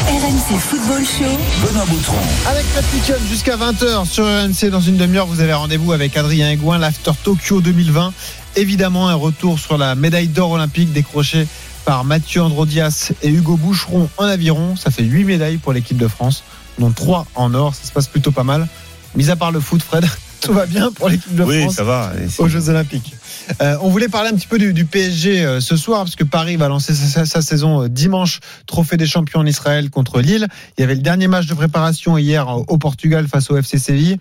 RMC 0.07 0.59
Football 0.61 1.05
Show. 1.05 1.67
Benoît 1.67 1.87
Boutron. 1.87 2.17
Avec 2.47 2.65
Piquion 2.93 3.17
jusqu'à 3.29 3.57
20h 3.57 4.07
sur 4.07 4.25
RMC. 4.25 4.71
Dans 4.71 4.81
une 4.81 4.97
demi-heure, 4.97 5.27
vous 5.27 5.41
avez 5.41 5.55
rendez-vous 5.55 5.93
avec 5.93 6.17
Adrien 6.17 6.51
Aigouin, 6.51 6.79
l'After 6.79 7.13
Tokyo 7.25 7.61
2020. 7.61 8.13
Évidemment, 8.57 9.09
un 9.09 9.15
retour 9.15 9.59
sur 9.59 9.77
la 9.77 9.97
médaille 9.97 10.29
d'or 10.29 10.53
olympique 10.53 10.93
décrochée 10.93 11.49
par 11.85 12.05
Mathieu 12.05 12.43
Androdias 12.43 13.13
et 13.23 13.29
Hugo 13.29 13.57
Boucheron 13.57 14.09
en 14.19 14.25
aviron. 14.25 14.77
Ça 14.77 14.91
fait 14.91 15.03
8 15.03 15.25
médailles 15.25 15.57
pour 15.57 15.73
l'équipe 15.73 15.97
de 15.97 16.09
France, 16.09 16.45
dont 16.81 16.91
3 16.91 17.27
en 17.37 17.55
or. 17.55 17.75
Ça 17.75 17.87
se 17.87 17.93
passe 17.93 18.09
plutôt 18.09 18.33
pas 18.33 18.45
mal. 18.45 18.67
Mis 19.15 19.31
à 19.31 19.37
part 19.37 19.53
le 19.53 19.61
foot, 19.61 19.83
Fred, 19.83 20.05
tout 20.41 20.53
va 20.53 20.67
bien 20.67 20.91
pour 20.91 21.09
l'équipe 21.09 21.35
de 21.35 21.45
Oui, 21.45 21.63
France 21.63 21.75
ça 21.77 21.85
va. 21.85 22.13
Aux 22.39 22.49
Jeux 22.49 22.69
Olympiques. 22.69 23.15
Euh, 23.63 23.77
on 23.83 23.89
voulait 23.91 24.09
parler 24.09 24.31
un 24.31 24.35
petit 24.35 24.47
peu 24.47 24.59
du, 24.59 24.73
du 24.73 24.85
PSG 24.85 25.45
euh, 25.45 25.61
ce 25.61 25.77
soir, 25.77 26.05
parce 26.05 26.17
que 26.17 26.25
Paris 26.25 26.57
va 26.57 26.69
lancer 26.69 26.95
sa, 26.95 27.07
sa- 27.07 27.27
sa 27.27 27.43
saison 27.43 27.83
euh, 27.85 27.89
dimanche, 27.89 28.41
trophée 28.67 28.97
des 28.97 29.07
champions 29.07 29.41
en 29.41 29.47
Israël 29.47 29.91
contre 29.91 30.21
Lille. 30.21 30.47
Il 30.79 30.81
y 30.81 30.85
avait 30.85 30.95
le 30.95 31.01
dernier 31.03 31.29
match 31.29 31.47
de 31.47 31.55
préparation 31.55 32.17
hier 32.19 32.49
au 32.49 32.79
Portugal 32.79 33.27
face 33.29 33.51
au 33.51 33.57
FC 33.57 33.79
Séville. 33.79 34.19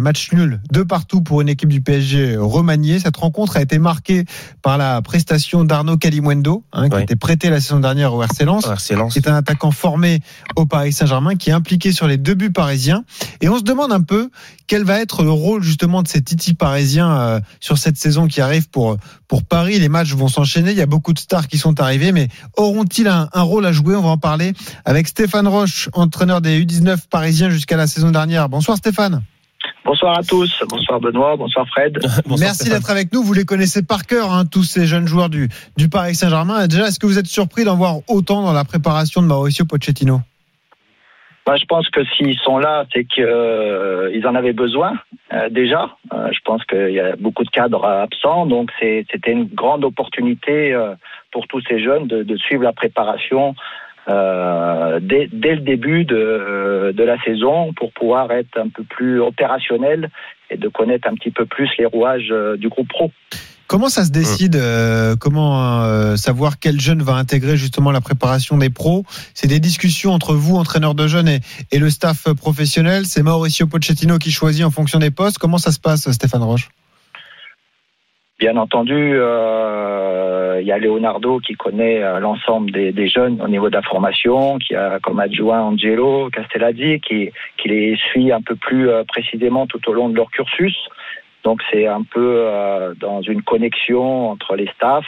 Match 0.00 0.30
nul, 0.32 0.60
deux 0.70 0.84
partout 0.84 1.22
pour 1.22 1.40
une 1.40 1.48
équipe 1.48 1.68
du 1.68 1.80
PSG 1.80 2.36
remaniée. 2.36 3.00
Cette 3.00 3.16
rencontre 3.16 3.56
a 3.56 3.62
été 3.62 3.80
marquée 3.80 4.24
par 4.62 4.78
la 4.78 5.02
prestation 5.02 5.64
d'Arnaud 5.64 5.96
Calimundo, 5.96 6.62
hein, 6.72 6.88
qui 6.88 6.94
Ouais. 6.94 7.02
était 7.02 7.16
prêté 7.16 7.50
la 7.50 7.60
saison 7.60 7.80
dernière 7.80 8.14
au 8.14 8.22
RC 8.22 8.44
Lens 8.44 8.64
qui 9.12 9.18
est 9.18 9.26
un 9.28 9.34
attaquant 9.34 9.72
formé 9.72 10.20
au 10.54 10.66
Paris 10.66 10.92
Saint-Germain, 10.92 11.34
qui 11.34 11.50
est 11.50 11.52
impliqué 11.52 11.90
sur 11.90 12.06
les 12.06 12.16
deux 12.16 12.34
buts 12.34 12.52
parisiens. 12.52 13.02
Et 13.40 13.48
on 13.48 13.58
se 13.58 13.64
demande 13.64 13.90
un 13.92 14.02
peu 14.02 14.30
quel 14.68 14.84
va 14.84 15.00
être 15.00 15.24
le 15.24 15.32
rôle 15.32 15.64
justement 15.64 16.02
de 16.02 16.08
ces 16.08 16.22
Titi 16.22 16.54
parisiens 16.54 17.40
sur 17.58 17.76
cette 17.76 17.96
saison 17.96 18.28
qui 18.28 18.40
arrive 18.40 18.51
pour, 18.60 18.96
pour 19.28 19.44
Paris. 19.44 19.78
Les 19.78 19.88
matchs 19.88 20.14
vont 20.14 20.28
s'enchaîner, 20.28 20.72
il 20.72 20.76
y 20.76 20.82
a 20.82 20.86
beaucoup 20.86 21.12
de 21.12 21.18
stars 21.18 21.48
qui 21.48 21.58
sont 21.58 21.80
arrivés, 21.80 22.12
mais 22.12 22.28
auront-ils 22.56 23.08
un, 23.08 23.28
un 23.32 23.42
rôle 23.42 23.66
à 23.66 23.72
jouer? 23.72 23.96
On 23.96 24.02
va 24.02 24.10
en 24.10 24.18
parler 24.18 24.52
avec 24.84 25.08
Stéphane 25.08 25.48
Roche, 25.48 25.88
entraîneur 25.92 26.40
des 26.40 26.64
U19 26.64 27.08
parisiens 27.10 27.50
jusqu'à 27.50 27.76
la 27.76 27.86
saison 27.86 28.10
dernière. 28.10 28.48
Bonsoir 28.48 28.76
Stéphane. 28.76 29.22
Bonsoir 29.84 30.18
à 30.18 30.22
tous, 30.22 30.50
bonsoir 30.68 31.00
Benoît, 31.00 31.36
bonsoir 31.36 31.66
Fred. 31.68 31.94
Bonsoir, 32.26 32.38
Merci 32.38 32.68
d'être 32.68 32.90
avec 32.90 33.12
nous. 33.12 33.22
Vous 33.22 33.32
les 33.32 33.44
connaissez 33.44 33.82
par 33.82 34.06
cœur, 34.06 34.32
hein, 34.32 34.44
tous 34.44 34.62
ces 34.62 34.86
jeunes 34.86 35.06
joueurs 35.06 35.28
du, 35.28 35.48
du 35.76 35.88
Paris 35.88 36.14
Saint-Germain. 36.14 36.66
Déjà, 36.68 36.86
est-ce 36.86 37.00
que 37.00 37.06
vous 37.06 37.18
êtes 37.18 37.26
surpris 37.26 37.64
d'en 37.64 37.76
voir 37.76 37.96
autant 38.08 38.42
dans 38.42 38.52
la 38.52 38.64
préparation 38.64 39.22
de 39.22 39.26
Mauricio 39.26 39.64
Pochettino? 39.64 40.20
Bah, 41.44 41.56
je 41.56 41.64
pense 41.64 41.88
que 41.90 42.04
s'ils 42.04 42.38
sont 42.38 42.58
là, 42.58 42.84
c'est 42.92 43.04
qu'ils 43.04 44.26
en 44.26 44.34
avaient 44.34 44.52
besoin 44.52 44.94
euh, 45.32 45.48
déjà. 45.48 45.90
Euh, 46.12 46.28
je 46.32 46.38
pense 46.44 46.62
qu'il 46.64 46.92
y 46.92 47.00
a 47.00 47.16
beaucoup 47.16 47.42
de 47.42 47.50
cadres 47.50 47.84
absents, 47.84 48.46
donc 48.46 48.70
c'était 48.80 49.32
une 49.32 49.46
grande 49.46 49.84
opportunité 49.84 50.72
euh, 50.72 50.94
pour 51.32 51.48
tous 51.48 51.60
ces 51.68 51.82
jeunes 51.82 52.06
de, 52.06 52.22
de 52.22 52.36
suivre 52.36 52.62
la 52.62 52.72
préparation 52.72 53.56
euh, 54.08 54.98
dès, 55.00 55.28
dès 55.32 55.54
le 55.54 55.60
début 55.60 56.04
de, 56.04 56.92
de 56.94 57.04
la 57.04 57.20
saison 57.22 57.72
pour 57.72 57.92
pouvoir 57.92 58.30
être 58.32 58.58
un 58.58 58.68
peu 58.68 58.82
plus 58.82 59.20
opérationnel 59.20 60.10
et 60.50 60.56
de 60.56 60.68
connaître 60.68 61.08
un 61.08 61.14
petit 61.14 61.30
peu 61.30 61.46
plus 61.46 61.70
les 61.78 61.86
rouages 61.86 62.28
euh, 62.30 62.56
du 62.56 62.68
groupe 62.68 62.88
pro. 62.88 63.10
Comment 63.72 63.88
ça 63.88 64.04
se 64.04 64.10
décide 64.10 64.56
euh, 64.56 65.16
Comment 65.18 65.82
euh, 65.84 66.16
savoir 66.16 66.58
quel 66.58 66.78
jeune 66.78 67.00
va 67.00 67.14
intégrer 67.14 67.56
justement 67.56 67.90
la 67.90 68.02
préparation 68.02 68.58
des 68.58 68.68
pros? 68.68 69.04
C'est 69.32 69.46
des 69.46 69.60
discussions 69.60 70.12
entre 70.12 70.34
vous, 70.34 70.56
entraîneurs 70.56 70.94
de 70.94 71.06
jeunes, 71.06 71.28
et, 71.28 71.40
et 71.70 71.78
le 71.78 71.88
staff 71.88 72.34
professionnel. 72.34 73.06
C'est 73.06 73.22
Mauricio 73.22 73.66
Pochettino 73.66 74.18
qui 74.18 74.30
choisit 74.30 74.66
en 74.66 74.70
fonction 74.70 74.98
des 74.98 75.10
postes. 75.10 75.38
Comment 75.38 75.56
ça 75.56 75.72
se 75.72 75.80
passe, 75.80 76.10
Stéphane 76.10 76.42
Roche? 76.42 76.68
Bien 78.38 78.58
entendu, 78.58 78.92
euh, 78.92 80.58
il 80.60 80.66
y 80.66 80.72
a 80.72 80.76
Leonardo 80.76 81.38
qui 81.38 81.54
connaît 81.54 82.02
euh, 82.02 82.20
l'ensemble 82.20 82.72
des, 82.72 82.92
des 82.92 83.08
jeunes 83.08 83.40
au 83.40 83.48
niveau 83.48 83.70
de 83.70 83.76
la 83.76 83.82
formation, 83.82 84.58
qui 84.58 84.74
a 84.74 84.98
comme 85.00 85.18
adjoint 85.18 85.62
Angelo 85.62 86.28
Castellazzi, 86.28 87.00
qui, 87.00 87.30
qui 87.56 87.68
les 87.68 87.96
suit 87.96 88.32
un 88.32 88.42
peu 88.42 88.54
plus 88.54 88.90
euh, 88.90 89.04
précisément 89.08 89.66
tout 89.66 89.80
au 89.88 89.94
long 89.94 90.10
de 90.10 90.16
leur 90.16 90.30
cursus. 90.30 90.76
Donc 91.44 91.60
c'est 91.70 91.86
un 91.86 92.02
peu 92.02 92.44
euh, 92.46 92.94
dans 92.94 93.22
une 93.22 93.42
connexion 93.42 94.30
entre 94.30 94.56
les 94.56 94.68
staffs, 94.76 95.06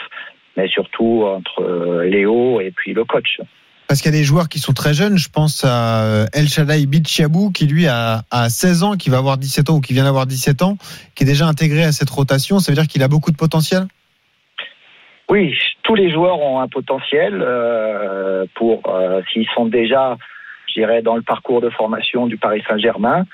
mais 0.56 0.68
surtout 0.68 1.24
entre 1.24 1.62
euh, 1.62 2.04
Léo 2.04 2.60
et 2.60 2.70
puis 2.70 2.92
le 2.92 3.04
coach. 3.04 3.40
Parce 3.86 4.00
qu'il 4.00 4.12
y 4.12 4.16
a 4.16 4.18
des 4.18 4.24
joueurs 4.24 4.48
qui 4.48 4.58
sont 4.58 4.72
très 4.72 4.94
jeunes. 4.94 5.18
Je 5.18 5.28
pense 5.28 5.62
à 5.64 6.04
euh, 6.04 6.26
El 6.32 6.48
Shaddai 6.48 6.86
Bichiabou, 6.86 7.50
qui 7.50 7.66
lui 7.66 7.86
a, 7.86 8.22
a 8.30 8.48
16 8.48 8.82
ans, 8.82 8.92
qui 8.96 9.10
va 9.10 9.18
avoir 9.18 9.36
17 9.36 9.70
ans 9.70 9.76
ou 9.76 9.80
qui 9.80 9.92
vient 9.92 10.04
d'avoir 10.04 10.26
17 10.26 10.62
ans, 10.62 10.78
qui 11.14 11.24
est 11.24 11.26
déjà 11.26 11.46
intégré 11.46 11.84
à 11.84 11.92
cette 11.92 12.10
rotation. 12.10 12.58
Ça 12.58 12.72
veut 12.72 12.76
dire 12.76 12.88
qu'il 12.88 13.02
a 13.02 13.08
beaucoup 13.08 13.30
de 13.30 13.36
potentiel? 13.36 13.86
Oui, 15.30 15.56
tous 15.82 15.94
les 15.94 16.10
joueurs 16.10 16.40
ont 16.40 16.60
un 16.60 16.68
potentiel 16.68 17.40
euh, 17.40 18.46
pour 18.54 18.82
euh, 18.88 19.22
s'ils 19.32 19.48
sont 19.54 19.66
déjà, 19.66 20.16
je 20.68 20.74
dirais, 20.74 21.02
dans 21.02 21.16
le 21.16 21.22
parcours 21.22 21.60
de 21.60 21.70
formation 21.70 22.26
du 22.26 22.36
Paris 22.36 22.62
Saint-Germain. 22.68 23.24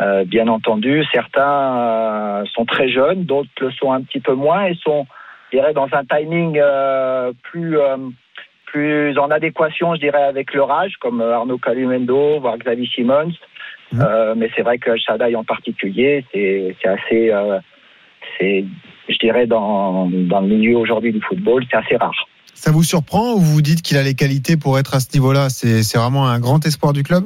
Euh, 0.00 0.24
bien 0.24 0.48
entendu, 0.48 1.04
certains 1.12 1.76
euh, 1.76 2.44
sont 2.54 2.64
très 2.64 2.88
jeunes, 2.88 3.24
d'autres 3.24 3.50
le 3.60 3.70
sont 3.72 3.92
un 3.92 4.02
petit 4.02 4.20
peu 4.20 4.34
moins 4.34 4.64
et 4.64 4.74
sont, 4.82 5.06
je 5.50 5.58
dirais, 5.58 5.74
dans 5.74 5.88
un 5.92 6.04
timing 6.04 6.58
euh, 6.58 7.32
plus 7.42 7.76
plus 8.66 9.18
en 9.18 9.30
adéquation, 9.30 9.94
je 9.96 10.00
dirais, 10.00 10.22
avec 10.22 10.54
leur 10.54 10.70
âge, 10.70 10.94
comme 11.00 11.20
Arnaud 11.20 11.58
Calumendo, 11.58 12.38
voire 12.40 12.56
Xavier 12.56 12.88
Simons. 12.94 13.32
Euh, 13.94 14.34
mais 14.36 14.48
c'est 14.54 14.62
vrai 14.62 14.78
que 14.78 14.96
Shadai 14.96 15.34
en 15.34 15.44
particulier, 15.44 16.24
c'est 16.32 16.76
assez, 16.84 17.30
euh, 17.32 17.58
c'est, 18.38 18.64
je 19.08 19.18
dirais, 19.18 19.46
dans 19.46 20.08
dans 20.08 20.40
le 20.40 20.46
milieu 20.46 20.76
aujourd'hui 20.76 21.12
du 21.12 21.20
football, 21.20 21.64
c'est 21.68 21.76
assez 21.76 21.96
rare. 21.96 22.28
Ça 22.54 22.70
vous 22.70 22.84
surprend 22.84 23.32
ou 23.32 23.38
vous 23.38 23.54
vous 23.54 23.62
dites 23.62 23.82
qu'il 23.82 23.96
a 23.96 24.02
les 24.02 24.14
qualités 24.14 24.56
pour 24.56 24.78
être 24.78 24.94
à 24.94 25.00
ce 25.00 25.12
niveau-là? 25.14 25.48
C'est 25.50 25.98
vraiment 25.98 26.28
un 26.28 26.38
grand 26.38 26.64
espoir 26.64 26.92
du 26.92 27.02
club? 27.02 27.24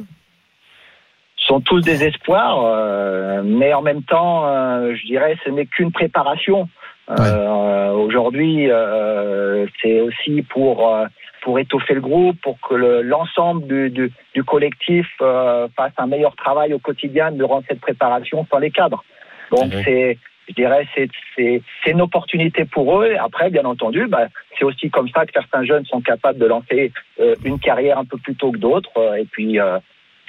Sont 1.46 1.61
tous 1.61 1.80
des 1.80 2.04
espoirs, 2.04 2.59
euh, 2.64 3.42
mais 3.44 3.72
en 3.74 3.83
même 3.83 4.02
temps, 4.02 4.46
euh, 4.46 4.94
je 4.94 5.07
dirais, 5.07 5.37
ce 5.44 5.50
n'est 5.50 5.66
qu'une 5.66 5.92
préparation. 5.92 6.68
Euh, 7.11 7.90
Aujourd'hui, 7.92 8.70
euh, 8.70 9.66
c'est 9.80 10.00
aussi 10.00 10.42
pour 10.42 10.88
euh, 10.94 11.07
pour 11.42 11.59
étoffer 11.59 11.92
le 11.94 12.00
groupe, 12.00 12.37
pour 12.42 12.59
que 12.61 12.74
le- 12.74 13.02
l'ensemble 13.02 13.66
du, 13.66 13.90
du, 13.90 14.11
du 14.35 14.42
collectif 14.44 15.07
euh, 15.20 15.68
fasse 15.76 15.92
un 15.98 16.07
meilleur 16.07 16.35
travail 16.37 16.72
au 16.72 16.78
quotidien 16.78 17.30
durant 17.33 17.62
cette 17.68 17.80
préparation 17.80 18.46
sans 18.50 18.59
les 18.59 18.70
cadres. 18.70 19.04
Donc 19.50 19.70
c'est 19.85 20.18
je 20.48 20.54
dirais 20.54 20.87
c'est 20.94 21.09
c'est 21.37 21.61
c'est 21.85 21.90
une 21.90 22.00
opportunité 22.00 22.64
pour 22.64 23.02
eux. 23.02 23.14
Après, 23.20 23.50
bien 23.50 23.64
entendu, 23.66 24.07
bah, 24.09 24.26
c'est 24.59 24.64
aussi 24.64 24.88
comme 24.90 25.09
ça 25.11 25.26
que 25.26 25.33
certains 25.33 25.64
jeunes 25.64 25.85
sont 25.85 26.00
capables 26.00 26.38
de 26.38 26.46
lancer 26.46 26.90
euh, 27.20 27.35
une 27.44 27.59
carrière 27.59 27.98
un 27.98 28.04
peu 28.07 28.16
plus 28.16 28.35
tôt 28.35 28.50
que 28.52 28.59
d'autres. 28.59 28.90
euh, 28.96 29.14
et 29.16 29.26
puis 29.30 29.61
euh, 29.61 29.78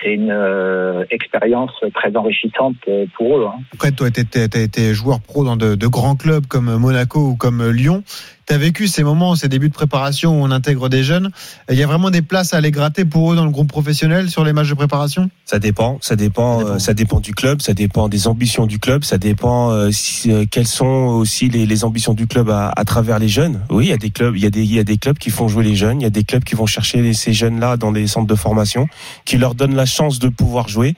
c'est 0.01 0.13
une 0.13 0.31
euh, 0.31 1.03
expérience 1.09 1.71
très 1.93 2.15
enrichissante 2.15 2.75
euh, 2.87 3.05
pour 3.17 3.37
eux. 3.37 3.45
hein. 3.47 3.59
Après, 3.73 3.91
toi, 3.91 4.09
tu 4.11 4.21
as 4.39 4.59
été 4.61 4.93
joueur 4.93 5.19
pro 5.21 5.43
dans 5.43 5.55
de, 5.55 5.75
de 5.75 5.87
grands 5.87 6.15
clubs 6.15 6.45
comme 6.47 6.75
Monaco 6.77 7.19
ou 7.19 7.35
comme 7.35 7.67
Lyon. 7.69 8.03
Tu 8.47 8.53
as 8.53 8.57
vécu 8.59 8.87
ces 8.87 9.03
moments, 9.03 9.35
ces 9.35 9.47
débuts 9.49 9.69
de 9.69 9.73
préparation 9.73 10.39
où 10.39 10.43
on 10.45 10.51
intègre 10.51 10.87
des 10.87 11.03
jeunes. 11.03 11.31
Il 11.71 11.75
y 11.77 11.83
a 11.83 11.87
vraiment 11.87 12.11
des 12.11 12.21
places 12.21 12.53
à 12.53 12.57
aller 12.57 12.69
gratter 12.69 13.03
pour 13.03 13.33
eux 13.33 13.35
dans 13.35 13.45
le 13.45 13.49
groupe 13.51 13.67
professionnel 13.69 14.29
sur 14.29 14.43
les 14.43 14.53
matchs 14.53 14.69
de 14.69 14.75
préparation? 14.75 15.29
Ça 15.45 15.57
dépend, 15.57 15.97
ça 16.01 16.15
dépend, 16.15 16.59
Ça 16.59 16.63
dépend. 16.63 16.73
euh, 16.75 16.79
ça 16.79 16.93
dépend 16.93 17.19
du 17.19 17.33
club, 17.33 17.61
ça 17.61 17.73
dépend 17.73 18.07
des 18.07 18.27
ambitions 18.27 18.67
du 18.67 18.77
club, 18.77 19.03
ça 19.03 19.17
dépend 19.17 19.71
euh, 19.71 19.89
si, 19.91 20.31
euh, 20.31 20.45
quelles 20.49 20.67
sont 20.67 20.85
aussi 20.85 21.49
les, 21.49 21.65
les 21.65 21.83
ambitions 21.83 22.13
du 22.13 22.27
club 22.27 22.49
à, 22.51 22.69
à 22.75 22.85
travers 22.85 23.17
les 23.17 23.29
jeunes. 23.29 23.61
Oui, 23.71 23.85
il 23.85 23.89
y 23.89 23.93
a 23.93 23.97
des 23.97 24.11
clubs, 24.11 24.35
il 24.35 24.43
y 24.43 24.45
a 24.45 24.49
des, 24.51 24.63
il 24.63 24.73
y 24.73 24.79
a 24.79 24.83
des 24.83 24.97
clubs 24.97 25.17
qui 25.17 25.31
font 25.31 25.47
jouer 25.47 25.63
les 25.63 25.75
jeunes, 25.75 26.01
il 26.01 26.03
y 26.03 26.07
a 26.07 26.11
des 26.11 26.23
clubs 26.23 26.43
qui 26.43 26.53
vont 26.55 26.67
chercher 26.67 27.01
les- 27.01 27.13
ces 27.15 27.33
jeunes-là 27.33 27.77
dans 27.77 27.91
des 27.91 28.05
centres 28.05 28.27
de 28.27 28.35
formation, 28.35 28.87
qui 29.25 29.37
leur 29.37 29.55
donnent 29.55 29.75
la 29.75 29.85
chance 29.87 30.19
de 30.19 30.29
pouvoir 30.29 30.67
jouer. 30.69 30.93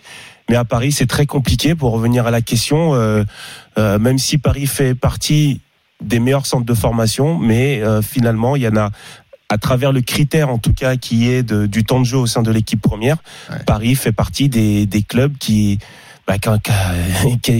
Mais 0.49 0.55
à 0.55 0.63
Paris, 0.65 0.91
c'est 0.91 1.07
très 1.07 1.25
compliqué. 1.25 1.75
Pour 1.75 1.91
revenir 1.91 2.25
à 2.25 2.31
la 2.31 2.41
question, 2.41 2.93
euh, 2.95 3.23
euh, 3.77 3.99
même 3.99 4.17
si 4.17 4.38
Paris 4.38 4.65
fait 4.65 4.95
partie 4.95 5.60
des 6.03 6.19
meilleurs 6.19 6.45
centres 6.45 6.65
de 6.65 6.73
formation, 6.73 7.38
mais 7.38 7.81
euh, 7.81 8.01
finalement, 8.01 8.55
il 8.55 8.62
y 8.63 8.67
en 8.67 8.75
a 8.75 8.91
à 9.49 9.57
travers 9.57 9.91
le 9.93 10.01
critère 10.01 10.49
en 10.49 10.57
tout 10.57 10.73
cas 10.73 10.97
qui 10.97 11.29
est 11.29 11.41
de- 11.41 11.65
du 11.67 11.83
temps 11.86 11.99
de 12.01 12.05
jeu 12.05 12.17
au 12.17 12.27
sein 12.27 12.41
de 12.43 12.51
l'équipe 12.51 12.81
première, 12.81 13.17
Ouais. 13.49 13.57
Paris 13.65 13.95
fait 13.95 14.12
partie 14.12 14.49
des, 14.49 14.86
des 14.86 15.01
clubs 15.03 15.38
qui 15.38 15.79
bah, 16.27 16.38
qui, 16.38 16.49
a, 16.49 16.57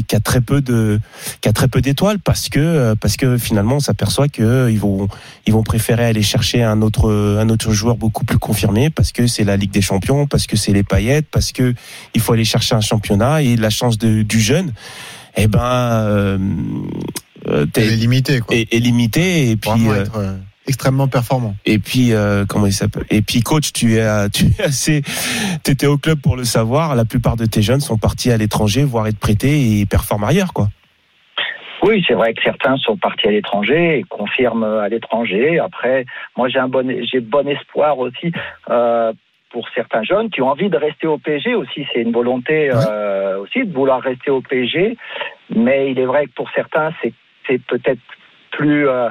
qui 0.02 0.15
a- 0.15 0.19
très 0.19 0.41
peu 0.41 0.60
de 0.60 1.00
qui 1.39 1.47
a 1.47 1.54
très 1.54 1.69
peu 1.69 1.80
d'étoiles 1.80 2.19
parce 2.19 2.50
que 2.50 2.60
euh, 2.60 2.95
parce 3.00 3.15
que 3.15 3.38
finalement 3.38 3.78
on 3.78 3.80
s'aperçoit 3.80 4.28
que 4.28 4.43
euh, 4.43 4.69
ils 4.69 4.78
vont 4.80 5.08
ils 5.45 5.54
vont 5.54 5.63
préférer 5.63 6.04
aller 6.04 6.21
chercher 6.21 6.62
un 6.63 6.82
autre 6.82 7.10
un 7.39 7.47
autre 7.47 7.71
joueur 7.71 7.95
beaucoup 7.95 8.26
plus 8.26 8.38
confirmé 8.39 8.89
parce 8.89 9.13
que 9.13 9.26
c'est 9.26 9.45
la 9.45 9.56
Ligue 9.56 9.71
des 9.71 9.82
Champions 9.82 10.28
parce 10.28 10.45
que 10.47 10.58
c'est 10.58 10.73
les 10.73 10.84
paillettes 10.84 11.28
parce 11.32 11.54
que 11.54 11.73
il 12.13 12.19
faut 12.19 12.34
aller 12.34 12.43
chercher 12.43 12.76
un 12.76 12.82
championnat 12.82 13.41
et 13.41 13.56
la 13.56 13.69
chance 13.69 13.97
de, 13.97 14.21
du 14.23 14.41
jeune 14.41 14.73
eh 15.38 15.47
ben 15.47 15.62
euh, 15.63 16.38
euh, 17.47 17.65
est 17.76 17.95
limitée, 17.95 18.39
quoi. 18.39 18.56
est, 18.56 18.73
est 18.73 18.80
limitée 18.80 19.52
et 19.52 19.56
puis 19.56 19.88
euh, 19.88 20.02
être 20.02 20.17
euh, 20.17 20.38
extrêmement 20.67 21.08
performant. 21.08 21.56
et 21.65 21.80
puis 21.80 22.13
euh, 22.13 22.45
comment 22.47 22.65
il 22.65 22.73
s'appelle? 22.73 23.06
Et 23.10 23.21
puis 23.21 23.41
coach, 23.41 23.73
tu 23.73 23.95
es 23.95 24.30
tu 24.34 24.45
es 24.45 24.63
assez 24.63 25.02
tu 25.63 25.71
étais 25.71 25.88
au 25.88 25.97
club 25.97 26.19
pour 26.21 26.36
le 26.36 26.43
savoir, 26.43 26.95
la 26.95 27.06
plupart 27.06 27.36
de 27.36 27.45
tes 27.45 27.62
jeunes 27.62 27.82
sont 27.82 27.97
partis 27.97 28.32
à 28.32 28.38
l'étranger 28.38 28.84
voire 28.84 29.08
être 29.08 29.19
prêtés 29.19 29.80
et 29.80 29.86
performent 29.86 30.26
ailleurs 30.26 30.54
quoi. 30.54 30.69
Oui, 31.84 32.04
c'est 32.08 32.15
vrai 32.15 32.34
que 32.34 32.41
certains 32.41 32.76
sont 32.78 32.97
partis 32.97 33.28
à 33.28 33.32
l'étranger 33.32 34.00
et 34.00 34.04
confirment 34.04 34.63
à 34.63 34.89
l'étranger. 34.89 35.60
Après, 35.60 36.06
moi 36.36 36.50
j'ai 36.50 36.60
un 36.60 36.67
bon 36.67 36.86
j'ai 37.12 37.19
bon 37.19 37.47
espoir 37.47 38.00
aussi 38.00 38.32
euh, 38.69 39.13
pour 39.52 39.67
certains 39.73 40.04
jeunes 40.04 40.30
qui 40.30 40.41
ont 40.41 40.50
envie 40.50 40.69
de 40.69 40.78
rester 40.78 41.08
au 41.08 41.17
PSG 41.17 41.56
aussi. 41.56 41.86
C'est 41.93 42.02
une 42.02 42.12
volonté 42.12 42.69
euh, 42.71 43.39
aussi 43.39 43.65
de 43.65 43.73
vouloir 43.73 44.02
rester 44.02 44.32
au 44.32 44.41
PSG. 44.41 44.97
Mais 45.56 45.91
il 45.91 46.00
est 46.00 46.06
vrai 46.06 46.26
que 46.26 46.32
pour 46.32 46.50
certains, 46.52 46.91
c'est 47.02 47.13
c'est 47.48 47.62
peut-être 47.64 48.00
plus 48.52 48.88
euh, 48.88 49.10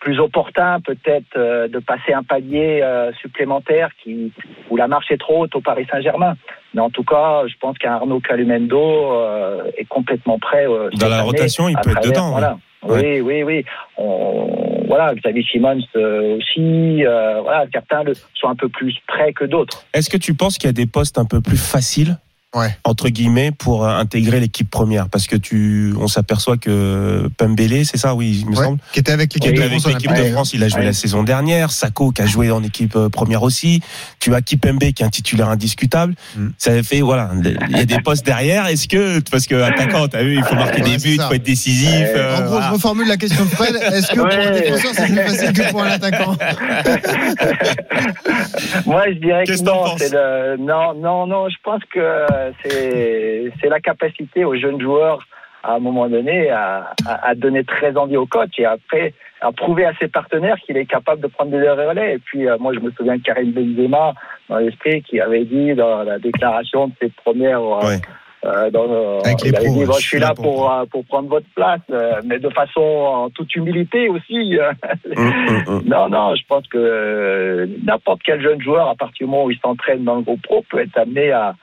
plus 0.00 0.20
opportun 0.20 0.80
peut-être 0.80 1.36
euh, 1.36 1.68
de 1.68 1.78
passer 1.80 2.12
un 2.12 2.22
palier 2.22 2.80
euh, 2.82 3.10
supplémentaire 3.20 3.88
qui 4.02 4.32
où 4.70 4.76
la 4.76 4.86
marche 4.88 5.10
est 5.10 5.16
trop 5.18 5.42
haute 5.44 5.54
au 5.56 5.60
Paris 5.60 5.86
Saint-Germain. 5.90 6.34
Mais 6.74 6.80
en 6.82 6.90
tout 6.90 7.02
cas, 7.04 7.42
je 7.46 7.54
pense 7.60 7.76
qu'un 7.78 7.92
Arnaud 7.94 8.20
Calumendo 8.20 9.12
euh, 9.12 9.64
est 9.78 9.86
complètement 9.86 10.38
prêt. 10.38 10.66
Dans 10.66 11.08
la 11.08 11.16
année 11.16 11.24
rotation, 11.24 11.68
il 11.68 11.76
peut 11.78 11.90
être 11.90 12.02
dedans, 12.02 12.30
Voilà. 12.30 12.58
Oui, 12.82 13.20
oui, 13.20 13.42
oui. 13.42 13.64
On- 13.96 14.84
voilà, 14.86 15.14
Xavier 15.16 15.42
Simons 15.50 15.80
aussi. 15.94 17.02
voilà, 17.42 17.64
certains 17.72 18.04
le- 18.04 18.14
sont 18.34 18.48
un 18.48 18.54
peu 18.54 18.68
plus 18.68 18.94
prêts 19.08 19.32
que 19.32 19.44
d'autres. 19.44 19.84
Est-ce 19.94 20.08
que 20.10 20.16
tu 20.18 20.34
penses 20.34 20.58
qu'il 20.58 20.68
y 20.68 20.70
a 20.70 20.72
des 20.72 20.86
postes 20.86 21.18
un 21.18 21.24
peu 21.24 21.40
plus 21.40 21.56
faciles 21.56 22.16
Ouais. 22.56 22.76
entre 22.84 23.08
guillemets 23.10 23.50
pour 23.52 23.84
euh, 23.84 23.96
intégrer 23.98 24.40
l'équipe 24.40 24.70
première 24.70 25.08
parce 25.08 25.26
que 25.26 25.36
tu 25.36 25.92
on 26.00 26.08
s'aperçoit 26.08 26.56
que 26.56 27.28
Pembele 27.36 27.84
c'est 27.84 27.98
ça 27.98 28.14
oui 28.14 28.38
il 28.40 28.50
me 28.50 28.56
Ouais, 28.56 28.64
semble 28.64 28.78
Qui 28.92 29.00
était 29.00 29.12
avec 29.12 29.34
l'équipe 29.34 29.52
qui 29.52 29.56
de 29.58 29.62
est 29.62 29.66
avec 29.66 29.80
France. 29.80 29.92
l'équipe 29.92 30.10
Olympique. 30.10 30.28
de 30.28 30.32
France 30.34 30.52
il 30.54 30.62
a 30.64 30.68
joué 30.68 30.80
Ouais. 30.80 30.86
la 30.86 30.92
saison 30.92 31.22
dernière 31.22 31.70
Sako 31.70 32.10
qui 32.12 32.22
a 32.22 32.26
joué 32.26 32.50
en 32.50 32.62
équipe 32.62 32.96
euh, 32.96 33.08
première 33.08 33.42
aussi 33.42 33.80
tu 34.20 34.34
as 34.34 34.40
Kipembe 34.42 34.78
qui 34.80 35.02
est 35.02 35.06
un 35.06 35.10
titulaire 35.10 35.48
indiscutable 35.50 36.14
Mm. 36.36 36.48
ça 36.58 36.82
fait 36.82 37.00
voilà 37.02 37.30
il 37.68 37.76
y 37.76 37.80
a 37.80 37.84
des 37.84 38.00
postes 38.00 38.24
derrière 38.24 38.66
est-ce 38.66 38.88
que 38.88 39.20
parce 39.30 39.46
que 39.46 39.54
attaquant 39.62 40.08
t'as 40.08 40.22
vu 40.22 40.36
il 40.36 40.42
faut 40.44 40.54
marquer 40.54 40.82
Ouais, 40.82 40.90
des 40.90 40.96
buts 40.96 41.14
il 41.16 41.20
faut 41.20 41.32
être 41.34 41.42
décisif 41.42 41.90
Ouais. 41.90 42.12
euh, 42.16 42.36
En 42.36 42.40
gros, 42.40 42.48
voilà. 42.52 42.66
je 42.68 42.72
reformule 42.72 43.08
la 43.08 43.16
question 43.16 43.44
de 43.44 43.50
Fred. 43.50 43.74
Est-ce 43.76 44.08
que 44.12 44.16
pour 44.16 44.26
un 44.26 44.50
défenseur, 44.50 44.92
c'est 44.94 45.06
plus 45.06 45.16
facile 45.16 45.52
que 45.52 45.70
pour 45.70 45.82
un 45.82 45.88
attaquant 45.90 46.36
Moi, 48.86 49.02
je 49.08 49.18
dirais 49.18 49.44
que 49.44 49.52
le 49.52 50.56
non, 50.58 50.94
non, 50.94 51.26
non. 51.26 51.48
Je 51.48 51.56
pense 51.62 51.80
que 51.92 51.98
c'est 52.64 53.68
la 53.68 53.80
capacité 53.80 54.44
aux 54.44 54.56
jeunes 54.56 54.80
joueurs 54.80 55.26
à 55.62 55.74
un 55.74 55.78
moment 55.80 56.08
donné 56.08 56.48
à, 56.50 56.92
à, 57.06 57.34
donner 57.34 57.64
très 57.64 57.96
envie 57.96 58.16
au 58.16 58.26
coach 58.26 58.52
et 58.58 58.64
après 58.64 59.14
à 59.40 59.50
prouver 59.52 59.84
à 59.84 59.92
ses 60.00 60.06
partenaires 60.08 60.56
qu'il 60.64 60.76
est 60.76 60.86
capable 60.86 61.20
de 61.22 61.26
prendre 61.26 61.50
des 61.50 61.68
relais. 61.68 62.14
Et 62.14 62.18
puis 62.18 62.46
euh, 62.48 62.56
moi, 62.58 62.72
je 62.72 62.78
me 62.80 62.90
souviens 62.92 63.16
de 63.16 63.22
Karim 63.22 63.50
Benzema 63.52 64.14
dans 64.48 64.58
l'esprit 64.58 65.02
qui 65.02 65.20
avait 65.20 65.44
dit 65.44 65.74
dans 65.74 66.04
la 66.04 66.18
déclaration 66.18 66.88
de 66.88 66.92
ses 67.02 67.08
premières 67.24 67.60
euh, 67.60 67.86
Ouais. 67.86 67.98
euh, 68.44 68.70
dans, 68.70 69.18
il 69.44 69.56
avait 69.56 69.66
pros, 69.66 69.74
dit, 69.74 69.84
bon, 69.86 69.92
je 69.94 70.06
suis 70.06 70.18
là 70.20 70.32
pour, 70.34 70.44
pour- 70.44 70.72
euh, 70.72 70.84
pour 70.86 71.04
prendre 71.06 71.28
votre 71.28 71.48
place, 71.56 71.80
mais 72.24 72.38
de 72.38 72.48
façon 72.50 72.80
en 72.80 73.30
toute 73.30 73.54
humilité 73.56 74.08
aussi. 74.08 74.56
Hum, 75.16 75.32
hum, 75.48 75.62
hum. 75.66 75.82
non, 75.86 76.08
non, 76.08 76.34
je 76.36 76.42
pense 76.48 76.66
que 76.68 77.68
n'importe 77.84 78.20
quel 78.24 78.40
jeune 78.40 78.60
joueur, 78.60 78.88
à 78.88 78.94
partir 78.94 79.26
du 79.26 79.30
moment 79.30 79.44
où 79.46 79.50
il 79.50 79.58
s'entraîne 79.58 80.04
dans 80.04 80.16
le 80.16 80.22
groupe 80.22 80.42
pro, 80.42 80.64
peut 80.70 80.80
être 80.80 80.96
amené 80.98 81.32
à, 81.32 81.54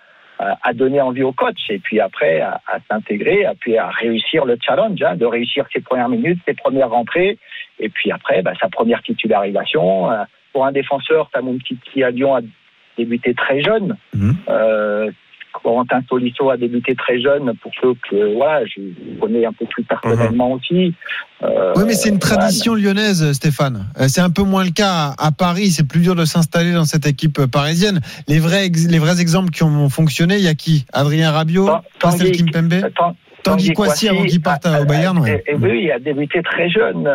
à, 0.44 0.58
à 0.70 0.74
donner 0.74 1.02
envie 1.02 1.24
au 1.24 1.32
coach 1.32 1.62
et 1.70 1.80
puis 1.80 2.00
après 2.00 2.42
à, 2.42 2.62
à 2.68 2.78
s'intégrer, 2.88 3.40
et 3.42 3.56
puis 3.60 3.78
à 3.78 3.90
réussir 3.90 4.46
le 4.46 4.58
challenge, 4.66 5.02
hein, 5.02 5.16
de 5.16 5.26
réussir 5.26 5.66
ses 5.74 5.82
premières 5.82 6.10
minutes, 6.10 6.40
ses 6.48 6.54
premières 6.64 6.90
rentrées, 6.90 7.38
et 7.80 7.90
puis 7.90 8.12
après 8.12 8.42
bah, 8.42 8.54
sa 8.62 8.70
première 8.70 9.02
titularisation. 9.04 10.12
Euh, 10.12 10.24
Pour 10.52 10.66
un 10.66 10.72
défenseur, 10.72 11.30
Tamoun 11.34 11.60
Kiki 11.66 12.04
à 12.04 12.12
Lyon 12.12 12.36
a 12.36 12.42
débuté 12.98 13.34
très 13.34 13.60
jeune. 13.62 13.98
Mhm. 14.14 14.36
Euh, 14.50 15.12
Corentin 15.62 16.02
Tolisso 16.02 16.50
a 16.50 16.58
débuté 16.58 16.96
très 16.96 17.22
jeune 17.22 17.54
pour 17.62 17.72
ceux 17.82 17.94
que 18.10 18.36
voilà, 18.36 18.66
je 18.66 18.82
connais 19.20 19.46
un 19.46 19.54
peu 19.54 19.66
plus 19.66 19.84
personnellement 19.84 20.52
aussi. 20.54 20.94
Euh, 21.44 21.74
Oui, 21.76 21.84
mais 21.86 21.94
c'est 21.94 22.10
une 22.10 22.18
voilà, 22.20 22.38
tradition 22.38 22.74
lyonnaise, 22.76 23.32
Stéphane. 23.34 23.86
Euh, 24.00 24.06
C'est 24.08 24.22
un 24.22 24.30
peu 24.30 24.44
moins 24.44 24.64
le 24.66 24.72
cas 24.72 25.14
à 25.18 25.32
Paris. 25.32 25.68
C'est 25.72 25.88
plus 25.88 26.02
dur 26.02 26.16
de 26.16 26.26
s'installer 26.26 26.72
dans 26.74 26.86
cette 26.86 27.06
équipe 27.06 27.40
euh, 27.40 27.48
parisienne. 27.48 28.00
Les 28.28 28.40
vrais, 28.40 28.70
les 28.70 29.00
vrais 29.00 29.22
exemples 29.22 29.52
qui 29.52 29.64
ont 29.64 29.90
fonctionné, 29.90 30.36
il 30.38 30.44
y 30.44 30.48
a 30.48 30.56
qui? 30.56 30.86
Adrien 30.94 31.32
Rabiot, 31.32 31.70
Pascal 32.00 32.28
Tanguy- 32.30 32.38
Kimpembe, 32.52 32.92
Tan- 32.96 33.16
Tanguy 33.44 33.74
Kouassi 33.74 34.08
avant 34.10 34.24
qu'il 34.24 34.42
parte 34.42 34.66
a- 34.66 34.82
au 34.82 34.86
Bayern. 34.86 35.18
a- 35.18 35.22
ouais. 35.22 35.44
et- 35.48 35.52
et 35.52 35.56
oui, 35.56 35.82
il 35.84 35.92
a 35.92 36.00
débuté 36.00 36.42
très 36.42 36.70
jeune. 36.70 37.08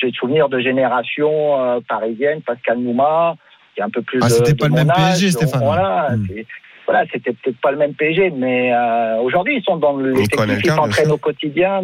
J'ai 0.00 0.06
le 0.08 0.12
souvenir 0.12 0.48
de 0.48 0.58
génération 0.60 1.30
euh, 1.60 1.80
parisienne, 1.88 2.40
Pascal 2.46 2.78
Nouma, 2.78 3.36
qui 3.74 3.80
est 3.80 3.84
un 3.84 3.90
peu 3.90 4.00
plus. 4.02 4.20
Ah, 4.22 4.28
c'était 4.30 4.54
pas 4.54 4.68
le 4.68 4.74
même 4.74 4.90
âge. 4.90 4.96
PSG, 4.96 5.30
Stéphane. 5.32 5.60
Voilà, 5.62 6.08
Mm. 6.16 6.26
Voilà, 6.86 7.04
c'était 7.12 7.32
peut-être 7.32 7.60
pas 7.60 7.70
le 7.72 7.76
même 7.78 7.94
PSG, 7.94 8.30
mais 8.30 8.72
euh, 8.72 9.16
aujourd'hui 9.20 9.56
ils 9.58 9.62
sont 9.64 9.76
dans 9.76 9.96
le 9.96 10.12
bien 10.62 10.74
s'entraînent 10.76 11.10
au 11.10 11.18
quotidien. 11.18 11.82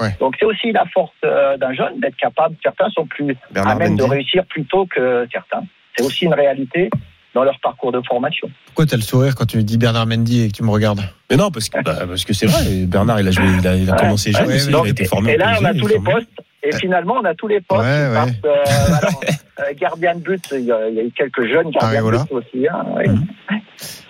Ouais. 0.00 0.16
Donc 0.20 0.36
c'est 0.38 0.44
aussi 0.46 0.70
la 0.72 0.84
force 0.92 1.10
euh, 1.24 1.56
d'un 1.56 1.72
jeune 1.72 1.98
d'être 2.00 2.16
capable. 2.16 2.54
Certains 2.62 2.88
sont 2.90 3.06
plus 3.06 3.34
Bernard 3.50 3.72
à 3.72 3.78
même 3.78 3.96
de 3.96 4.02
réussir 4.04 4.44
plus 4.46 4.64
tôt 4.64 4.86
que 4.86 5.26
certains. 5.32 5.62
C'est 5.96 6.04
aussi 6.04 6.26
une 6.26 6.34
réalité 6.34 6.90
dans 7.34 7.44
leur 7.44 7.58
parcours 7.60 7.92
de 7.92 8.00
formation. 8.06 8.48
Pourquoi 8.66 8.86
t'as 8.86 8.96
le 8.96 9.02
sourire 9.02 9.34
quand 9.34 9.46
tu 9.46 9.62
dis 9.64 9.78
Bernard 9.78 10.06
Mendy 10.06 10.44
et 10.44 10.48
que 10.48 10.56
tu 10.56 10.62
me 10.62 10.70
regardes? 10.70 11.00
Mais 11.30 11.36
non 11.36 11.50
parce 11.50 11.68
que 11.68 11.82
bah, 11.82 11.96
parce 12.06 12.24
que 12.24 12.32
c'est 12.32 12.46
vrai 12.46 12.86
Bernard 12.86 13.20
il 13.20 13.28
a 13.28 13.30
joué 13.30 13.44
il 13.60 13.66
a, 13.66 13.76
il 13.76 13.88
a 13.88 13.92
Ouais. 13.94 13.98
commencé 13.98 14.32
jeune 14.32 14.46
Ouais, 14.46 14.56
il 14.56 14.74
a 14.74 14.86
été 14.88 15.04
formé 15.04 15.32
et 15.32 15.36
là, 15.36 15.56
on 15.60 15.64
a 15.64 15.74
tous 15.74 15.86
les 15.86 15.94
formé. 15.96 16.12
postes. 16.12 16.28
Et 16.62 16.72
finalement, 16.76 17.14
on 17.20 17.24
a 17.24 17.34
tous 17.34 17.48
les 17.48 17.60
postes. 17.60 17.82
Ouais, 17.82 18.04
qui 18.04 18.08
ouais. 18.08 18.14
partent, 18.14 18.44
euh, 18.46 18.96
alors, 18.98 19.20
euh, 19.60 19.72
gardien 19.78 20.14
de 20.16 20.20
but, 20.20 20.42
il 20.52 20.64
y, 20.64 20.72
a, 20.72 20.88
il 20.88 20.94
y 20.96 21.00
a 21.00 21.04
eu 21.04 21.10
quelques 21.12 21.46
jeunes 21.46 21.70
gardiens 21.70 21.98
Areola. 22.00 22.18
de 22.18 22.22
but 22.24 22.32
aussi. 22.32 22.68
hein, 22.68 22.84
ouais. 22.96 23.08
Mhm. 23.08 23.26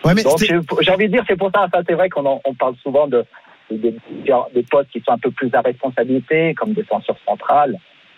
Ouais, 0.04 0.14
mais 0.14 0.22
Donc, 0.22 0.38
Sté- 0.40 0.82
j'ai 0.82 0.90
envie 0.90 1.06
de 1.08 1.12
dire, 1.12 1.24
c'est 1.28 1.36
pour 1.36 1.50
ça, 1.54 1.66
ça 1.72 1.80
c'est 1.86 1.94
vrai 1.94 2.08
qu'on 2.08 2.24
en- 2.24 2.40
on 2.44 2.54
parle 2.54 2.74
souvent 2.82 3.06
de, 3.08 3.24
des, 3.70 3.94
des 4.54 4.62
postes 4.70 4.88
qui 4.90 5.00
sont 5.04 5.12
un 5.12 5.18
peu 5.18 5.30
plus 5.30 5.50
à 5.52 5.60
responsabilité, 5.60 6.54
comme 6.54 6.72
défenseur 6.72 7.16
central, 7.26 7.74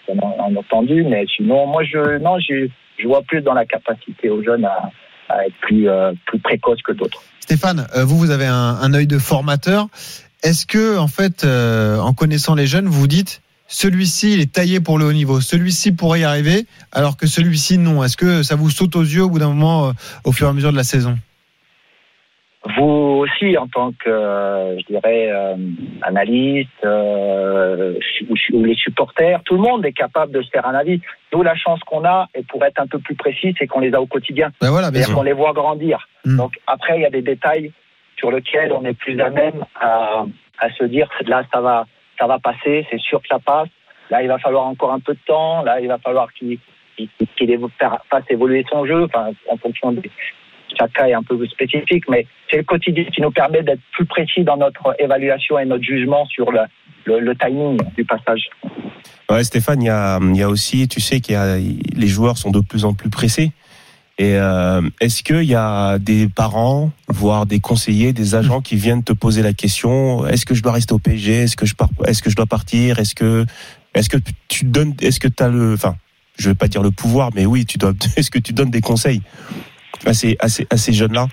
on 0.07 0.16
a, 0.18 0.24
on 0.49 0.55
a 0.57 0.59
entendu, 0.61 1.03
mais 1.05 1.24
sinon, 1.35 1.66
moi, 1.66 1.83
je, 1.83 2.18
non, 2.18 2.39
je, 2.39 2.68
je 2.99 3.07
vois 3.09 3.22
plus 3.22 3.41
dans 3.41 3.55
la 3.55 3.64
capacité 3.64 4.31
aux 4.31 4.43
jeunes 4.45 4.64
à, 4.64 4.91
à 5.28 5.47
être 5.47 5.55
plus, 5.62 5.89
euh, 5.89 6.12
plus 6.26 6.39
précoces 6.39 6.83
que 6.83 6.93
d'autres. 6.93 7.22
Stéphane, 7.41 7.87
euh, 7.97 8.05
vous, 8.05 8.16
vous 8.18 8.31
avez 8.31 8.47
un, 8.47 8.55
un 8.81 8.95
œil 8.95 9.07
de 9.09 9.18
formateur. 9.18 9.89
Est-ce 10.43 10.66
que, 10.66 10.99
en 10.99 11.09
fait, 11.09 11.43
euh, 11.45 11.99
en 11.99 12.12
connaissant 12.14 12.55
les 12.55 12.66
jeunes, 12.66 12.87
vous 12.87 13.01
vous 13.01 13.07
dites 13.09 13.43
celui-ci 13.71 14.35
il 14.35 14.41
est 14.41 14.53
taillé 14.53 14.81
pour 14.81 14.99
le 14.99 15.07
haut 15.07 15.12
niveau, 15.12 15.41
celui-ci 15.41 15.93
pourrait 15.93 16.21
y 16.21 16.25
arriver, 16.25 16.66
alors 16.93 17.16
que 17.16 17.27
celui-ci 17.27 17.79
non. 17.79 18.03
Est-ce 18.05 18.16
que 18.16 18.43
ça 18.43 18.57
vous 18.57 18.68
saute 18.68 18.97
aux 18.97 19.03
yeux 19.03 19.23
au 19.23 19.31
bout 19.31 19.39
d'un 19.39 19.49
moment, 19.49 19.89
euh, 19.89 19.93
au 20.25 20.33
fur 20.33 20.47
et 20.47 20.51
à 20.51 20.53
mesure 20.53 20.73
de 20.73 20.77
la 20.77 20.85
saison? 20.85 21.16
Vous 22.77 23.21
aussi, 23.25 23.57
en 23.57 23.68
tant 23.68 23.93
que, 23.93 24.11
euh, 24.11 24.79
je 24.81 24.87
dirais, 24.87 25.31
euh, 25.33 25.57
analyste 26.03 26.68
euh, 26.85 27.95
ou, 28.29 28.35
ou 28.53 28.64
les 28.64 28.75
supporters, 28.75 29.41
tout 29.45 29.55
le 29.55 29.62
monde 29.62 29.87
est 29.87 29.93
capable 29.93 30.33
de 30.33 30.43
se 30.43 30.51
faire 30.51 30.66
un 30.66 30.75
avis. 30.75 31.01
Nous, 31.33 31.43
la 31.43 31.57
chance 31.57 31.81
qu'on 31.81 32.05
a, 32.05 32.29
et 32.35 32.43
pour 32.43 32.62
être 32.64 32.79
un 32.79 32.87
peu 32.87 32.99
plus 32.99 33.14
précis, 33.14 33.55
c'est 33.59 33.66
qu'on 33.66 33.81
les 33.81 33.95
a 33.95 34.01
au 34.01 34.07
quotidien. 34.07 34.51
Ben 34.61 34.71
voilà, 34.71 34.89
C'est-à-dire 34.89 35.14
qu'on 35.14 35.23
les 35.23 35.33
voit 35.33 35.55
grandir. 35.55 36.07
Mm. 36.27 36.37
Donc 36.37 36.53
après, 36.66 36.99
il 36.99 37.03
y 37.03 37.07
a 37.07 37.11
des 37.11 37.23
détails 37.23 37.73
sur 38.18 38.31
lesquels 38.31 38.73
on 38.73 38.85
est 38.85 38.93
plus 38.93 39.18
à 39.21 39.31
même 39.31 39.64
à, 39.81 40.27
à 40.59 40.71
se 40.73 40.85
dire 40.85 41.09
là, 41.27 41.43
ça 41.53 41.62
va, 41.62 41.87
ça 42.21 42.27
va 42.27 42.39
passer, 42.39 42.87
c'est 42.91 43.01
sûr 43.01 43.21
que 43.23 43.29
ça 43.29 43.39
passe. 43.39 43.68
Là, 44.11 44.23
il 44.23 44.29
va 44.29 44.39
falloir 44.39 44.66
encore 44.66 44.93
un 44.93 45.01
peu 45.01 45.14
de 45.14 45.21
temps. 45.27 45.62
Là, 45.62 45.81
il 45.81 45.89
va 45.89 45.99
falloir 45.99 46.33
qu'il 46.33 46.59
fasse 48.11 48.25
évoluer 48.29 48.64
son 48.71 48.85
jeu, 48.85 49.05
enfin, 49.05 49.31
en 49.49 49.57
fonction 49.57 49.93
des 49.93 50.11
chaque 50.79 50.93
cas 50.93 51.09
est 51.09 51.14
un 51.14 51.23
peu 51.23 51.45
spécifique, 51.47 52.05
mais 52.09 52.27
c'est 52.49 52.59
le 52.59 52.62
quotidien 52.62 53.05
qui 53.05 53.21
nous 53.21 53.31
permet 53.31 53.62
d'être 53.62 53.81
plus 53.93 54.07
précis 54.07 54.45
dans 54.45 54.57
notre 54.57 54.95
évaluation 54.99 55.59
et 55.59 55.64
notre 55.64 55.83
jugement 55.83 56.27
sur 56.27 56.51
le, 56.53 57.35
timing 57.35 57.79
du 57.97 58.05
passage. 58.05 58.49
Ouais, 59.29 59.43
Stéphane, 59.43 59.83
il 59.83 59.87
y 59.87 60.43
a, 60.43 60.49
aussi, 60.49 60.87
tu 60.87 61.01
sais 61.01 61.21
qu'il 61.21 61.37
les 61.97 62.07
joueurs 62.07 62.37
sont 62.37 62.51
de 62.51 62.61
plus 62.61 62.85
en 62.85 62.95
plus 62.95 63.11
pressés. 63.11 63.51
Et 64.21 64.37
euh, 64.37 64.83
est-ce 65.01 65.23
qu'il 65.23 65.45
y 65.45 65.55
a 65.55 65.99
des 65.99 66.29
parents, 66.29 66.91
voire 67.09 67.47
des 67.47 67.59
conseillers, 67.59 68.12
des 68.12 68.35
agents 68.35 68.61
qui 68.61 68.77
viennent 68.77 69.03
te 69.03 69.14
poser 69.14 69.43
la 69.43 69.55
question 69.55 70.27
Est-ce 70.27 70.45
que 70.45 70.55
je 70.55 70.62
dois 70.62 70.73
rester 70.73 70.93
au 70.93 70.99
PSG 70.99 71.45
Est-ce 71.45 71.57
que 71.57 71.64
je 71.64 71.75
pars 71.75 71.89
Est-ce 72.07 72.23
que 72.23 72.29
je 72.29 72.37
dois 72.37 72.45
partir 72.45 72.99
Est-ce 72.99 73.14
que, 73.14 73.47
est-ce 73.95 74.11
que 74.11 74.18
tu 74.49 74.66
donnes 74.66 74.93
Est-ce 75.01 75.21
que 75.21 75.29
tu 75.29 75.43
as 75.43 75.49
le, 75.49 75.73
enfin, 75.73 75.95
je 76.39 76.51
vais 76.51 76.55
pas 76.55 76.68
dire 76.68 76.83
le 76.83 76.91
pouvoir, 76.91 77.31
mais 77.35 77.47
oui, 77.47 77.64
tu 77.64 77.79
dois. 77.79 77.93
Est-ce 78.18 78.31
que 78.31 78.39
tu 78.39 78.53
donnes 78.53 78.68
des 78.71 78.83
conseils 78.83 79.23
à 80.05 80.12
ces, 80.12 80.37
à 80.39 80.51
ces, 80.51 80.66
à 80.68 80.77
ces 80.77 80.93
jeunes-là 80.93 81.27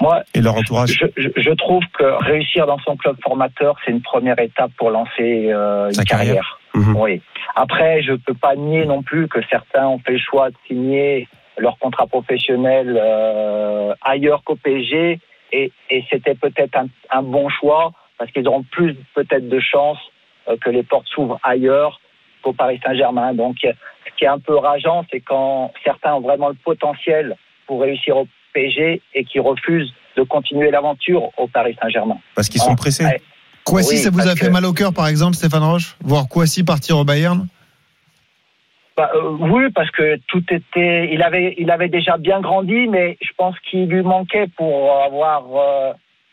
Moi, 0.00 0.22
et 0.32 0.40
leur 0.40 0.54
entourage 0.54 0.92
je, 1.00 1.06
je, 1.20 1.28
je 1.42 1.50
trouve 1.50 1.82
que 1.98 2.04
réussir 2.24 2.66
dans 2.68 2.78
son 2.86 2.96
club 2.96 3.16
formateur, 3.20 3.74
c'est 3.84 3.90
une 3.90 4.00
première 4.00 4.38
étape 4.38 4.70
pour 4.78 4.90
lancer 4.90 5.50
euh, 5.50 5.88
une 5.88 5.94
Sa 5.94 6.04
carrière. 6.04 6.34
carrière. 6.34 6.58
Mhm. 6.74 6.96
Oui. 6.96 7.20
Après, 7.56 8.00
je 8.04 8.12
peux 8.12 8.34
pas 8.34 8.54
nier 8.54 8.84
non 8.86 9.02
plus 9.02 9.26
que 9.26 9.40
certains 9.50 9.88
ont 9.88 9.98
fait 9.98 10.12
le 10.12 10.20
choix 10.20 10.50
de 10.50 10.56
signer 10.68 11.26
leur 11.58 11.78
contrat 11.78 12.06
professionnel 12.06 12.98
euh, 13.00 13.94
ailleurs 14.02 14.42
qu'au 14.44 14.56
PSG, 14.56 15.20
et, 15.52 15.70
et 15.90 16.04
c'était 16.10 16.34
peut-être 16.34 16.76
un, 16.76 16.86
un 17.10 17.22
bon 17.22 17.48
choix 17.50 17.92
parce 18.18 18.30
qu'ils 18.32 18.46
auront 18.48 18.62
plus 18.62 18.94
peut-être 19.14 19.48
de 19.48 19.60
chances 19.60 19.98
euh, 20.48 20.56
que 20.56 20.70
les 20.70 20.82
portes 20.82 21.06
s'ouvrent 21.08 21.38
ailleurs 21.42 22.00
qu'au 22.42 22.52
Paris 22.52 22.80
Saint-Germain. 22.84 23.34
Donc, 23.34 23.56
ce 23.62 24.10
qui 24.16 24.24
est 24.24 24.28
un 24.28 24.38
peu 24.38 24.56
rageant, 24.56 25.04
c'est 25.12 25.20
quand 25.20 25.72
certains 25.84 26.14
ont 26.14 26.20
vraiment 26.20 26.48
le 26.48 26.54
potentiel 26.64 27.36
pour 27.66 27.82
réussir 27.82 28.16
au 28.16 28.26
PSG 28.54 29.00
et 29.14 29.24
qui 29.24 29.38
refusent 29.38 29.92
de 30.16 30.22
continuer 30.22 30.70
l'aventure 30.70 31.30
au 31.38 31.46
Paris 31.48 31.76
Saint-Germain. 31.80 32.18
Parce 32.34 32.48
qu'ils 32.48 32.60
sont 32.60 32.74
pressés. 32.76 33.04
Ouais. 33.04 33.20
Kouassi, 33.64 33.94
Oui, 33.94 33.98
ça 33.98 34.10
vous 34.10 34.26
a 34.26 34.34
fait 34.34 34.46
que- 34.46 34.50
mal 34.50 34.64
au 34.66 34.72
cœur, 34.72 34.92
par 34.92 35.06
exemple, 35.06 35.34
Stéphane 35.34 35.62
Roche 35.62 35.96
Voir 36.00 36.28
Kouassi 36.28 36.64
partir 36.64 36.98
au 36.98 37.04
Bayern? 37.04 37.46
Bah, 38.96 39.10
euh, 39.14 39.36
oui, 39.40 39.70
parce 39.74 39.90
que 39.90 40.16
tout 40.28 40.44
était. 40.50 41.10
Il 41.12 41.22
avait, 41.22 41.54
il 41.58 41.70
avait 41.70 41.88
déjà 41.88 42.18
bien 42.18 42.40
grandi, 42.40 42.86
mais 42.88 43.16
je 43.22 43.30
pense 43.36 43.58
qu'il 43.60 43.86
lui 43.86 44.02
manquait 44.02 44.48
pour 44.56 45.02
avoir, 45.02 45.44
euh, 45.54 45.92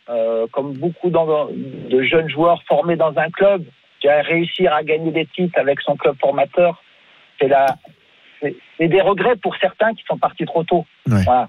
euh, 0.10 0.48
comme 0.52 0.74
beaucoup 0.74 1.10
de 1.10 2.04
jeunes 2.04 2.30
joueurs 2.30 2.62
formés 2.68 2.98
dans 2.98 3.18
un 3.18 3.30
club, 3.30 3.64
réussir 4.04 4.74
à 4.74 4.84
gagner 4.84 5.12
des 5.12 5.26
titres 5.26 5.58
avec 5.58 5.80
son 5.82 5.96
club 5.96 6.16
formateur. 6.20 6.82
C'est 7.40 7.48
la, 7.48 7.66
c'est 8.42 8.88
des 8.88 9.02
regrets 9.02 9.36
pour 9.38 9.56
certains 9.58 9.94
qui 9.94 10.04
sont 10.08 10.18
partis 10.18 10.46
trop 10.46 10.64
tôt. 10.64 10.86
Voilà. 11.06 11.48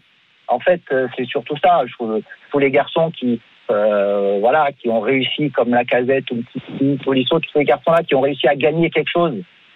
En 0.48 0.58
fait, 0.58 0.82
euh, 0.92 1.06
c'est 1.16 1.26
surtout 1.26 1.56
ça. 1.62 1.82
Je 1.86 1.92
trouve 1.94 2.20
tous 2.50 2.58
les 2.58 2.70
garçons 2.70 3.11
qui 3.11 3.40
euh, 3.70 4.38
voilà, 4.40 4.72
qui 4.72 4.88
ont 4.88 5.00
réussi, 5.00 5.50
comme 5.52 5.70
la 5.70 5.84
casette 5.84 6.28
ou 6.32 6.42
Titi, 6.52 6.98
Tolisso, 7.04 7.38
tous 7.38 7.50
ces 7.52 7.64
garçons-là 7.64 8.02
qui 8.02 8.16
ont 8.16 8.20
réussi 8.20 8.48
à 8.48 8.56
gagner 8.56 8.90
quelque 8.90 9.11
chose 9.11 9.34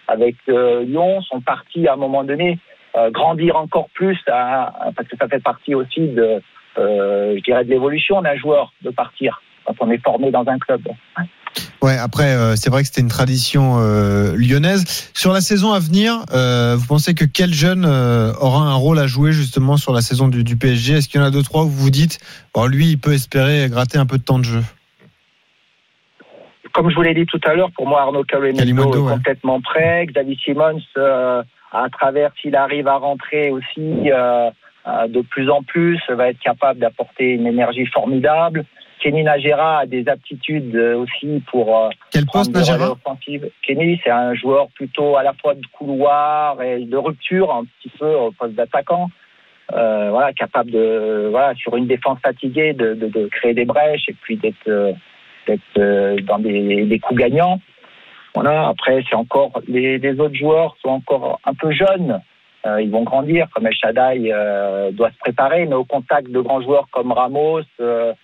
avec 0.09 0.37
euh, 0.49 0.85
Lyon, 0.85 1.23
sont 1.23 1.41
partis 1.41 1.87
à 1.89 1.95
un 1.95 1.97
moment 1.97 2.25
donné 2.25 2.59
euh, 2.97 3.11
grandir 3.11 3.57
encore 3.57 3.89
plus, 3.95 4.19
parce 4.27 5.09
que 5.09 5.17
ça 5.19 5.29
fait 5.29 5.43
partie 5.43 5.75
aussi 5.75 6.01
de, 6.01 6.41
euh, 6.79 7.35
je 7.37 7.43
dirais, 7.43 7.65
de 7.65 7.71
l'évolution 7.71 8.23
d'un 8.23 8.37
joueur 8.37 8.73
de 8.83 8.91
partir 8.91 9.43
quand 9.65 9.75
on 9.81 9.91
est 9.91 10.03
formé 10.03 10.31
dans 10.31 10.47
un 10.47 10.59
club. 10.59 10.83
Ouais, 11.83 11.97
après, 11.97 12.57
c'est 12.57 12.71
vrai 12.71 12.83
que 12.83 12.89
c'était 12.89 13.01
une 13.01 13.09
tradition 13.09 13.79
lyonnaise. 14.37 15.11
Sur 15.15 15.33
la 15.33 15.41
saison 15.41 15.73
à 15.73 15.79
venir, 15.79 16.25
vous 16.77 16.87
pensez 16.87 17.15
que 17.15 17.25
quel 17.25 17.53
jeune 17.55 17.87
aura 17.87 18.63
un 18.63 18.75
rôle 18.75 18.99
à 18.99 19.07
jouer 19.07 19.33
justement 19.33 19.77
sur 19.77 19.93
la 19.93 20.03
saison 20.03 20.29
du, 20.29 20.45
du 20.45 20.57
PSG 20.57 20.95
Est-ce 20.95 21.09
qu'il 21.09 21.21
y 21.21 21.25
en 21.25 21.27
a 21.27 21.31
deux, 21.31 21.43
trois 21.43 21.63
où 21.63 21.69
vous 21.69 21.85
vous 21.85 21.91
dites, 21.91 22.19
bon, 22.53 22.67
lui, 22.67 22.89
il 22.89 22.99
peut 22.99 23.13
espérer 23.13 23.69
gratter 23.71 23.99
un 23.99 24.07
peu 24.07 24.19
de 24.19 24.25
temps 24.25 24.39
de 24.39 24.45
jeu? 24.45 24.63
Comme 26.75 26.91
je 26.91 26.97
vous 26.97 27.03
l'ai 27.03 27.14
dit 27.14 27.25
tout 27.25 27.41
à 27.47 27.55
l'heure, 27.55 27.70
pour 27.70 27.87
moi, 27.87 28.03
Arnaud 28.03 28.25
Calimondo, 28.25 28.93
est 28.95 28.99
ouais. 28.99 29.12
complètement 29.12 29.61
prêt. 29.61 30.07
Xavier 30.07 30.37
Simons, 30.45 30.83
euh, 30.99 31.43
à 31.72 31.89
travers, 31.89 32.33
s'il 32.41 32.57
arrive 32.57 32.89
à 32.89 32.97
rentrer 32.97 33.51
aussi 33.51 34.11
euh, 34.11 34.51
euh, 34.87 35.07
de 35.09 35.22
plus 35.22 35.49
en 35.51 35.62
plus, 35.62 36.01
va 36.09 36.29
être 36.29 36.41
capable 36.41 36.81
d'apporter 36.81 37.35
une 37.35 37.47
énergie 37.47 37.87
formidable. 37.87 38.64
Kenny 39.01 39.22
Najera 39.22 39.81
a 39.81 39.87
des 39.87 40.09
aptitudes 40.09 40.75
euh, 40.75 40.97
aussi 40.97 41.43
pour 41.51 41.79
euh, 41.79 41.91
Quel 42.11 42.27
poste, 42.27 42.57
offensifs. 42.57 43.43
Kenny, 43.62 44.01
c'est 44.03 44.11
un 44.11 44.35
joueur 44.35 44.68
plutôt 44.75 45.16
à 45.16 45.22
la 45.22 45.33
fois 45.35 45.55
de 45.55 45.66
couloir 45.72 46.61
et 46.61 46.81
de 46.81 46.97
rupture, 46.97 47.55
un 47.55 47.64
petit 47.64 47.93
peu 47.99 48.14
au 48.14 48.33
poste 48.33 48.55
d'attaquant. 48.55 49.11
Euh, 49.72 50.11
voilà, 50.11 50.33
capable 50.33 50.70
de, 50.72 51.29
voilà, 51.31 51.55
sur 51.55 51.77
une 51.77 51.87
défense 51.87 52.18
fatiguée, 52.20 52.72
de, 52.72 52.95
de, 52.95 53.09
de 53.09 53.29
créer 53.29 53.55
des 53.55 53.64
brèches 53.64 54.09
et 54.09 54.14
puis 54.20 54.37
d'être 54.37 54.95
d'être 55.47 55.63
euh, 55.79 56.17
dans 56.23 56.39
des, 56.39 56.85
des 56.85 56.99
coups 56.99 57.21
gagnants. 57.21 57.61
Voilà. 58.35 58.69
Après, 58.69 59.03
c'est 59.09 59.17
encore 59.17 59.53
les, 59.69 59.99
les 59.99 60.19
autres 60.21 60.35
joueurs 60.37 60.77
sont 60.83 60.91
encore 60.91 61.41
un 61.45 61.55
peu 61.55 61.73
jeunes. 61.73 62.21
Euh, 62.67 62.81
ils 62.81 62.91
vont 62.91 63.03
grandir. 63.03 63.47
Comme 63.55 63.67
El 63.67 63.75
Shaddai 63.75 64.33
euh, 64.33 64.91
doit 64.91 65.11
se 65.11 65.19
préparer, 65.19 65.67
mais 65.67 65.75
au 65.75 65.85
contact 65.85 66.31
de 66.31 66.41
grands 66.41 66.63
joueurs 66.63 66.89
comme 66.91 67.13
Ramos, 67.13 67.61
euh, 67.81 68.15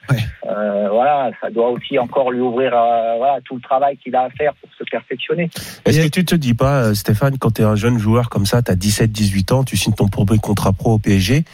euh, 0.46 0.88
voilà, 0.90 1.30
ça 1.42 1.50
doit 1.50 1.68
aussi 1.68 1.98
encore 1.98 2.30
lui 2.30 2.40
ouvrir 2.40 2.72
euh, 2.74 3.16
voilà, 3.18 3.40
tout 3.44 3.56
le 3.56 3.60
travail 3.60 3.98
qu'il 3.98 4.16
a 4.16 4.22
à 4.22 4.30
faire 4.30 4.54
pour 4.54 4.70
se 4.78 4.84
perfectionner. 4.90 5.50
Est-ce 5.84 6.00
que 6.00 6.08
tu 6.08 6.24
te 6.24 6.34
dis 6.34 6.54
pas, 6.54 6.94
Stéphane, 6.94 7.36
quand 7.38 7.50
tu 7.52 7.62
es 7.62 7.64
un 7.66 7.76
jeune 7.76 7.98
joueur 7.98 8.30
comme 8.30 8.46
ça, 8.46 8.62
tu 8.62 8.70
as 8.70 8.76
17-18 8.76 9.52
ans, 9.52 9.64
tu 9.64 9.76
signes 9.76 9.94
ton 9.94 10.08
premier 10.08 10.38
contrat 10.38 10.72
pro 10.72 10.94
au 10.94 10.98
PSG, 10.98 11.44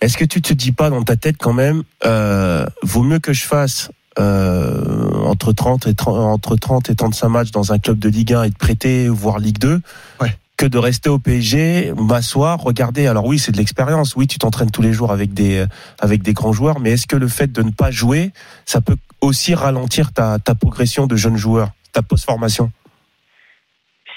est-ce 0.00 0.16
que 0.16 0.24
tu 0.24 0.40
te 0.40 0.52
dis 0.52 0.72
pas 0.72 0.90
dans 0.90 1.02
ta 1.02 1.16
tête 1.16 1.36
quand 1.38 1.54
même, 1.54 1.82
euh, 2.04 2.66
vaut 2.82 3.02
mieux 3.02 3.18
que 3.18 3.32
je 3.32 3.44
fasse 3.44 3.90
euh, 4.18 5.12
entre 5.24 5.52
30 5.52 5.86
et 5.86 5.94
30, 5.94 6.18
entre 6.18 6.56
30 6.56 6.90
et 6.90 6.94
35 6.94 7.28
matchs 7.28 7.50
dans 7.50 7.72
un 7.72 7.78
club 7.78 7.98
de 7.98 8.08
Ligue 8.08 8.32
1 8.32 8.44
et 8.44 8.50
de 8.50 8.56
prêter 8.56 9.08
voire 9.08 9.38
Ligue 9.38 9.58
2 9.58 9.80
Ouais. 10.20 10.30
que 10.56 10.66
de 10.66 10.78
rester 10.78 11.08
au 11.10 11.18
PSG, 11.18 11.92
m'asseoir, 11.96 12.58
regarder. 12.60 13.06
Alors 13.06 13.26
oui, 13.26 13.38
c'est 13.38 13.52
de 13.52 13.58
l'expérience. 13.58 14.16
Oui, 14.16 14.26
tu 14.26 14.38
t'entraînes 14.38 14.70
tous 14.70 14.82
les 14.82 14.92
jours 14.92 15.12
avec 15.12 15.34
des 15.34 15.58
euh, 15.58 15.66
avec 16.00 16.22
des 16.22 16.32
grands 16.32 16.52
joueurs, 16.52 16.80
mais 16.80 16.92
est-ce 16.92 17.06
que 17.06 17.16
le 17.16 17.28
fait 17.28 17.52
de 17.52 17.62
ne 17.62 17.70
pas 17.70 17.90
jouer, 17.90 18.32
ça 18.64 18.80
peut 18.80 18.96
aussi 19.20 19.54
ralentir 19.54 20.12
ta 20.12 20.38
ta 20.38 20.54
progression 20.54 21.06
de 21.06 21.16
jeune 21.16 21.36
joueur, 21.36 21.68
ta 21.92 22.02
post-formation? 22.02 22.70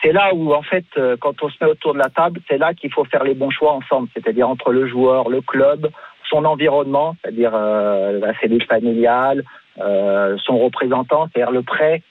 C'est 0.02 0.14
là 0.14 0.34
où, 0.34 0.54
en 0.54 0.62
fait, 0.62 0.86
euh, 0.98 1.18
quand 1.20 1.34
on 1.44 1.50
se 1.50 1.56
met 1.62 1.70
autour 1.70 1.94
de 1.94 2.00
la 2.00 2.10
table, 2.10 2.40
c'est 2.48 2.58
là 2.58 2.74
qu'il 2.74 2.90
faut 2.90 3.04
faire 3.04 3.26
les 3.26 3.34
bons 3.34 3.50
choix 3.50 3.74
ensemble, 3.74 4.08
c'est-à-dire 4.14 4.48
entre 4.48 4.72
le 4.72 4.88
joueur, 4.88 5.28
le 5.28 5.42
club, 5.42 5.90
son 6.30 6.46
environnement, 6.46 7.18
c'est-à-dire 7.22 7.52
euh, 7.54 8.18
la 8.20 8.34
cellule 8.40 8.64
familiale, 8.64 9.44
euh, 9.82 10.38
son 10.46 10.58
représentant, 10.58 11.28
c'est-à-dire 11.34 11.52
le 11.52 11.64
prêt, 11.64 12.02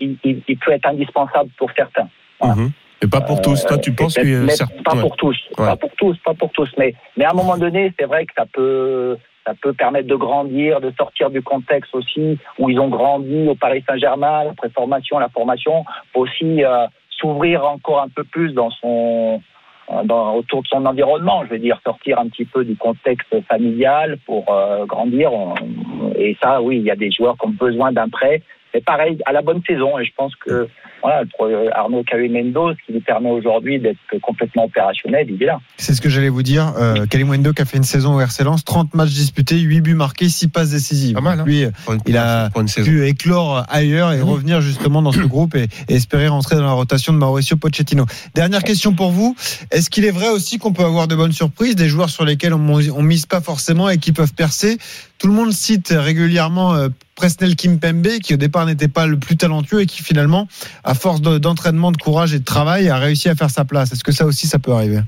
il, 0.00 0.16
il- 0.24 0.42
il 0.48 0.58
peut 0.58 0.72
être 0.72 0.86
indispensable 0.86 1.50
pour 1.58 1.70
certains. 1.76 2.08
Voilà. 2.40 2.54
Mhm. 2.56 2.70
Et 3.02 3.08
pas 3.08 3.20
pour 3.20 3.40
tous. 3.42 3.64
Toi, 3.66 3.78
tu 3.78 3.92
penses 3.92 4.14
que 4.14 4.44
mais 4.44 4.52
certains- 4.52 4.82
pas 4.82 4.94
pour 4.96 5.16
tous, 5.16 5.36
Ouais. 5.58 5.66
pas 5.66 5.76
pour 5.76 5.90
tous, 5.96 6.16
pas 6.24 6.34
pour 6.34 6.50
tous. 6.52 6.70
Mais, 6.78 6.94
mais 7.16 7.24
à 7.24 7.30
un 7.30 7.34
moment 7.34 7.56
donné, 7.56 7.92
c'est 7.98 8.06
vrai 8.06 8.24
que 8.26 8.32
ça 8.36 8.46
peut, 8.52 9.16
ça 9.44 9.54
peut 9.60 9.72
permettre 9.72 10.06
de 10.06 10.14
grandir, 10.14 10.80
de 10.80 10.92
sortir 10.96 11.28
du 11.30 11.42
contexte 11.42 11.92
aussi 11.94 12.38
où 12.60 12.70
ils 12.70 12.78
ont 12.78 12.88
grandi 12.88 13.48
au 13.48 13.56
Paris 13.56 13.82
Saint-Germain, 13.88 14.44
la 14.44 14.52
préformation, 14.54 15.18
la 15.18 15.28
formation, 15.30 15.84
aussi 16.14 16.62
euh, 16.64 16.86
s'ouvrir 17.10 17.64
encore 17.64 18.00
un 18.02 18.08
peu 18.08 18.22
plus 18.22 18.52
dans 18.52 18.70
son, 18.70 19.34
euh, 19.34 19.38
dans, 20.04 20.34
autour 20.34 20.62
de 20.62 20.68
son 20.68 20.84
environnement. 20.86 21.44
Je 21.44 21.50
veux 21.50 21.58
dire, 21.58 21.80
sortir 21.84 22.18
un 22.18 22.28
petit 22.28 22.44
peu 22.44 22.64
du 22.64 22.76
contexte 22.76 23.34
familial 23.48 24.18
pour 24.26 24.52
euh, 24.52 24.84
grandir. 24.86 25.30
Et 26.16 26.36
ça, 26.42 26.62
oui, 26.62 26.78
il 26.78 26.84
y 26.84 26.90
a 26.90 26.96
des 26.96 27.10
joueurs 27.10 27.36
qui 27.38 27.46
ont 27.46 27.50
besoin 27.50 27.92
d'un 27.92 28.08
prêt. 28.08 28.42
Mais 28.74 28.80
pareil, 28.80 29.18
à 29.26 29.32
la 29.32 29.42
bonne 29.42 29.62
saison. 29.66 29.98
Et 29.98 30.04
je 30.04 30.12
pense 30.16 30.34
que 30.36 30.68
voilà, 31.02 31.24
pour 31.36 31.46
euh, 31.46 31.68
Arnaud 31.72 32.02
Cahuemendo, 32.04 32.72
ce 32.72 32.86
qui 32.86 32.92
lui 32.92 33.00
permet 33.00 33.30
aujourd'hui 33.30 33.80
d'être 33.80 33.98
complètement 34.22 34.64
opérationnel, 34.64 35.26
il 35.28 35.42
est 35.42 35.46
là. 35.46 35.58
C'est 35.76 35.94
ce 35.94 36.00
que 36.00 36.08
j'allais 36.08 36.28
vous 36.28 36.42
dire. 36.42 36.72
Euh, 36.78 37.06
qui 37.06 37.62
a 37.62 37.64
fait 37.64 37.76
une 37.76 37.82
saison 37.82 38.14
au 38.14 38.20
RC 38.20 38.44
Lens, 38.44 38.64
30 38.64 38.94
matchs 38.94 39.10
disputés, 39.10 39.58
8 39.58 39.80
buts 39.80 39.94
marqués, 39.94 40.28
6 40.28 40.48
passes 40.48 40.70
décisives. 40.70 41.14
Pas 41.14 41.20
mal, 41.20 41.40
hein. 41.40 41.44
Lui, 41.44 41.66
il 42.06 42.16
a 42.16 42.50
pu 42.84 43.06
éclore 43.06 43.64
ailleurs 43.68 44.12
et 44.12 44.20
revenir 44.20 44.60
justement 44.60 45.02
dans 45.02 45.12
ce 45.12 45.20
groupe 45.20 45.54
et, 45.54 45.66
et 45.88 45.94
espérer 45.94 46.28
rentrer 46.28 46.56
dans 46.56 46.64
la 46.64 46.72
rotation 46.72 47.12
de 47.12 47.18
Mauricio 47.18 47.56
Pochettino. 47.56 48.06
Dernière 48.34 48.62
question 48.62 48.92
pour 48.92 49.10
vous. 49.10 49.36
Est-ce 49.70 49.90
qu'il 49.90 50.04
est 50.04 50.10
vrai 50.10 50.28
aussi 50.28 50.58
qu'on 50.58 50.72
peut 50.72 50.84
avoir 50.84 51.08
de 51.08 51.16
bonnes 51.16 51.32
surprises, 51.32 51.76
des 51.76 51.88
joueurs 51.88 52.10
sur 52.10 52.24
lesquels 52.24 52.54
on, 52.54 52.68
on 52.68 53.02
mise 53.02 53.26
pas 53.26 53.40
forcément 53.40 53.88
et 53.88 53.98
qui 53.98 54.12
peuvent 54.12 54.34
percer? 54.34 54.78
Tout 55.18 55.28
le 55.28 55.34
monde 55.34 55.52
cite 55.52 55.94
régulièrement 55.96 56.74
euh, 56.74 56.88
Presnel 57.14 57.54
Kimpembe, 57.54 58.18
qui 58.22 58.34
au 58.34 58.36
départ 58.36 58.66
n'était 58.66 58.88
pas 58.88 59.06
le 59.06 59.16
plus 59.16 59.36
talentueux 59.36 59.82
et 59.82 59.86
qui 59.86 60.02
finalement, 60.02 60.48
à 60.92 60.94
force 60.94 61.22
de- 61.22 61.38
d'entraînement, 61.38 61.90
de 61.90 61.96
courage 61.96 62.34
et 62.34 62.38
de 62.38 62.44
travail, 62.44 62.90
a 62.90 62.98
réussi 62.98 63.30
à 63.30 63.34
faire 63.34 63.48
sa 63.58 63.64
place. 63.64 63.92
Est-ce 63.92 64.04
que 64.04 64.12
ça 64.12 64.26
aussi, 64.26 64.46
ça 64.46 64.58
peut 64.58 64.72
arriver? 64.72 65.00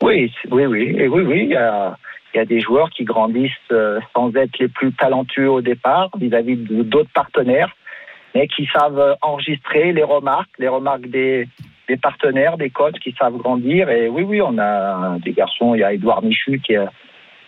Oui, 0.00 0.32
oui, 0.52 0.66
oui, 0.66 0.84
oui, 1.14 1.22
oui. 1.30 1.40
Il 1.50 2.38
y 2.38 2.38
a, 2.42 2.44
des 2.44 2.60
joueurs 2.60 2.90
qui 2.90 3.04
grandissent 3.04 3.72
euh, 3.72 3.98
sans 4.14 4.28
être 4.36 4.56
les 4.58 4.68
plus 4.68 4.92
talentueux 4.92 5.50
au 5.50 5.62
départ 5.62 6.10
vis-à-vis 6.20 6.56
d'autres 6.92 7.14
partenaires, 7.14 7.72
mais 8.34 8.46
qui 8.46 8.68
savent 8.72 9.00
euh, 9.00 9.14
enregistrer 9.22 9.92
les 9.92 10.04
remarques, 10.04 10.54
les 10.58 10.68
remarques 10.68 11.08
des, 11.08 11.48
partenaires, 12.02 12.56
des 12.58 12.70
coachs 12.70 13.00
qui 13.00 13.12
savent 13.18 13.38
grandir. 13.38 13.88
Et 13.88 14.08
oui, 14.08 14.22
oui, 14.22 14.40
on 14.42 14.58
a 14.58 15.18
des 15.24 15.32
garçons. 15.32 15.74
Il 15.74 15.80
y 15.80 15.84
a 15.84 15.92
Edouard 15.94 16.22
Michu 16.22 16.60
qui 16.60 16.76
a, 16.76 16.92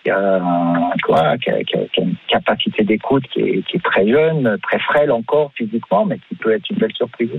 qui 0.04 0.10
a, 0.10 0.18
un- 0.18 0.90
quoi, 1.04 1.36
qui 1.38 1.50
a- 1.50 1.62
qui 1.64 1.76
a- 1.76 1.86
qui 1.92 2.00
a 2.00 2.04
une 2.04 2.14
capacité 2.28 2.84
d'écoute 2.84 3.24
qui 3.32 3.40
est, 3.40 3.62
qui 3.68 3.76
est 3.76 3.82
très 3.84 4.08
jeune, 4.08 4.56
très 4.62 4.78
frêle 4.80 5.10
encore 5.12 5.50
physiquement, 5.56 6.04
mais 6.06 6.18
qui 6.28 6.34
peut 6.36 6.52
être 6.54 6.68
une 6.70 6.78
belle 6.78 6.92
surprise. 6.96 7.30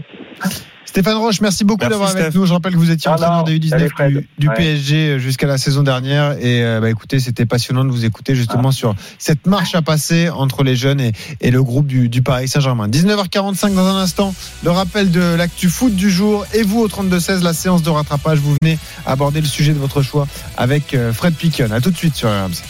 Stéphane 0.86 1.18
Roche, 1.18 1.40
merci 1.42 1.66
beaucoup 1.66 1.82
Merci, 1.82 1.92
d'avoir 1.92 2.10
avec 2.18 2.34
nous. 2.34 2.48
Je 2.48 2.54
rappelle 2.54 2.74
que 2.74 2.78
vous 2.78 2.90
étiez 2.90 3.12
Ah 3.12 3.14
entraîneur 3.14 3.46
salut, 3.46 3.60
U19 3.60 3.90
Fred. 3.90 4.12
du, 4.14 4.28
du 4.40 4.50
Ouais. 4.50 4.56
PSG 4.56 5.20
jusqu'à 5.20 5.46
la 5.46 5.60
saison 5.60 5.84
dernière. 5.84 6.32
Et 6.40 6.64
euh, 6.66 6.80
bah, 6.82 6.90
écoutez, 6.90 7.20
c'était 7.20 7.46
passionnant 7.46 7.86
de 7.86 7.92
vous 7.92 8.06
écouter 8.06 8.34
justement 8.34 8.72
sur 8.72 8.96
cette 9.20 9.46
marche 9.46 9.76
à 9.76 9.84
passer 9.84 10.30
entre 10.32 10.64
les 10.64 10.76
jeunes 10.76 11.00
et, 11.00 11.12
et 11.42 11.52
le 11.52 11.62
groupe 11.62 11.86
du, 11.86 12.10
du 12.10 12.24
Paris 12.24 12.48
Saint-Germain. 12.48 12.88
19h45 12.88 13.76
dans 13.76 13.86
un 13.86 13.98
instant, 14.02 14.34
le 14.64 14.72
rappel 14.72 15.12
de 15.12 15.36
l'actu 15.36 15.70
foot 15.70 15.94
du 15.96 16.10
jour. 16.10 16.44
Et 16.56 16.64
vous 16.64 16.80
au 16.82 16.88
32-16, 16.88 17.44
la 17.44 17.54
séance 17.54 17.84
de 17.84 17.92
rattrapage. 17.92 18.40
Vous 18.40 18.56
venez 18.60 18.80
aborder 19.06 19.42
le 19.42 19.48
sujet 19.48 19.74
de 19.74 19.80
votre 19.80 20.02
choix 20.02 20.28
avec 20.58 20.96
euh, 20.96 21.14
Fred 21.14 21.36
Piquion. 21.36 21.70
À 21.72 21.82
tout 21.82 21.92
de 21.92 21.98
suite 21.98 22.16
sur 22.16 22.30
RMC. 22.50 22.64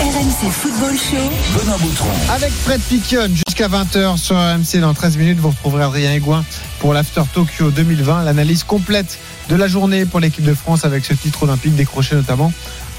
RMC 0.00 0.50
Football 0.50 0.94
Show. 0.96 1.58
Benoît 1.58 1.78
Boutron. 1.78 2.08
Avec 2.30 2.52
Fred 2.52 2.80
Piquion 2.82 3.28
jusqu'à 3.34 3.68
20h 3.68 4.18
sur 4.18 4.36
RMC 4.36 4.80
dans 4.80 4.92
13 4.92 5.16
minutes, 5.16 5.38
vous 5.38 5.48
retrouverez 5.50 5.84
Adrien 5.84 6.12
Aigouin 6.12 6.44
pour 6.80 6.92
l'After 6.92 7.22
Tokyo 7.32 7.70
2020, 7.70 8.24
l'analyse 8.24 8.64
complète 8.64 9.18
de 9.48 9.56
la 9.56 9.68
journée 9.68 10.04
pour 10.04 10.20
l'équipe 10.20 10.44
de 10.44 10.54
France 10.54 10.84
avec 10.84 11.04
ce 11.04 11.14
titre 11.14 11.44
olympique 11.44 11.74
décroché 11.74 12.14
notamment 12.14 12.52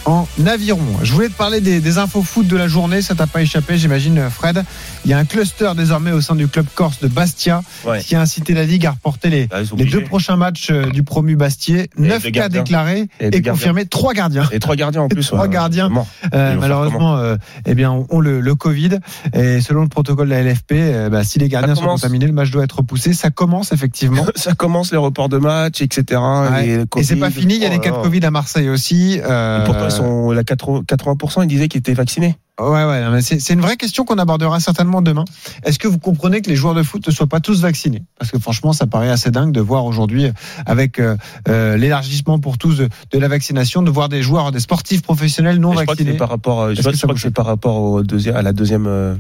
en 0.08 0.28
aviron. 0.48 0.80
Je 1.04 1.12
voulais 1.14 1.28
te 1.28 1.34
parler 1.34 1.60
des, 1.62 1.80
des 1.82 1.98
infos 1.98 2.22
foot 2.24 2.48
de 2.48 2.56
la 2.58 2.68
journée, 2.68 3.02
ça 3.02 3.14
t'a 3.14 3.28
pas 3.28 3.42
échappé 3.42 3.78
j'imagine 3.78 4.30
Fred. 4.30 4.64
Il 5.06 5.12
y 5.12 5.14
a 5.14 5.18
un 5.18 5.26
cluster 5.26 5.72
désormais 5.76 6.12
au 6.14 6.22
sein 6.22 6.34
du 6.36 6.48
club 6.48 6.66
corse 6.74 7.00
de 7.00 7.08
Bastia 7.08 7.62
Ouais. 7.86 8.00
qui 8.02 8.16
a 8.16 8.22
incité 8.22 8.54
la 8.54 8.64
Ligue 8.64 8.86
à 8.86 8.92
reporter 8.92 9.30
les, 9.30 9.48
Ah, 9.52 9.60
les 9.78 9.86
deux 9.86 10.02
prochains 10.04 10.36
matchs 10.38 10.70
euh, 10.72 10.86
du 10.90 11.04
promu 11.04 11.36
Bastier. 11.36 11.90
Et 11.98 12.02
9 12.02 12.24
deux 12.24 12.32
cas 12.32 12.50
déclarés 12.50 13.08
Et 13.20 13.42
confirmés, 13.42 13.86
trois 13.86 14.14
gardiens. 14.14 14.48
Et 14.52 14.60
trois 14.60 14.76
gardiens 14.76 15.02
en 15.02 15.08
plus. 15.10 15.28
Trois 15.28 15.44
ouais. 15.44 15.50
gardiens. 15.50 15.92
Euh, 16.34 16.56
malheureusement, 16.60 17.18
euh, 17.18 17.36
eh 17.66 17.76
bien, 17.76 17.92
ont 18.10 18.20
le, 18.20 18.40
le 18.40 18.56
Covid. 18.56 19.00
Et 19.34 19.60
selon 19.62 19.82
le 19.82 19.88
protocole 19.90 20.30
de 20.30 20.34
la 20.34 20.44
LFP, 20.44 20.72
euh, 20.74 21.10
bah, 21.10 21.24
si 21.24 21.38
les 21.40 21.50
gardiens 21.50 21.76
sont 21.76 21.86
contaminés, 21.86 22.28
le 22.28 22.34
match 22.34 22.50
doit 22.52 22.64
être 22.64 22.78
repoussé. 22.78 23.14
Ça 23.14 23.30
commence 23.30 23.72
effectivement. 23.74 24.26
Ça 24.36 24.54
commence 24.54 24.92
les 24.92 24.98
reports 24.98 25.30
de 25.30 25.38
match, 25.38 25.82
etc. 25.82 26.20
Ouais. 26.52 26.66
les 26.66 26.84
Et 26.98 27.04
c'est 27.04 27.16
pas 27.18 27.30
fini. 27.30 27.56
Il 27.56 27.62
y 27.62 27.66
a 27.66 27.70
des 27.70 27.78
Oh 27.78 27.82
cas 27.82 27.92
de. 27.92 28.02
Covid 28.04 28.26
à 28.26 28.32
Marseille 28.32 28.70
aussi. 28.70 29.20
Euh, 29.24 29.62
Et 29.62 29.66
pourtant, 29.66 29.86
ils 29.86 29.92
sont 29.98 30.32
la 30.32 30.44
80%, 30.44 30.86
80% 30.86 31.44
ils 31.44 31.48
disaient 31.48 31.68
qu'ils 31.68 31.80
étaient 31.80 31.94
vaccinés. 31.94 32.36
Ouais, 32.60 32.86
ouais. 32.86 33.22
C'est 33.22 33.54
une 33.54 33.62
vraie 33.62 33.78
question 33.78 34.04
qu'on 34.04 34.18
abordera 34.18 34.60
certainement 34.60 35.04
demain. 35.04 35.26
Est-ce 35.64 35.78
que 35.78 35.88
vous 35.88 36.00
comprenez 36.00 36.42
que 36.42 36.50
les 36.50 36.56
joueurs 36.56 36.74
de 36.74 36.82
foot 36.82 37.06
ne 37.06 37.12
soient 37.12 37.28
pas 37.28 37.40
tous 37.40 37.62
vaccinés? 37.62 38.02
Parce 38.18 38.32
que 38.32 38.40
franchement, 38.40 38.74
ça 38.74 38.88
paraît 38.88 39.12
assez 39.12 39.30
dingue 39.30 39.52
de 39.52 39.62
voir 39.62 39.86
aujourd'hui, 39.86 40.32
avec 40.66 40.98
euh, 40.98 41.16
euh, 41.50 41.78
l'élargissement 41.78 42.40
pour 42.40 42.58
tous 42.58 42.78
de, 42.78 42.90
de 43.12 43.20
la 43.20 43.28
vaccination, 43.28 43.84
de 43.84 43.92
voir 43.92 44.10
des 44.10 44.24
joueurs, 44.24 44.52
des 44.52 44.60
sportifs 44.60 45.04
professionnels 45.04 45.60
non 45.60 45.74
je 45.74 45.86
vaccinés. 45.86 46.14
par 46.14 46.30
rapport, 46.30 46.62
euh, 46.62 46.74
je 46.74 46.80
crois 46.82 46.92
que 46.92 46.98
je 46.98 47.04
crois 47.04 47.14
que 47.14 47.22
c'est 47.22 47.30
par 47.30 47.46
rapport 47.46 47.76
au 47.80 48.02
deuxième, 48.02 48.36
à 48.36 48.42
la 48.42 48.54
deuxième, 48.54 48.88
euh, 48.88 49.16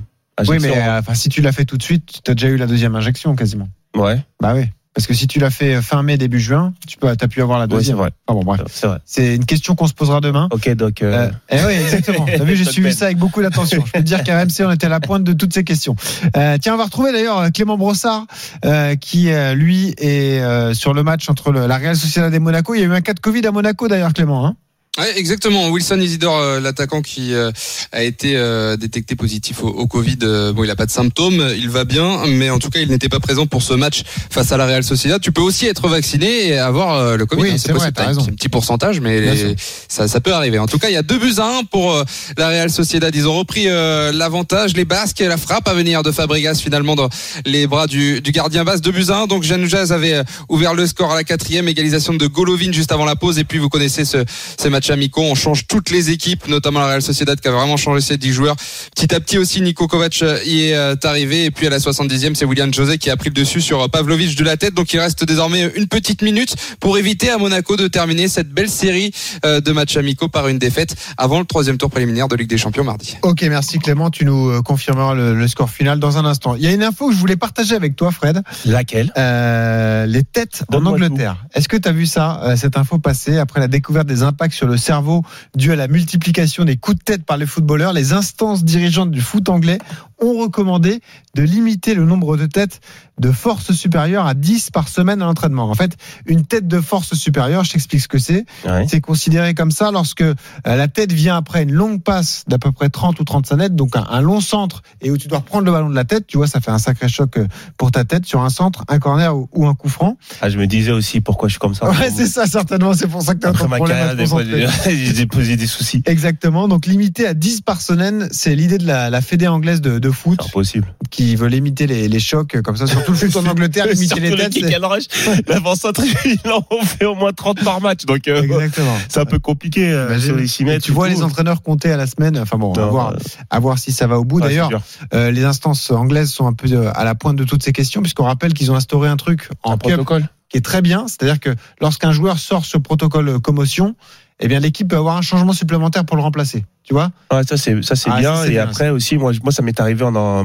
Oui, 0.47 0.57
mais 0.59 0.75
hein. 0.75 0.95
euh, 0.95 0.99
enfin, 0.99 1.13
si 1.13 1.29
tu 1.29 1.41
l'as 1.41 1.51
fait 1.51 1.65
tout 1.65 1.77
de 1.77 1.83
suite, 1.83 2.21
tu 2.23 2.31
as 2.31 2.33
déjà 2.33 2.47
eu 2.47 2.57
la 2.57 2.65
deuxième 2.65 2.95
injection 2.95 3.35
quasiment. 3.35 3.69
ouais, 3.95 4.19
Bah 4.41 4.53
oui. 4.55 4.65
Parce 4.97 5.05
que 5.05 5.13
si 5.13 5.27
tu 5.27 5.37
l'as 5.37 5.51
fait 5.51 5.79
fin 5.83 6.01
mai, 6.01 6.17
début 6.17 6.39
juin, 6.39 6.73
tu 6.87 6.97
peux, 6.97 7.07
as 7.07 7.15
pu 7.15 7.39
avoir 7.43 7.59
la 7.59 7.65
ouais, 7.65 7.69
c'est 7.69 7.75
deuxième. 7.77 7.97
vrai. 7.97 8.09
Ah 8.25 8.33
bon, 8.33 8.41
bref. 8.43 8.61
C'est 8.67 8.87
vrai. 8.87 8.97
C'est 9.05 9.35
une 9.35 9.45
question 9.45 9.75
qu'on 9.75 9.85
se 9.85 9.93
posera 9.93 10.21
demain. 10.21 10.47
Ok, 10.51 10.67
donc. 10.73 11.03
Euh, 11.03 11.27
Euh, 11.27 11.31
eh 11.51 11.59
oui, 11.67 11.73
exactement. 11.73 12.25
T'as 12.25 12.43
vu, 12.43 12.55
j'ai 12.57 12.65
suivi 12.65 12.91
ça 12.91 13.05
avec 13.05 13.19
beaucoup 13.19 13.43
d'attention. 13.43 13.83
Je 13.85 13.91
peux 13.91 13.99
te 13.99 14.03
dire 14.03 14.23
qu'à 14.23 14.39
RMC, 14.41 14.65
on 14.65 14.71
était 14.71 14.87
à 14.87 14.89
la 14.89 14.99
pointe 14.99 15.23
de 15.23 15.33
toutes 15.33 15.53
ces 15.53 15.63
questions. 15.63 15.95
Euh, 16.35 16.57
tiens, 16.59 16.73
on 16.73 16.77
va 16.77 16.85
retrouver 16.85 17.11
d'ailleurs 17.11 17.51
Clément 17.53 17.77
Brossard, 17.77 18.25
euh, 18.65 18.95
qui 18.95 19.29
euh, 19.31 19.53
lui 19.53 19.93
est 19.99 20.41
euh, 20.41 20.73
sur 20.73 20.95
le 20.95 21.03
match 21.03 21.29
entre 21.29 21.51
le- 21.51 21.67
la 21.67 21.77
Real 21.77 21.95
Sociedad 21.95 22.33
et 22.33 22.39
Monaco. 22.39 22.73
Il 22.73 22.79
y 22.79 22.83
a 22.83 22.87
eu 22.87 22.93
un 22.93 23.01
cas 23.01 23.13
de 23.13 23.19
Covid 23.19 23.45
à 23.45 23.51
Monaco 23.51 23.87
d'ailleurs, 23.87 24.13
Clément. 24.13 24.47
Hein 24.47 24.55
Ouais, 24.97 25.13
exactement. 25.17 25.69
Wilson 25.69 25.99
Isidore, 25.99 26.37
euh, 26.39 26.59
l'attaquant 26.59 27.01
qui 27.01 27.33
euh, 27.33 27.51
a 27.91 28.03
été 28.03 28.35
euh, 28.35 28.77
détecté 28.77 29.15
positif 29.15 29.63
au, 29.63 29.67
au 29.67 29.85
Covid. 29.85 30.17
bon, 30.55 30.63
il 30.63 30.71
a 30.71 30.75
pas 30.75 30.85
de 30.87 30.91
symptômes, 30.91 31.47
il 31.55 31.69
va 31.69 31.83
bien, 31.83 32.25
mais 32.27 32.49
en 32.49 32.57
tout 32.59 32.69
cas, 32.69 32.79
il 32.79 32.89
n'était 32.89 33.09
pas 33.09 33.19
présent 33.19 33.45
pour 33.45 33.61
ce 33.61 33.73
match 33.73 34.01
face 34.31 34.51
à 34.51 34.57
la 34.57 34.65
Real 34.65 34.83
Sociedad. 34.83 35.21
Tu 35.21 35.31
peux 35.31 35.41
aussi 35.41 35.67
être 35.67 35.87
vacciné 35.87 36.47
et 36.47 36.57
avoir 36.57 37.15
le 37.15 37.25
Covid. 37.25 37.41
Oui, 37.41 37.49
hein, 37.51 37.55
c'est 37.57 37.73
vrai, 37.73 37.91
t'as 37.91 38.07
raison. 38.07 38.21
Un 38.21 38.33
petit 38.33 38.49
pourcentage, 38.49 38.99
mais 38.99 39.21
les- 39.21 39.55
ça, 39.87 40.07
ça 40.07 40.19
peut 40.19 40.33
arriver. 40.33 40.57
En 40.59 40.65
tout 40.67 40.79
cas, 40.79 40.89
il 40.89 40.93
y 40.93 40.97
a 40.97 41.03
deux 41.03 41.19
buts 41.19 41.35
à 41.37 41.57
un 41.59 41.63
pour 41.63 42.03
la 42.37 42.47
Real 42.47 42.69
Sociedad. 42.71 43.13
Ils 43.15 43.27
ont 43.27 43.37
repris 43.37 43.65
l'avantage. 43.65 44.73
Les 44.75 44.85
Basques, 44.85 45.19
la 45.19 45.37
frappe 45.37 45.67
à 45.67 45.73
venir 45.73 46.01
de 46.03 46.11
Fabregas 46.11 46.55
finalement 46.61 46.95
dans 46.95 47.09
les 47.45 47.67
bras 47.67 47.87
du, 47.87 48.21
du 48.21 48.31
gardien 48.31 48.63
basque. 48.63 48.83
Deux 48.83 48.91
buts 48.91 49.05
à 49.09 49.19
un. 49.19 49.27
Donc 49.27 49.43
Janoujaz 49.43 49.91
avait 49.91 50.21
ouvert 50.49 50.73
le 50.73 50.87
score 50.87 51.11
à 51.11 51.15
la 51.15 51.23
quatrième, 51.23 51.67
égalisation 51.67 52.13
de 52.13 52.25
Golovin 52.27 52.71
juste 52.71 52.91
avant 52.91 53.05
la 53.05 53.15
pause. 53.15 53.37
Et 53.37 53.43
puis 53.43 53.59
vous 53.59 53.69
connaissez 53.69 54.03
ce, 54.05 54.23
ces 54.57 54.69
matchs 54.69 54.86
amicaux. 54.89 55.21
On 55.21 55.35
change 55.35 55.67
toutes 55.67 55.89
les 55.89 56.11
équipes, 56.11 56.47
notamment 56.47 56.79
la 56.79 56.87
Real 56.87 57.01
Sociedad 57.01 57.39
qui 57.39 57.47
a 57.47 57.51
vraiment 57.51 57.77
changé 57.77 58.01
ses 58.01 58.17
10 58.17 58.31
joueurs. 58.33 58.55
Petit 58.95 59.13
à 59.13 59.19
petit 59.19 59.37
aussi, 59.37 59.61
Nico 59.61 59.87
Kovac 59.87 60.19
euh, 60.21 60.39
y 60.45 60.65
est 60.65 60.75
euh, 60.75 60.95
arrivé. 61.03 61.45
Et 61.45 61.51
puis 61.51 61.67
à 61.67 61.69
la 61.69 61.79
70e, 61.79 62.35
c'est 62.35 62.45
William 62.45 62.73
José 62.73 62.97
qui 62.97 63.09
a 63.09 63.17
pris 63.17 63.29
le 63.29 63.35
dessus 63.35 63.61
sur 63.61 63.81
euh, 63.81 63.87
Pavlovic 63.87 64.37
de 64.37 64.43
la 64.43 64.57
tête. 64.57 64.73
Donc 64.73 64.93
il 64.93 64.99
reste 64.99 65.23
désormais 65.23 65.71
une 65.75 65.87
petite 65.87 66.21
minute 66.21 66.55
pour 66.79 66.97
éviter 66.97 67.29
à 67.29 67.37
Monaco 67.37 67.75
de 67.75 67.87
terminer 67.87 68.27
cette 68.27 68.49
belle 68.49 68.69
série 68.69 69.11
de 69.43 69.71
matchs 69.71 69.97
amicaux 69.97 70.27
par 70.27 70.47
une 70.47 70.57
défaite 70.57 70.95
avant 71.17 71.39
le 71.39 71.45
troisième 71.45 71.77
tour 71.77 71.89
préliminaire 71.89 72.27
de 72.27 72.35
Ligue 72.35 72.49
des 72.49 72.57
Champions 72.57 72.83
mardi. 72.83 73.17
Ok, 73.21 73.43
merci 73.43 73.79
Clément. 73.79 74.09
Tu 74.09 74.25
nous 74.25 74.61
confirmeras 74.63 75.13
le, 75.13 75.33
le 75.33 75.47
score 75.47 75.69
final 75.69 75.99
dans 75.99 76.17
un 76.17 76.25
instant. 76.25 76.55
Il 76.55 76.63
y 76.63 76.67
a 76.67 76.71
une 76.71 76.83
info 76.83 77.09
que 77.09 77.13
je 77.13 77.19
voulais 77.19 77.35
partager 77.35 77.75
avec 77.75 77.95
toi, 77.95 78.11
Fred. 78.11 78.41
laquelle? 78.65 79.11
Euh, 79.17 80.05
les 80.05 80.23
têtes 80.23 80.63
en 80.73 80.85
Angleterre. 80.85 81.45
Est-ce 81.53 81.67
que 81.67 81.77
tu 81.77 81.87
as 81.87 81.91
vu 81.91 82.05
ça, 82.05 82.55
cette 82.55 82.77
info 82.77 82.97
passer 82.99 83.37
après 83.37 83.59
la 83.59 83.67
découverte 83.67 84.07
des 84.07 84.23
impacts 84.23 84.53
sur 84.53 84.67
le 84.67 84.76
cerveau 84.77 85.23
dû 85.55 85.71
à 85.71 85.75
la 85.75 85.87
multiplication 85.87 86.65
des 86.65 86.77
coups 86.77 86.97
de 86.97 87.03
tête 87.03 87.25
par 87.25 87.37
les 87.37 87.45
footballeurs. 87.45 87.93
Les 87.93 88.13
instances 88.13 88.63
dirigeantes 88.63 89.11
du 89.11 89.21
foot 89.21 89.49
anglais 89.49 89.79
ont 90.19 90.37
recommandé 90.39 91.01
de 91.35 91.43
limiter 91.43 91.93
le 91.93 92.05
nombre 92.05 92.37
de 92.37 92.45
têtes 92.45 92.81
de 93.19 93.31
force 93.31 93.71
supérieure 93.71 94.27
à 94.27 94.33
10 94.33 94.69
par 94.71 94.87
semaine 94.87 95.21
à 95.21 95.25
l'entraînement. 95.25 95.69
En 95.69 95.73
fait, 95.73 95.97
une 96.25 96.45
tête 96.45 96.67
de 96.67 96.79
force 96.79 97.15
supérieure, 97.15 97.63
je 97.63 97.71
t'explique 97.71 98.01
ce 98.01 98.07
que 98.07 98.19
c'est. 98.19 98.45
Ouais. 98.65 98.85
C'est 98.87 99.01
considéré 99.01 99.53
comme 99.53 99.71
ça 99.71 99.91
lorsque 99.91 100.21
euh, 100.21 100.35
la 100.65 100.87
tête 100.87 101.11
vient 101.11 101.35
après 101.35 101.63
une 101.63 101.71
longue 101.71 102.01
passe 102.01 102.43
d'à 102.47 102.59
peu 102.59 102.71
près 102.71 102.89
30 102.89 103.19
ou 103.19 103.23
35 103.23 103.55
mètres, 103.55 103.75
donc 103.75 103.95
un, 103.95 104.05
un 104.09 104.21
long 104.21 104.39
centre, 104.39 104.83
et 105.01 105.09
où 105.09 105.17
tu 105.17 105.27
dois 105.27 105.39
reprendre 105.39 105.65
le 105.65 105.71
ballon 105.71 105.89
de 105.89 105.95
la 105.95 106.05
tête. 106.05 106.27
Tu 106.27 106.37
vois, 106.37 106.47
ça 106.47 106.59
fait 106.59 106.71
un 106.71 106.77
sacré 106.77 107.09
choc 107.09 107.37
euh, 107.37 107.47
pour 107.77 107.91
ta 107.91 108.05
tête 108.05 108.25
sur 108.25 108.41
un 108.41 108.49
centre, 108.49 108.83
un 108.87 108.99
corner 108.99 109.35
ou, 109.35 109.49
ou 109.53 109.67
un 109.67 109.73
coup 109.73 109.89
franc. 109.89 110.17
Ah, 110.41 110.49
je 110.49 110.59
me 110.59 110.67
disais 110.67 110.91
aussi 110.91 111.21
pourquoi 111.21 111.47
je 111.47 111.53
suis 111.53 111.59
comme 111.59 111.73
ça. 111.73 111.89
Ouais, 111.89 112.11
c'est 112.15 112.27
ça, 112.27 112.45
certainement. 112.45 112.93
C'est 112.93 113.07
pour 113.07 113.23
ça 113.23 113.33
que 113.33 113.39
tu 113.39 113.47
as 113.47 113.49
Après 113.49 113.67
ma 113.67 113.79
carrière, 113.79 114.15
des 114.15 114.27
fois, 114.27 114.43
j'ai 114.43 114.67
j'ai 115.15 115.25
posé 115.25 115.55
des 115.55 115.67
soucis. 115.67 116.03
Exactement. 116.05 116.67
Donc, 116.67 116.85
limité 116.85 117.25
à 117.25 117.33
10 117.33 117.61
par 117.61 117.81
semaine, 117.81 118.27
c'est 118.31 118.55
l'idée 118.55 118.77
de 118.77 118.85
la, 118.85 119.09
la 119.09 119.21
fédé 119.21 119.47
anglaise 119.47 119.81
de, 119.81 119.97
de 119.97 120.06
foot 120.11 120.39
impossible. 120.45 120.87
qui 121.11 121.35
veut 121.35 121.47
limiter 121.47 121.87
les, 121.87 122.07
les 122.07 122.19
chocs 122.19 122.55
euh, 122.55 122.61
comme 122.61 122.77
ça, 122.77 122.87
surtout 122.87 123.11
le 123.11 123.17
foot 123.17 123.35
en 123.35 123.45
Angleterre, 123.49 123.87
limiter 123.87 124.19
les 124.19 124.35
têtes. 124.49 124.75
rush, 124.83 125.03
l'avant-centre, 125.47 126.01
il 126.25 126.39
en 126.51 126.63
fait 126.85 127.05
au 127.05 127.15
moins 127.15 127.33
30 127.33 127.63
par 127.63 127.81
match. 127.81 128.05
Donc, 128.05 128.27
euh, 128.27 128.41
Exactement. 128.43 128.95
c'est 129.09 129.19
un 129.19 129.25
peu 129.25 129.39
compliqué 129.39 129.91
euh, 129.91 130.07
Imagine. 130.07 130.25
sur 130.27 130.35
les 130.37 130.47
6 130.47 130.65
mètres. 130.65 130.85
tu 130.85 130.91
vois 130.91 131.07
tout. 131.09 131.15
les 131.15 131.23
entraîneurs 131.23 131.61
compter 131.61 131.91
à 131.91 131.97
la 131.97 132.07
semaine. 132.07 132.37
Enfin 132.39 132.57
bon, 132.57 132.73
à 132.73 132.79
Non, 132.79 132.89
voir, 132.91 133.09
euh, 133.11 133.17
à 133.49 133.59
voir 133.59 133.77
si 133.77 133.91
ça 133.91 134.07
va 134.07 134.19
au 134.19 134.25
bout. 134.25 134.37
ouais, 134.39 134.47
D'ailleurs, 134.47 134.69
euh, 135.13 135.31
les 135.31 135.43
instances 135.43 135.91
anglaises 135.91 136.31
sont 136.31 136.47
un 136.47 136.53
peu 136.53 136.67
à 136.93 137.03
la 137.03 137.15
pointe 137.15 137.35
de 137.35 137.43
toutes 137.43 137.63
ces 137.63 137.71
questions, 137.73 138.01
puisqu'on 138.01 138.25
rappelle 138.25 138.53
qu'ils 138.53 138.71
ont 138.71 138.75
instauré 138.75 139.09
un 139.09 139.17
truc 139.17 139.49
en 139.63 139.73
un 139.73 139.77
protocole. 139.77 140.27
qui 140.49 140.57
est 140.57 140.61
très 140.61 140.81
bien. 140.81 141.07
C'est-à-dire 141.07 141.39
que 141.39 141.55
lorsqu'un 141.81 142.11
joueur 142.11 142.37
sort 142.39 142.65
ce 142.65 142.77
protocole 142.77 143.39
commotion, 143.39 143.95
eh 144.39 144.47
bien 144.47 144.59
l'équipe 144.59 144.87
peut 144.87 144.97
avoir 144.97 145.17
un 145.17 145.21
changement 145.21 145.53
supplémentaire 145.53 146.05
pour 146.05 146.15
le 146.17 146.21
remplacer. 146.23 146.65
Tu 146.83 146.93
vois 146.93 147.11
Ouais, 147.31 147.43
ça 147.43 147.57
c'est 147.57 147.81
ça 147.83 147.95
c'est 147.95 148.09
Ah, 148.11 148.19
bien 148.19 148.35
ça, 148.35 148.47
et 148.47 148.51
bien, 148.51 148.63
après 148.63 148.89
aussi 148.89 149.17
moi 149.17 149.31
moi 149.43 149.51
ça 149.51 149.61
m'est 149.61 149.79
arrivé 149.79 150.03
en, 150.05 150.43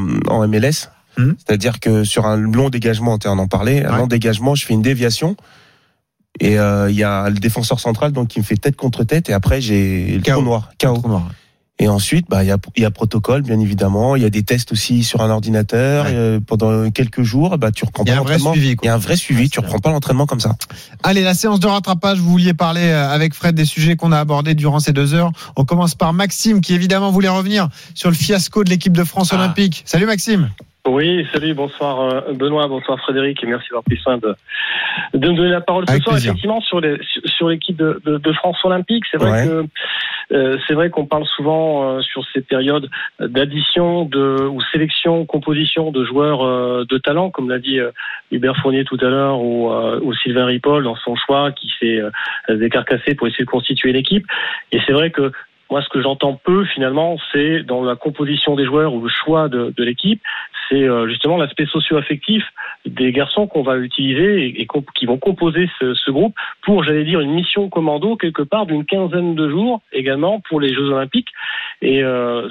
MLS 0.49 0.89
Mhm. 1.19 1.37
c'est-à-dire 1.47 1.79
que 1.79 2.05
sur 2.05 2.25
un 2.25 2.37
long 2.39 2.71
dégagement 2.71 3.19
on 3.27 3.39
en 3.39 3.47
parlait 3.47 3.85
un 3.85 3.93
Ouais. 3.93 3.99
long 3.99 4.07
dégagement 4.07 4.55
je 4.55 4.65
fais 4.65 4.73
une 4.73 4.81
déviation 4.81 5.37
et 6.41 6.59
euh, 6.59 6.91
il 6.91 6.97
y 6.97 7.05
a 7.05 7.29
le 7.29 7.37
défenseur 7.39 7.81
central 7.81 8.13
donc 8.13 8.29
qui 8.29 8.39
me 8.39 8.45
fait 8.45 8.57
tête 8.57 8.77
contre 8.77 9.05
tête 9.05 9.29
et 9.29 9.35
après 9.35 9.61
j'ai 9.61 10.17
le 10.17 10.23
trou 10.23 10.41
noir 10.41 10.71
KO. 10.81 11.03
Et 11.79 11.89
ensuite 11.89 12.27
bah 12.29 12.45
il 12.45 12.49
y 12.49 12.53
a 12.53 12.59
il 12.77 12.83
y 12.83 12.85
a 12.85 12.91
protocole 12.91 13.43
bien 13.43 13.59
évidemment 13.59 14.15
il 14.15 14.23
y 14.23 14.27
a 14.27 14.31
des 14.31 14.43
tests 14.43 14.73
aussi 14.73 15.03
sur 15.03 15.21
un 15.23 15.31
ordinateur 15.31 16.05
Ouais. 16.05 16.13
euh, 16.15 16.39
pendant 16.39 16.91
quelques 16.91 17.23
jours 17.23 17.57
bah 17.59 17.73
tu 17.73 17.85
reprends 17.87 18.05
Il 18.05 18.09
y 18.11 18.13
a 18.13 18.17
pas 18.17 18.21
un 18.21 18.23
vrai 18.25 18.35
l'entraînement 18.39 18.55
il 18.83 18.87
y 18.87 18.89
a 18.89 18.95
un 18.95 18.99
vrai 18.99 19.17
suivi 19.17 19.43
Ouais, 19.45 19.49
tu 19.49 19.59
reprends 19.61 19.79
pas 19.79 19.91
l'entraînement 19.91 20.27
comme 20.27 20.39
ça 20.39 20.55
Allez, 21.03 21.23
la 21.23 21.35
séance 21.35 21.61
de 21.61 21.67
rattrapage, 21.67 22.19
vous 22.21 22.31
vouliez 22.31 22.55
parler 22.55 22.83
euh, 22.83 23.09
avec 23.11 23.35
Fred 23.35 23.55
des 23.55 23.65
sujets 23.65 23.97
qu'on 23.97 24.13
a 24.13 24.19
abordés 24.21 24.55
durant 24.55 24.79
ces 24.81 24.93
deux 24.93 25.15
heures. 25.15 25.33
On 25.57 25.65
commence 25.65 25.95
par 25.95 26.13
Maxime 26.13 26.61
qui 26.61 26.75
évidemment 26.75 27.11
voulait 27.11 27.29
revenir 27.29 27.69
sur 27.95 28.11
le 28.11 28.15
fiasco 28.17 28.63
de 28.65 28.71
l'équipe 28.71 28.93
de 28.97 29.03
France 29.05 29.31
Ah. 29.33 29.37
olympique. 29.37 29.83
Salut 29.87 30.07
Maxime. 30.07 30.51
Oui, 30.89 31.25
salut, 31.33 31.55
bonsoir 31.55 32.01
euh, 32.01 32.33
Benoît, 32.33 32.67
bonsoir 32.67 32.99
Frédéric, 32.99 33.41
et 33.45 33.47
merci 33.47 33.69
d'avoir 33.69 33.85
pris 33.85 33.99
soin 33.99 34.19
de, 34.19 34.35
de 35.15 35.29
me 35.29 35.37
donner 35.37 35.51
la 35.51 35.61
parole 35.61 35.85
ce 35.87 35.93
Avec 35.93 36.03
soir. 36.03 36.15
plaisir. 36.17 36.31
Effectivement, 36.33 36.61
sur 36.61 36.81
les- 36.81 36.99
sur, 37.25 37.49
l'équipe 37.49 37.77
de, 37.77 38.03
de, 38.05 38.19
de 38.19 38.33
France 38.33 38.59
olympique, 38.65 39.05
c'est 39.09 39.17
vrai 39.17 39.31
Ouais. 39.31 39.47
que 39.47 39.67
euh, 40.35 40.59
c'est 40.67 40.75
vrai 40.75 40.91
qu'on 40.91 41.07
parle 41.07 41.25
souvent 41.27 41.85
euh, 41.99 42.01
sur 42.01 42.25
ces 42.35 42.41
périodes 42.41 42.91
d'addition, 43.21 44.07
de 44.07 44.43
ou 44.49 44.61
sélection, 44.73 45.25
composition 45.25 45.93
de 45.93 46.05
joueurs 46.05 46.43
euh, 46.45 46.85
de 46.89 46.99
talent, 46.99 47.31
comme 47.31 47.49
l'a 47.49 47.61
dit 47.61 47.79
Hubert 48.33 48.57
Fournier 48.57 48.85
tout 48.85 48.99
à 49.03 49.05
l'heure, 49.09 49.41
ou, 49.41 49.71
ou 49.71 50.13
Sylvain 50.15 50.47
Ripoll 50.47 50.83
dans 50.83 50.97
son 50.97 51.15
choix 51.15 51.53
qui 51.53 51.71
s'est 51.79 52.01
décarcassé 52.49 53.15
pour 53.15 53.29
essayer 53.29 53.45
de 53.45 53.51
constituer 53.51 53.93
l'équipe. 53.93 54.27
Et 54.73 54.81
c'est 54.85 54.93
vrai 54.93 55.11
que 55.11 55.31
moi, 55.71 55.83
ce 55.83 55.89
que 55.89 56.03
j'entends 56.03 56.35
peu 56.45 56.65
finalement, 56.65 57.17
c'est 57.33 57.63
dans 57.63 57.83
la 57.83 57.97
composition 57.97 58.57
des 58.57 58.65
joueurs 58.65 58.93
ou 58.95 59.01
le 59.03 59.09
choix 59.09 59.49
de, 59.49 59.73
de 59.77 59.85
l'équipe, 59.85 60.21
c'est 60.69 60.83
euh, 60.83 61.09
justement 61.09 61.37
l'aspect 61.39 61.67
socio-affectif 61.67 62.45
des 62.87 63.13
garçons 63.13 63.47
qu'on 63.47 63.63
va 63.63 63.77
utiliser 63.79 64.61
et, 64.61 64.67
qu'on- 64.67 64.85
qui 64.95 65.07
vont 65.07 65.19
composer 65.19 65.69
ce, 65.81 65.95
ce 65.95 66.11
groupe 66.11 66.35
pour, 66.63 66.85
j'allais 66.85 67.05
dire, 67.05 67.21
une 67.21 67.33
mission 67.33 67.69
commando 67.69 68.17
quelque 68.17 68.43
part 68.43 68.67
d'une 68.67 68.85
quinzaine 68.85 69.35
de 69.35 69.49
jours 69.49 69.81
également 69.93 70.41
pour 70.41 70.61
les 70.61 70.75
Jeux 70.75 70.91
Olympiques. 70.91 71.29
Et 71.81 72.03
euh, 72.03 72.49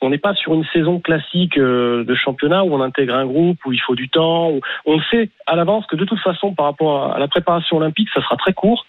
on 0.00 0.10
n'est 0.10 0.18
pas 0.18 0.34
sur 0.34 0.54
une 0.54 0.64
saison 0.72 1.00
classique 1.00 1.58
euh, 1.58 2.04
de 2.04 2.14
championnat 2.14 2.64
où 2.64 2.74
on 2.74 2.80
intègre 2.80 3.14
un 3.14 3.26
groupe, 3.26 3.58
où 3.64 3.72
il 3.72 3.80
faut 3.80 3.94
du 3.94 4.08
temps. 4.08 4.50
Où 4.50 4.60
on 4.86 5.00
sait 5.10 5.30
à 5.46 5.56
l'avance 5.56 5.86
que 5.86 5.96
de 5.96 6.04
toute 6.04 6.18
façon, 6.20 6.54
par 6.54 6.66
rapport 6.66 7.12
à 7.12 7.18
la 7.18 7.28
préparation 7.28 7.76
olympique, 7.76 8.08
ça 8.12 8.20
sera 8.20 8.36
très 8.36 8.52
court. 8.52 8.86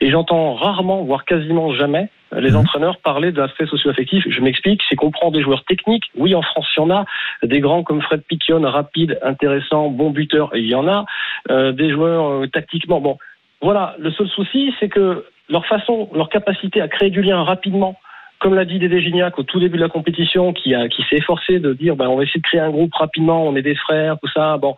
Et 0.00 0.10
j'entends 0.10 0.54
rarement, 0.54 1.04
voire 1.04 1.24
quasiment 1.24 1.72
jamais, 1.72 2.08
les 2.32 2.50
Mhm. 2.50 2.56
entraîneurs 2.56 2.98
parler 2.98 3.32
de 3.32 3.40
l'aspect 3.40 3.66
socio-affectif. 3.66 4.24
Je 4.28 4.40
m'explique, 4.40 4.82
c'est 4.88 4.96
qu'on 4.96 5.10
prend 5.10 5.30
des 5.30 5.42
joueurs 5.42 5.64
techniques. 5.64 6.04
Oui, 6.16 6.34
en 6.34 6.42
France, 6.42 6.66
il 6.76 6.80
y 6.80 6.82
en 6.82 6.90
a. 6.90 7.04
Des 7.42 7.60
grands 7.60 7.82
comme 7.82 8.02
Fred 8.02 8.22
Piquion, 8.22 8.62
rapide, 8.62 9.18
intéressant, 9.22 9.88
bon 9.88 10.10
buteur, 10.10 10.50
il 10.54 10.66
y 10.66 10.74
en 10.74 10.88
a. 10.88 11.04
Euh, 11.50 11.72
des 11.72 11.90
joueurs 11.90 12.28
euh, 12.30 12.46
tactiquement. 12.48 13.00
Bon, 13.00 13.18
voilà. 13.62 13.94
Le 13.98 14.10
seul 14.10 14.28
souci, 14.28 14.74
c'est 14.80 14.88
que 14.88 15.24
leur 15.48 15.64
façon, 15.66 16.08
leur 16.12 16.28
capacité 16.28 16.80
à 16.80 16.88
créer 16.88 17.10
du 17.10 17.22
lien 17.22 17.42
rapidement, 17.42 17.96
comme 18.40 18.54
l'a 18.54 18.64
dit 18.64 18.78
Dédé 18.78 19.00
Gignac 19.00 19.38
au 19.38 19.42
tout 19.42 19.60
début 19.60 19.76
de 19.76 19.82
la 19.82 19.88
compétition, 19.88 20.52
qui, 20.52 20.74
qui 20.90 21.02
s'est 21.08 21.16
efforcé 21.16 21.58
de 21.58 21.72
dire, 21.72 21.96
ben, 21.96 22.08
on 22.08 22.16
va 22.16 22.24
essayer 22.24 22.40
de 22.40 22.46
créer 22.46 22.60
un 22.60 22.70
groupe 22.70 22.94
rapidement, 22.94 23.46
on 23.46 23.56
est 23.56 23.62
des 23.62 23.74
frères, 23.74 24.16
tout 24.22 24.30
ça. 24.32 24.56
Bon, 24.58 24.76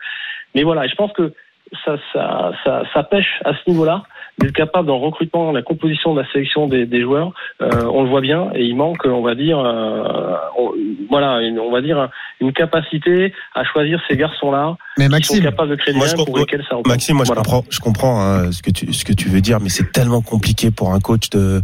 mais 0.55 0.63
voilà. 0.63 0.87
Je 0.87 0.95
pense 0.95 1.13
que 1.13 1.33
ça, 1.85 1.97
ça, 2.13 2.53
ça, 2.65 2.83
ça 2.93 3.03
pêche 3.03 3.41
à 3.45 3.53
ce 3.55 3.71
niveau-là 3.71 4.05
d'être 4.39 4.53
capable 4.55 4.87
dans 4.87 4.99
le 4.99 5.05
recrutement, 5.05 5.53
la 5.53 5.63
composition 5.63 6.15
de 6.15 6.21
la 6.23 6.33
sélection 6.33 6.69
des, 6.69 6.87
des 6.87 7.03
joueurs, 7.03 7.33
euh, 7.61 7.69
on 7.93 8.03
le 8.05 8.09
voit 8.09 8.21
bien, 8.21 8.51
et 8.55 8.65
il 8.65 8.77
manque, 8.77 9.05
on 9.05 9.23
va 9.23 9.35
dire, 9.35 9.59
euh, 9.59 10.35
on- 10.59 10.73
voilà, 11.11 11.41
une, 11.43 11.59
on 11.59 11.71
va 11.73 11.81
dire 11.81 12.09
une 12.41 12.53
capacité 12.53 13.33
à 13.55 13.65
choisir 13.65 14.01
ces 14.09 14.17
garçons-là 14.17 14.77
Mais 14.99 15.05
qui 15.07 15.11
sont 15.11 15.11
Maxime, 15.35 15.43
capables 15.43 15.71
de 15.71 15.77
créer 15.77 15.93
des 15.95 15.99
Moi, 15.99 16.07
je 16.07 16.13
liens 16.13 16.17
pour 16.17 16.27
comprends- 16.27 16.41
lesquels 16.41 16.65
ça 16.69 16.77
repose. 16.77 16.93
Maxime, 16.93 17.17
moi 17.17 17.25
je 17.27 17.33
comprends, 17.33 17.65
je 17.69 17.81
comprends 17.81 18.21
hein, 18.23 18.53
ce 18.53 18.63
que 18.63 18.71
tu 18.71 18.93
ce 18.93 19.05
que 19.05 19.13
tu 19.13 19.29
veux 19.29 19.41
dire, 19.41 19.59
mais 19.61 19.69
c'est 19.71 19.91
tellement 19.91 20.21
compliqué 20.23 20.71
pour 20.71 20.93
un 20.93 21.01
coach 21.01 21.31
de. 21.31 21.61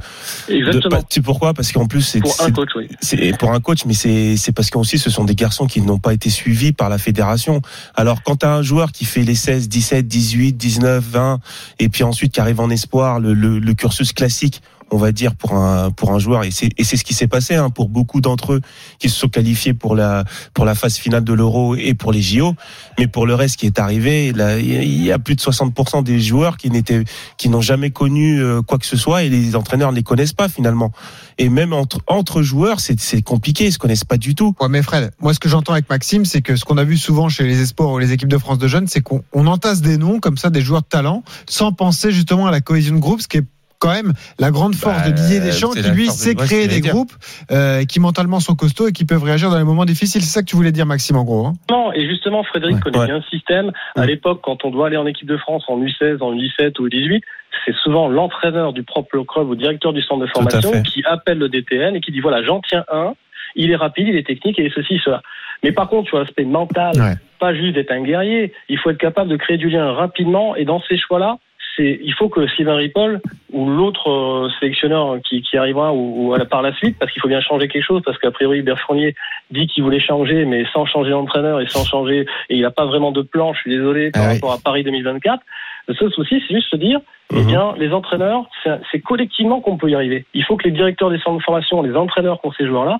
Exactement. 0.48 0.98
tu 1.02 1.04
sais 1.16 1.22
pourquoi? 1.22 1.54
Parce 1.54 1.70
qu'en 1.72 1.86
plus 1.86 2.00
c'est 2.02 2.20
Pour 2.20 2.34
un 2.42 2.50
coach, 2.50 2.70
oui. 2.76 2.88
c'est 3.00 3.36
pour 3.38 3.52
un 3.52 3.60
coach, 3.60 3.84
mais 3.86 3.92
c'est 3.94 4.36
c'est 4.36 4.52
parce 4.54 4.70
qu'aussi 4.70 4.98
ce 4.98 5.10
sont 5.10 5.24
des 5.24 5.34
garçons 5.34 5.66
qui 5.66 5.80
n'ont 5.80 5.98
pas 5.98 6.12
été 6.14 6.30
suivis 6.30 6.72
par 6.72 6.88
la 6.88 6.98
fédération. 6.98 7.60
Alors 7.94 8.22
quand 8.22 8.36
tu 8.40 8.46
as 8.46 8.52
un 8.54 8.62
joueur 8.62 8.90
qui 8.92 9.04
fait 9.04 9.22
les 9.22 9.34
16, 9.34 9.68
17, 9.68 10.06
18, 10.06 10.54
19, 10.56 11.02
20, 11.04 11.38
et 11.78 11.88
puis 11.88 12.02
ensuite 12.04 12.32
qui 12.32 12.40
arrive 12.40 12.60
en 12.60 12.63
espoir, 12.70 13.20
le, 13.20 13.34
le, 13.34 13.58
le 13.58 13.74
cursus 13.74 14.12
classique, 14.12 14.62
on 14.90 14.96
va 14.96 15.12
dire 15.12 15.34
pour 15.34 15.54
un 15.54 15.90
pour 15.90 16.12
un 16.12 16.18
joueur. 16.18 16.44
Et 16.44 16.50
c'est 16.50 16.70
et 16.76 16.84
c'est 16.84 16.96
ce 16.96 17.04
qui 17.04 17.14
s'est 17.14 17.28
passé 17.28 17.54
hein, 17.54 17.70
pour 17.70 17.88
beaucoup 17.88 18.20
d'entre 18.20 18.54
eux 18.54 18.60
qui 18.98 19.08
se 19.08 19.18
sont 19.18 19.28
qualifiés 19.28 19.74
pour 19.74 19.94
la 19.94 20.24
pour 20.52 20.64
la 20.64 20.74
phase 20.74 20.96
finale 20.96 21.24
de 21.24 21.32
l'Euro 21.32 21.74
et 21.76 21.94
pour 21.94 22.12
les 22.12 22.22
JO 22.22 22.54
mais 22.98 23.06
pour 23.06 23.26
le 23.26 23.34
reste 23.34 23.56
qui 23.56 23.66
est 23.66 23.78
arrivé 23.78 24.32
là, 24.32 24.58
il 24.58 25.02
y 25.02 25.12
a 25.12 25.18
plus 25.18 25.34
de 25.34 25.40
60% 25.40 26.02
des 26.02 26.20
joueurs 26.20 26.56
qui 26.56 26.70
n'étaient 26.70 27.04
qui 27.38 27.48
n'ont 27.48 27.60
jamais 27.60 27.90
connu 27.90 28.40
euh, 28.40 28.62
quoi 28.62 28.78
que 28.78 28.86
ce 28.86 28.96
soit 28.96 29.24
et 29.24 29.28
les 29.28 29.56
entraîneurs 29.56 29.90
ne 29.90 29.96
les 29.96 30.02
connaissent 30.02 30.32
pas 30.32 30.48
finalement. 30.48 30.92
Et 31.38 31.48
même 31.48 31.72
entre 31.72 32.00
entre 32.06 32.42
joueurs 32.42 32.80
c'est 32.80 33.00
c'est 33.00 33.22
compliqué 33.22 33.66
ils 33.66 33.72
se 33.72 33.78
connaissent 33.78 34.04
pas 34.04 34.16
du 34.16 34.34
tout. 34.34 34.54
Ouais, 34.60 34.68
mais 34.68 34.82
Fred, 34.82 35.10
moi 35.20 35.34
ce 35.34 35.40
que 35.40 35.48
j'entends 35.48 35.72
avec 35.72 35.88
Maxime, 35.88 36.24
c'est 36.24 36.42
que 36.42 36.56
ce 36.56 36.64
qu'on 36.64 36.78
a 36.78 36.84
vu 36.84 36.96
souvent 36.96 37.28
chez 37.28 37.44
les 37.44 37.60
espoirs 37.60 37.90
ou 37.90 37.98
les 37.98 38.12
équipes 38.12 38.28
de 38.28 38.38
France 38.38 38.58
de 38.58 38.68
jeunes, 38.68 38.86
c'est 38.86 39.00
qu'on 39.00 39.22
on 39.32 39.46
entasse 39.46 39.80
des 39.80 39.96
noms 39.96 40.20
comme 40.20 40.36
ça, 40.36 40.50
des 40.50 40.60
joueurs 40.60 40.82
de 40.82 40.86
talent, 40.86 41.22
sans 41.48 41.72
penser 41.72 42.12
justement 42.12 42.46
à 42.46 42.50
la 42.50 42.60
cohésion 42.60 42.94
de 42.94 43.00
groupe, 43.00 43.20
ce 43.20 43.28
qui 43.28 43.38
est 43.38 43.44
quand 43.84 43.92
même 43.94 44.12
la 44.38 44.50
grande 44.50 44.74
force 44.74 45.02
Bah, 45.02 45.10
de 45.10 45.14
Didier 45.14 45.40
Deschamps, 45.40 45.72
c'est 45.72 45.82
qui 45.82 45.90
lui 45.90 46.06
de- 46.06 46.10
sait 46.12 46.30
ouais, 46.30 46.46
créer 46.46 46.68
des 46.68 46.80
groupes 46.80 47.12
euh, 47.50 47.84
qui 47.84 48.00
mentalement 48.00 48.40
sont 48.40 48.54
costauds 48.54 48.88
et 48.88 48.92
qui 48.92 49.04
peuvent 49.04 49.22
réagir 49.22 49.50
dans 49.50 49.58
les 49.58 49.64
moments 49.64 49.84
difficiles. 49.84 50.22
C'est 50.22 50.32
ça 50.32 50.40
que 50.40 50.46
tu 50.46 50.56
voulais 50.56 50.72
dire, 50.72 50.86
Maxime, 50.86 51.16
en 51.16 51.24
gros. 51.24 51.46
hein 51.46 51.52
Non, 51.70 51.92
et 51.92 52.08
justement, 52.08 52.42
Frédéric 52.44 52.76
Ouais. 52.76 52.80
connaît 52.82 52.98
Ouais. 52.98 53.06
bien 53.06 53.16
le 53.16 53.22
système. 53.30 53.72
À 53.96 54.06
l'époque, 54.06 54.40
quand 54.42 54.64
on 54.64 54.70
doit 54.70 54.86
aller 54.86 54.96
en 54.96 55.06
équipe 55.06 55.28
de 55.28 55.36
France 55.36 55.64
en 55.68 55.78
U16, 55.78 56.22
en 56.22 56.32
U17 56.34 56.78
ou 56.80 56.88
U18, 56.88 57.20
c'est 57.66 57.74
souvent 57.82 58.08
l'entraîneur 58.08 58.72
du 58.72 58.82
propre 58.82 59.18
club 59.22 59.48
ou 59.48 59.54
directeur 59.54 59.92
du 59.92 60.00
centre 60.02 60.20
de 60.22 60.30
formation 60.34 60.82
qui 60.82 61.02
appelle 61.04 61.38
le 61.38 61.48
DTN 61.48 61.94
et 61.96 62.00
qui 62.00 62.10
dit 62.10 62.20
voilà, 62.20 62.42
j'en 62.42 62.60
tiens 62.60 62.84
un, 62.92 63.12
il 63.54 63.70
est 63.70 63.76
rapide, 63.76 64.08
il 64.08 64.16
est 64.16 64.26
technique 64.26 64.58
et 64.58 64.72
ceci, 64.74 64.98
cela. 65.04 65.22
Mais 65.62 65.72
par 65.72 65.88
contre, 65.88 66.04
tu 66.06 66.10
vois, 66.12 66.20
l'aspect 66.24 66.44
mental, 66.44 66.92
Ouais. 67.00 67.14
pas 67.38 67.54
juste 67.54 67.74
d'être 67.74 67.92
un 67.92 68.02
guerrier, 68.02 68.52
il 68.68 68.78
faut 68.78 68.90
être 68.90 68.98
capable 68.98 69.30
de 69.30 69.36
créer 69.36 69.56
du 69.56 69.68
lien 69.70 69.92
rapidement 69.92 70.56
et 70.56 70.64
dans 70.64 70.80
ces 70.88 70.98
choix-là, 70.98 71.36
c'est, 71.76 71.98
il 72.02 72.12
faut 72.14 72.28
que 72.28 72.46
Sylvain 72.48 72.76
Ripoll 72.76 73.20
ou 73.52 73.68
l'autre 73.68 74.08
euh, 74.10 74.48
sélectionneur 74.60 75.16
qui, 75.28 75.42
qui 75.42 75.56
arrivera 75.56 75.92
ou, 75.92 76.28
ou 76.28 76.34
à 76.34 76.38
la- 76.38 76.44
par 76.44 76.62
la 76.62 76.72
suite, 76.74 76.96
parce 76.98 77.10
qu'il 77.12 77.20
faut 77.22 77.28
bien 77.28 77.40
changer 77.40 77.68
quelque 77.68 77.84
chose, 77.84 78.02
parce 78.04 78.18
qu'a 78.18 78.30
priori 78.30 78.58
Hubert 78.58 78.78
Fournier 78.80 79.14
dit 79.50 79.66
qu'il 79.66 79.82
voulait 79.84 80.00
changer, 80.00 80.44
mais 80.44 80.64
sans 80.72 80.86
changer 80.86 81.10
d'entraîneur 81.10 81.60
et 81.60 81.66
sans 81.66 81.84
changer, 81.84 82.26
et 82.48 82.56
il 82.56 82.62
n'a 82.62 82.70
pas 82.70 82.86
vraiment 82.86 83.12
de 83.12 83.22
plan, 83.22 83.52
je 83.54 83.60
suis 83.60 83.70
désolé, 83.70 84.10
par 84.10 84.22
Ah 84.22 84.26
oui. 84.28 84.34
rapport 84.34 84.52
à 84.52 84.58
Paris 84.58 84.82
2024. 84.84 85.42
Le 85.86 85.94
seul 85.94 86.10
souci, 86.12 86.42
c'est 86.48 86.54
juste 86.54 86.70
se 86.70 86.76
dire, 86.76 87.00
eh 87.32 87.40
Mhm. 87.40 87.46
bien, 87.46 87.74
les 87.76 87.92
entraîneurs, 87.92 88.46
c'est 88.90 89.00
collectivement 89.00 89.60
qu'on 89.60 89.76
peut 89.76 89.90
y 89.90 89.94
arriver. 89.94 90.24
Il 90.32 90.42
faut 90.44 90.56
que 90.56 90.64
les 90.64 90.70
directeurs 90.70 91.10
des 91.10 91.18
centres 91.18 91.38
de 91.38 91.42
formation, 91.42 91.82
les 91.82 91.94
entraîneurs 91.94 92.40
qui 92.40 92.46
ont 92.48 92.52
ces 92.52 92.66
joueurs-là, 92.66 92.98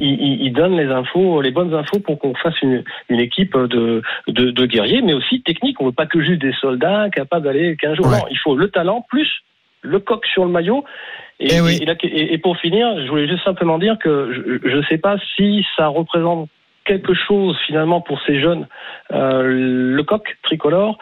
ils, 0.00 0.12
ils- 0.20 0.42
ils 0.46 0.52
donnent 0.52 0.76
les 0.78 0.86
infos, 0.86 1.42
les 1.42 1.50
bonnes 1.50 1.74
infos 1.74 2.00
pour 2.00 2.18
qu'on 2.18 2.34
fasse 2.34 2.60
une, 2.62 2.84
une 3.10 3.20
équipe 3.20 3.56
de, 3.56 4.02
de, 4.28 4.50
de 4.50 4.66
guerriers, 4.66 5.02
mais 5.02 5.12
aussi 5.12 5.42
technique. 5.42 5.80
On 5.80 5.86
veut 5.86 5.92
pas 5.92 6.06
que 6.06 6.22
juste 6.22 6.40
des 6.40 6.52
soldats 6.54 7.08
capables 7.10 7.44
d'aller 7.44 7.76
15 7.76 7.96
jours. 7.96 8.06
Ouais. 8.06 8.18
Non, 8.18 8.24
il 8.30 8.38
faut 8.38 8.56
le 8.56 8.68
talent 8.70 9.04
plus 9.08 9.30
le 9.82 9.98
coq 10.00 10.24
sur 10.26 10.44
le 10.44 10.50
maillot. 10.50 10.84
Et, 11.38 11.48
Eh 11.56 11.60
oui. 11.60 11.78
et 11.82 11.84
là- 11.84 11.94
et- 12.02 12.32
et 12.32 12.38
pour 12.38 12.56
finir, 12.56 12.88
je 13.04 13.08
voulais 13.08 13.28
juste 13.28 13.44
simplement 13.44 13.78
dire 13.78 13.98
que 14.02 14.60
je 14.64 14.74
ne 14.76 14.82
sais 14.84 14.98
pas 14.98 15.16
si 15.36 15.64
ça 15.76 15.86
représente 15.88 16.48
quelque 16.86 17.14
chose 17.14 17.56
finalement 17.66 18.00
pour 18.00 18.20
ces 18.26 18.40
jeunes, 18.40 18.66
euh, 19.12 19.42
le 19.44 20.02
coq 20.04 20.36
tricolore, 20.44 20.98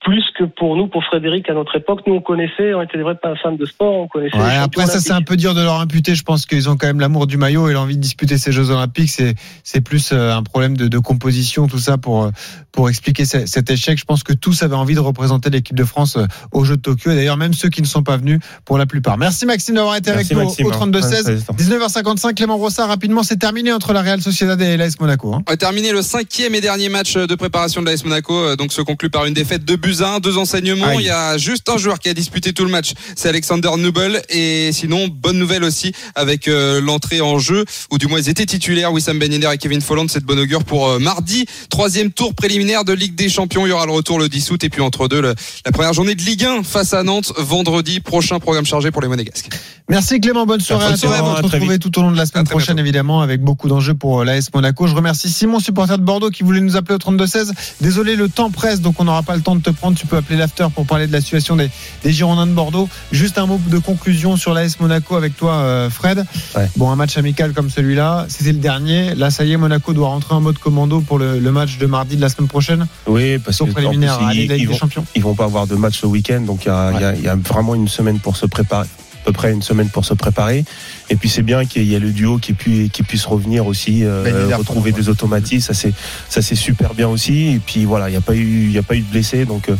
plus 0.00 0.22
que 0.38 0.44
pour 0.44 0.76
nous, 0.76 0.86
pour 0.86 1.02
Frédéric 1.04 1.50
à 1.50 1.54
notre 1.54 1.76
époque. 1.76 2.00
Nous, 2.06 2.14
on 2.14 2.20
connaissait, 2.20 2.72
on 2.72 2.80
était 2.82 2.96
des 2.96 3.02
vrais 3.02 3.18
fans 3.42 3.52
de 3.52 3.64
sport, 3.66 3.94
on 3.94 4.06
connaissait. 4.08 4.36
les 4.36 4.42
Ouais, 4.42 4.54
après 4.56 4.86
ça 4.86 5.00
c'est 5.00 5.12
un 5.12 5.22
peu 5.22 5.36
dur 5.36 5.54
de 5.54 5.60
leur 5.60 5.80
imputer. 5.80 6.14
Je 6.14 6.22
pense 6.22 6.46
qu'ils 6.46 6.68
ont 6.70 6.76
quand 6.76 6.86
même 6.86 7.00
l'amour 7.00 7.26
du 7.26 7.36
maillot 7.36 7.68
et 7.68 7.72
l'envie 7.72 7.96
de 7.96 8.00
disputer 8.00 8.38
ces 8.38 8.52
Jeux 8.52 8.70
Olympiques. 8.70 9.10
C'est 9.10 9.34
c'est 9.64 9.80
plus 9.80 10.12
euh, 10.12 10.32
un 10.36 10.42
problème 10.44 10.76
de, 10.76 10.86
de 10.86 10.98
composition 10.98 11.66
tout 11.66 11.78
ça 11.80 11.98
pour 11.98 12.22
euh, 12.24 12.30
pour 12.70 12.88
expliquer 12.88 13.24
ce- 13.24 13.46
cet 13.46 13.70
échec. 13.70 13.98
Je 13.98 14.04
pense 14.04 14.22
que 14.22 14.32
tous 14.32 14.62
avaient 14.62 14.76
envie 14.76 14.94
de 14.94 15.00
représenter 15.00 15.50
l'équipe 15.50 15.76
de 15.76 15.84
France 15.84 16.16
euh, 16.16 16.26
aux 16.52 16.62
Jeux 16.64 16.76
de 16.76 16.82
Tokyo. 16.82 17.10
Et 17.10 17.16
D'ailleurs 17.16 17.36
même 17.36 17.52
ceux 17.52 17.68
qui 17.68 17.82
ne 17.82 17.86
sont 17.86 18.04
pas 18.04 18.16
venus 18.16 18.38
pour 18.64 18.78
la 18.78 18.86
plupart. 18.86 19.18
Merci 19.18 19.46
Maxime 19.46 19.74
d'avoir 19.74 19.96
été 19.96 20.12
Merci, 20.12 20.32
avec 20.32 20.58
nous 20.60 20.66
au 20.68 20.70
hein. 20.70 20.74
32 20.76 21.00
Ouais, 21.00 21.04
16 21.08 21.24
ça 21.44 21.52
reste. 21.52 21.60
19h55. 21.60 22.34
Clément 22.34 22.56
Brossard 22.56 22.88
rapidement 22.88 23.24
c'est 23.24 23.36
terminé 23.36 23.72
entre 23.72 23.92
la 23.92 24.02
Real 24.02 24.20
Sociedad 24.22 24.60
et 24.62 24.76
l'AS 24.76 25.00
Monaco. 25.00 25.34
hein. 25.34 25.42
On 25.48 25.50
va 25.50 25.56
terminer 25.56 25.90
le 25.90 26.02
cinquième 26.02 26.54
et 26.54 26.60
dernier 26.60 26.88
match 26.88 27.14
de 27.14 27.34
préparation 27.34 27.82
de 27.82 27.86
l'AS 27.86 28.04
Monaco, 28.04 28.54
donc 28.54 28.72
se 28.72 28.80
conclut 28.80 29.10
par 29.10 29.26
une 29.26 29.34
défaite 29.34 29.64
de 29.64 29.74
buts 29.88 30.02
à 30.02 30.14
un, 30.14 30.20
deux 30.20 30.36
enseignements. 30.38 30.86
Aïe. 30.86 30.98
Il 31.00 31.06
y 31.06 31.10
a 31.10 31.38
juste 31.38 31.68
un 31.68 31.78
joueur 31.78 31.98
qui 31.98 32.08
a 32.08 32.14
disputé 32.14 32.52
tout 32.52 32.64
le 32.64 32.70
match, 32.70 32.92
c'est 33.16 33.28
Alexander 33.28 33.70
Nubel. 33.78 34.22
Et 34.28 34.70
sinon, 34.72 35.08
bonne 35.08 35.38
nouvelle 35.38 35.64
aussi 35.64 35.92
avec 36.14 36.48
euh, 36.48 36.80
l'entrée 36.80 37.20
en 37.20 37.38
jeu, 37.38 37.64
ou 37.90 37.98
du 37.98 38.06
moins 38.06 38.18
ils 38.18 38.28
étaient 38.28 38.46
titulaires, 38.46 38.92
Wissam 38.92 39.18
Ben 39.18 39.32
Yedder 39.32 39.48
et 39.52 39.58
Kevin 39.58 39.80
Folland. 39.80 40.08
C'est 40.08 40.20
de 40.20 40.24
bonne 40.26 40.38
augure 40.38 40.64
pour 40.64 40.88
euh, 40.88 40.98
mardi, 40.98 41.46
troisième 41.70 42.10
tour 42.10 42.34
préliminaire 42.34 42.84
de 42.84 42.92
Ligue 42.92 43.14
des 43.14 43.28
Champions. 43.28 43.66
Il 43.66 43.70
y 43.70 43.72
aura 43.72 43.86
le 43.86 43.92
retour 43.92 44.18
le 44.18 44.28
10 44.28 44.50
août 44.50 44.64
et 44.64 44.68
puis 44.68 44.82
entre 44.82 45.08
deux 45.08 45.20
le- 45.20 45.34
la 45.64 45.72
première 45.72 45.92
journée 45.92 46.14
de 46.14 46.22
Ligue 46.22 46.44
1 46.44 46.62
face 46.62 46.92
à 46.92 47.02
Nantes 47.02 47.32
vendredi 47.38 48.00
prochain 48.00 48.38
programme 48.40 48.66
chargé 48.66 48.90
pour 48.90 49.02
les 49.02 49.08
Monégasques. 49.08 49.48
Merci 49.88 50.20
Clément, 50.20 50.44
bonne 50.44 50.60
soirée 50.60 50.84
Bonne 50.84 50.94
à 50.94 50.98
toi. 50.98 51.08
soirée, 51.16 51.20
On 51.22 51.32
va 51.34 51.42
très 51.48 51.56
retrouver 51.58 51.78
tout 51.78 51.98
au 51.98 52.02
long 52.02 52.10
de 52.12 52.16
la 52.16 52.26
semaine 52.26 52.44
prochaine, 52.46 52.74
bientôt. 52.76 52.86
évidemment, 52.86 53.20
avec 53.22 53.40
beaucoup 53.40 53.68
d'enjeux 53.68 53.94
pour 53.94 54.20
euh, 54.20 54.24
l'AS 54.24 54.50
Monaco. 54.54 54.86
Je 54.86 54.94
remercie 54.94 55.30
Simon, 55.30 55.60
supporter 55.60 55.96
de 55.96 56.02
Bordeaux, 56.02 56.28
qui 56.30 56.42
voulait 56.42 56.60
nous 56.60 56.76
appeler 56.76 56.94
au 56.96 56.98
32-16. 56.98 57.52
Désolé, 57.80 58.14
le 58.16 58.28
temps 58.28 58.50
presse, 58.50 58.80
donc 58.82 59.00
on 59.00 59.04
n'aura 59.04 59.22
pas 59.22 59.34
le 59.34 59.40
temps 59.42 59.56
de 59.56 59.62
te 59.62 59.70
prendre. 59.78 59.96
Tu 59.96 60.06
peux 60.06 60.16
appeler 60.16 60.38
l'after 60.38 60.66
pour 60.74 60.84
parler 60.86 61.06
de 61.06 61.12
la 61.12 61.20
situation 61.20 61.56
des, 61.56 61.70
des 62.02 62.12
Girondins 62.12 62.46
de 62.46 62.52
Bordeaux. 62.52 62.88
Juste 63.12 63.38
un 63.38 63.46
mot 63.46 63.60
de 63.68 63.78
conclusion 63.78 64.36
sur 64.36 64.52
l'AS 64.54 64.78
Monaco 64.80 65.16
avec 65.16 65.36
toi, 65.36 65.54
euh, 65.54 65.90
Fred. 65.90 66.24
Ouais. 66.56 66.68
Bon, 66.76 66.90
un 66.90 66.96
match 66.96 67.16
amical 67.16 67.52
comme 67.52 67.70
celui-là, 67.70 68.26
c'était 68.28 68.52
le 68.52 68.58
dernier. 68.58 69.14
Là, 69.14 69.30
ça 69.30 69.44
y 69.44 69.52
est, 69.52 69.56
Monaco 69.56 69.92
doit 69.92 70.08
rentrer 70.08 70.34
en 70.34 70.40
mode 70.40 70.58
commando 70.58 71.00
pour 71.00 71.18
le, 71.18 71.38
le 71.38 71.52
match 71.52 71.78
de 71.78 71.86
mardi 71.86 72.16
de 72.16 72.20
la 72.20 72.28
semaine 72.28 72.48
prochaine. 72.48 72.86
Oui, 73.06 73.38
parce 73.38 73.58
que 73.58 73.64
préliminaire 73.64 74.18
ils, 74.32 74.40
ils 74.42 74.48
Ligue 74.48 74.58
des 74.60 74.66
vont, 74.66 74.76
Champions. 74.76 75.04
ils 75.14 75.22
vont 75.22 75.34
pas 75.34 75.44
avoir 75.44 75.66
de 75.66 75.74
match 75.76 76.00
ce 76.00 76.06
week-end, 76.06 76.40
donc 76.42 76.64
il 76.64 76.68
y, 76.68 76.70
a- 76.70 77.14
y 77.14 77.22
y 77.24 77.42
vraiment 77.48 77.74
une 77.74 77.88
semaine 77.88 78.18
pour 78.18 78.36
se 78.36 78.46
préparer, 78.46 78.88
peu 79.28 79.32
près 79.32 79.52
une 79.52 79.60
semaine 79.62 79.90
pour 79.90 80.06
se 80.06 80.14
préparer. 80.14 80.64
Et 81.10 81.16
puis 81.16 81.28
c'est 81.28 81.42
bien 81.42 81.66
qu'il 81.66 81.82
y 81.84 81.94
ait 81.94 81.98
le 81.98 82.12
duo 82.12 82.38
qui 82.38 82.54
puisse, 82.54 82.90
qui 82.90 83.02
puisse 83.02 83.26
revenir 83.26 83.66
aussi, 83.66 84.02
euh, 84.04 84.24
Ben 84.24 84.34
retrouver 84.56 84.90
des 84.92 85.08
automatismes. 85.10 85.66
Ça 85.66 85.74
c'est, 85.74 85.92
ça 86.30 86.40
c'est 86.40 86.54
super 86.54 86.94
bien 86.94 87.08
aussi. 87.08 87.48
Et 87.54 87.58
puis 87.58 87.84
voilà, 87.84 88.08
il 88.08 88.12
n'y 88.12 88.16
a 88.18 88.22
pas 88.22 88.34
eu, 88.34 88.64
il 88.68 88.72
y 88.72 88.78
a 88.78 88.82
pas 88.82 88.94
eu 88.94 89.00
de 89.00 89.10
blessés, 89.10 89.44
donc 89.44 89.68
euh, 89.68 89.76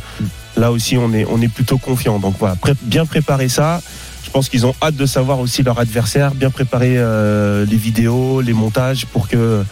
là 0.57 0.71
aussi 0.71 0.99
on 0.99 1.15
est, 1.15 1.25
on 1.25 1.41
est 1.41 1.49
plutôt 1.49 1.79
confiant. 1.79 2.19
Donc 2.19 2.35
voilà, 2.39 2.57
pré- 2.57 2.75
bien 2.83 3.07
préparer 3.07 3.49
ça. 3.49 3.81
Je 4.29 4.33
pense 4.35 4.51
qu'ils 4.51 4.67
ont 4.67 4.75
hâte 4.83 4.95
de 4.95 5.07
savoir 5.07 5.41
aussi 5.41 5.63
leur 5.63 5.79
adversaire, 5.79 6.35
bien 6.35 6.51
préparer 6.51 6.97
euh, 6.99 7.65
les 7.65 7.79
vidéos, 7.79 8.43
les 8.43 8.53
montages 8.53 9.07
pour 9.07 9.27
que 9.27 9.65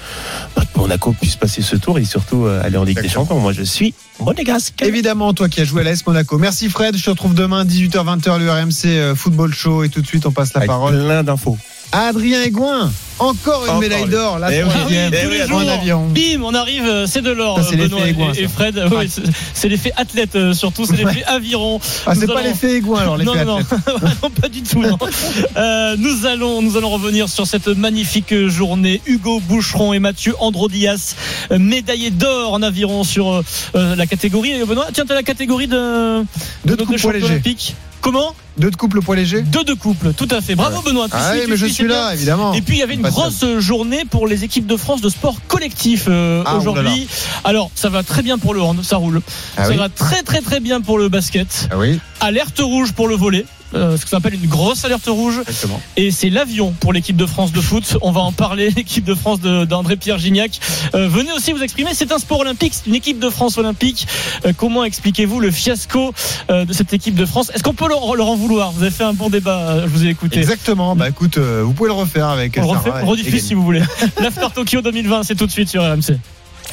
bah, 0.57 0.63
Monaco 0.77 1.13
puisse 1.13 1.37
passer 1.37 1.61
ce 1.61 1.77
tour 1.77 1.99
et 1.99 2.07
surtout 2.07 2.47
euh, 2.47 2.63
aller 2.65 2.79
en 2.79 2.85
Ligue 2.85 3.03
des. 3.03 3.09
Champions. 3.11 3.39
Moi, 3.39 3.53
je 3.53 3.63
suis 3.63 3.93
monégasque. 4.19 4.81
Évidemment, 4.81 5.35
toi 5.35 5.51
qui 5.51 5.61
as 5.61 5.65
joué 5.65 5.83
à 5.83 5.85
l'AS 5.85 6.07
Monaco. 6.07 6.39
Merci 6.39 6.71
Fred. 6.71 6.97
Je 6.97 7.05
te 7.05 7.11
retrouve 7.11 7.35
demain, 7.35 7.67
18h-20h, 7.67 8.39
l'URMC 8.39 8.87
euh, 8.87 9.15
Football 9.15 9.53
Show. 9.53 9.85
Et 9.85 9.91
tout 9.91 10.01
de 10.01 10.07
suite, 10.07 10.25
on 10.25 10.33
passe 10.33 10.55
la 10.55 10.61
Avec 10.61 10.69
parole 10.71 11.05
plein 11.05 11.23
d'infos. 11.23 11.59
à 11.93 12.07
Adrien 12.07 12.41
Aigouin. 12.41 12.91
Encore 13.19 13.63
une 13.65 13.71
Encore 13.71 13.81
médaille 13.81 14.09
d'or, 14.09 14.39
la 14.39 14.53
Eh 14.53 14.63
oui, 14.63 14.71
eh 14.95 15.27
oui, 15.27 15.43
en 15.45 15.47
jours. 15.47 15.71
avion. 15.71 16.07
Bim, 16.09 16.43
on 16.45 16.53
arrive, 16.55 16.85
euh, 16.85 17.07
c'est 17.07 17.23
de 17.23 17.31
l'or, 17.31 17.59
euh, 17.59 17.63
l'effet 17.63 17.77
Benoît 17.89 18.01
et, 18.37 18.41
et 18.43 18.43
ça. 18.47 18.49
Fred. 18.55 18.77
Ouais, 18.93 19.09
c'est- 19.09 19.23
c'est 19.55 19.69
l'effet 19.71 19.93
athlète 19.97 20.37
euh, 20.37 20.53
surtout, 20.53 20.85
c'est 20.85 20.97
l'effet 20.97 21.25
aviron. 21.25 21.81
Ah, 22.07 22.15
c'est 22.15 22.27
pas 22.27 22.41
allons- 22.41 22.49
l'effet 22.49 22.77
Aigouin 22.77 23.01
alors, 23.01 23.17
Non, 23.19 23.33
l'effet 23.33 23.45
non, 23.47 23.57
athlète. 23.59 23.81
non, 24.23 24.31
pas 24.31 24.49
du 24.49 24.63
tout. 24.63 24.83
non. 24.83 24.99
Euh, 25.57 25.97
nous 25.99 26.27
allons, 26.27 26.61
nous 26.61 26.77
allons 26.77 26.91
revenir 26.91 27.29
sur 27.31 27.47
cette 27.47 27.69
magnifique 27.69 28.35
journée. 28.49 29.01
Hugo 29.07 29.41
Boucheron 29.41 29.95
et 29.95 29.99
Mathieu 29.99 30.35
Androdias, 30.39 31.15
médaillés 31.59 32.11
d'or 32.11 32.53
en 32.53 32.63
aviron 32.63 33.05
sur 33.05 33.43
euh, 33.75 33.97
la 33.97 34.07
catégorie. 34.07 34.51
Et 34.53 34.65
Benoît, 34.65 34.87
tiens, 34.93 35.05
t'as 35.09 35.15
la 35.15 35.23
catégorie 35.23 35.67
de, 35.69 36.23
Deux 36.67 36.77
de 36.77 36.83
couple 36.85 36.87
poids 36.87 36.97
champion 36.99 37.13
léger. 37.13 37.27
olympique. 37.33 37.75
Comment? 38.03 38.35
Deux 38.59 38.71
de 38.71 38.77
couple 38.77 39.01
poids 39.03 39.17
léger. 39.17 39.43
Deux 39.43 39.65
de 39.65 39.75
couple, 39.75 40.13
tout 40.13 40.29
à 40.31 40.41
fait. 40.41 40.55
Bravo 40.55 40.81
Benoît. 40.83 41.07
tu 41.07 41.13
Ah 41.17 41.33
oui, 41.35 41.41
mais 41.49 41.57
je 41.57 41.67
suis, 41.67 41.87
là, 41.87 42.07
bien. 42.09 42.11
évidemment. 42.13 42.53
Et 42.55 42.61
puis 42.61 42.77
il 42.77 42.79
y 42.79 42.83
avait 42.83 42.95
une 42.95 43.03
de 43.03 43.06
grosse 43.11 43.45
journée 43.59 44.05
pour 44.05 44.27
les 44.27 44.45
équipes 44.45 44.67
de 44.67 44.77
France 44.77 45.01
de 45.01 45.09
sport 45.09 45.37
collectif 45.49 46.07
euh, 46.09 46.43
Ah, 46.47 46.57
aujourd'hui. 46.57 47.09
Alors 47.45 47.71
ça 47.75 47.89
va 47.89 48.03
très 48.03 48.23
bien 48.23 48.39
pour 48.39 48.55
le 48.55 48.63
hand, 48.63 48.83
ça 48.83 48.97
roule. 48.97 49.21
Ah 49.57 49.65
ça 49.65 49.71
oui. 49.71 49.77
va 49.77 49.89
très 49.89 50.23
très 50.23 50.41
très 50.41 50.61
bien 50.61 50.81
pour 50.81 50.99
le 50.99 51.09
basket. 51.09 51.69
Ah 51.71 51.79
oui, 51.79 51.99
Alerte 52.21 52.61
rouge 52.61 52.93
pour 52.93 53.09
le 53.09 53.15
volet. 53.17 53.45
Euh, 53.75 53.97
ce 53.97 54.03
que 54.05 54.09
ça 54.11 54.17
s'appelle 54.19 54.35
une 54.35 54.47
grosse 54.49 54.85
alerte 54.85 55.07
rouge 55.07 55.41
exactement. 55.41 55.81
et 55.97 56.11
c'est 56.11 56.31
l'avion 56.31 56.73
pour 56.79 56.93
l'équipe 56.93 57.17
de 57.17 57.27
France 57.27 57.53
de 57.53 57.61
foot. 57.61 57.99
On 58.03 58.13
va 58.13 58.21
en 58.21 58.33
parler, 58.33 58.71
l'équipe 58.77 59.05
de 59.05 59.15
France 59.15 59.41
de- 59.41 59.65
d'André 59.65 59.97
Pierre 59.97 60.19
Gignac. 60.19 60.61
Euh, 60.95 61.09
venez 61.09 61.33
aussi 61.33 61.53
vous 61.53 61.63
exprimer. 61.63 61.91
C'est 61.95 62.13
un 62.13 62.19
sport 62.19 62.41
olympique, 62.41 62.73
c'est 62.75 62.87
une 62.87 62.95
équipe 62.95 63.19
de 63.19 63.29
France 63.31 63.59
olympique. 63.59 64.07
Euh, 64.45 64.53
comment 64.57 64.85
expliquez-vous 64.85 65.41
le 65.41 65.51
fiasco 65.51 66.13
euh, 66.51 66.65
de 66.65 66.73
cette 66.73 66.93
équipe 66.93 67.15
de 67.15 67.27
France? 67.27 67.51
Est-ce 67.55 67.63
qu'on 67.63 67.75
peut 67.75 67.89
leur, 67.89 68.15
leur 68.15 68.29
en 68.29 68.37
vouloir? 68.37 68.73
Vous 68.73 68.83
avez 68.83 68.91
fait 68.93 69.05
un 69.05 69.13
bon 69.15 69.29
débat. 69.31 69.81
Je 69.83 69.89
vous 69.89 70.05
ai 70.05 70.09
écouté. 70.09 70.39
Exactement. 70.39 70.95
Bah 70.97 71.09
écoute, 71.09 71.39
vous 71.39 71.73
pouvez 71.73 71.89
le 71.89 71.95
refaire 71.95 72.29
avec. 72.29 72.57
On 72.59 72.63
le 72.63 72.67
refait, 72.79 72.91
on 73.03 73.07
rediffuse 73.07 73.45
si 73.47 73.55
vous 73.55 73.63
voulez. 73.63 73.83
L'After 74.21 74.47
Tokyo 74.55 74.81
2020, 74.83 75.23
c'est 75.25 75.35
tout 75.35 75.47
de 75.47 75.53
suite 75.53 75.69
sur 75.69 75.83
RMC. 75.83 76.19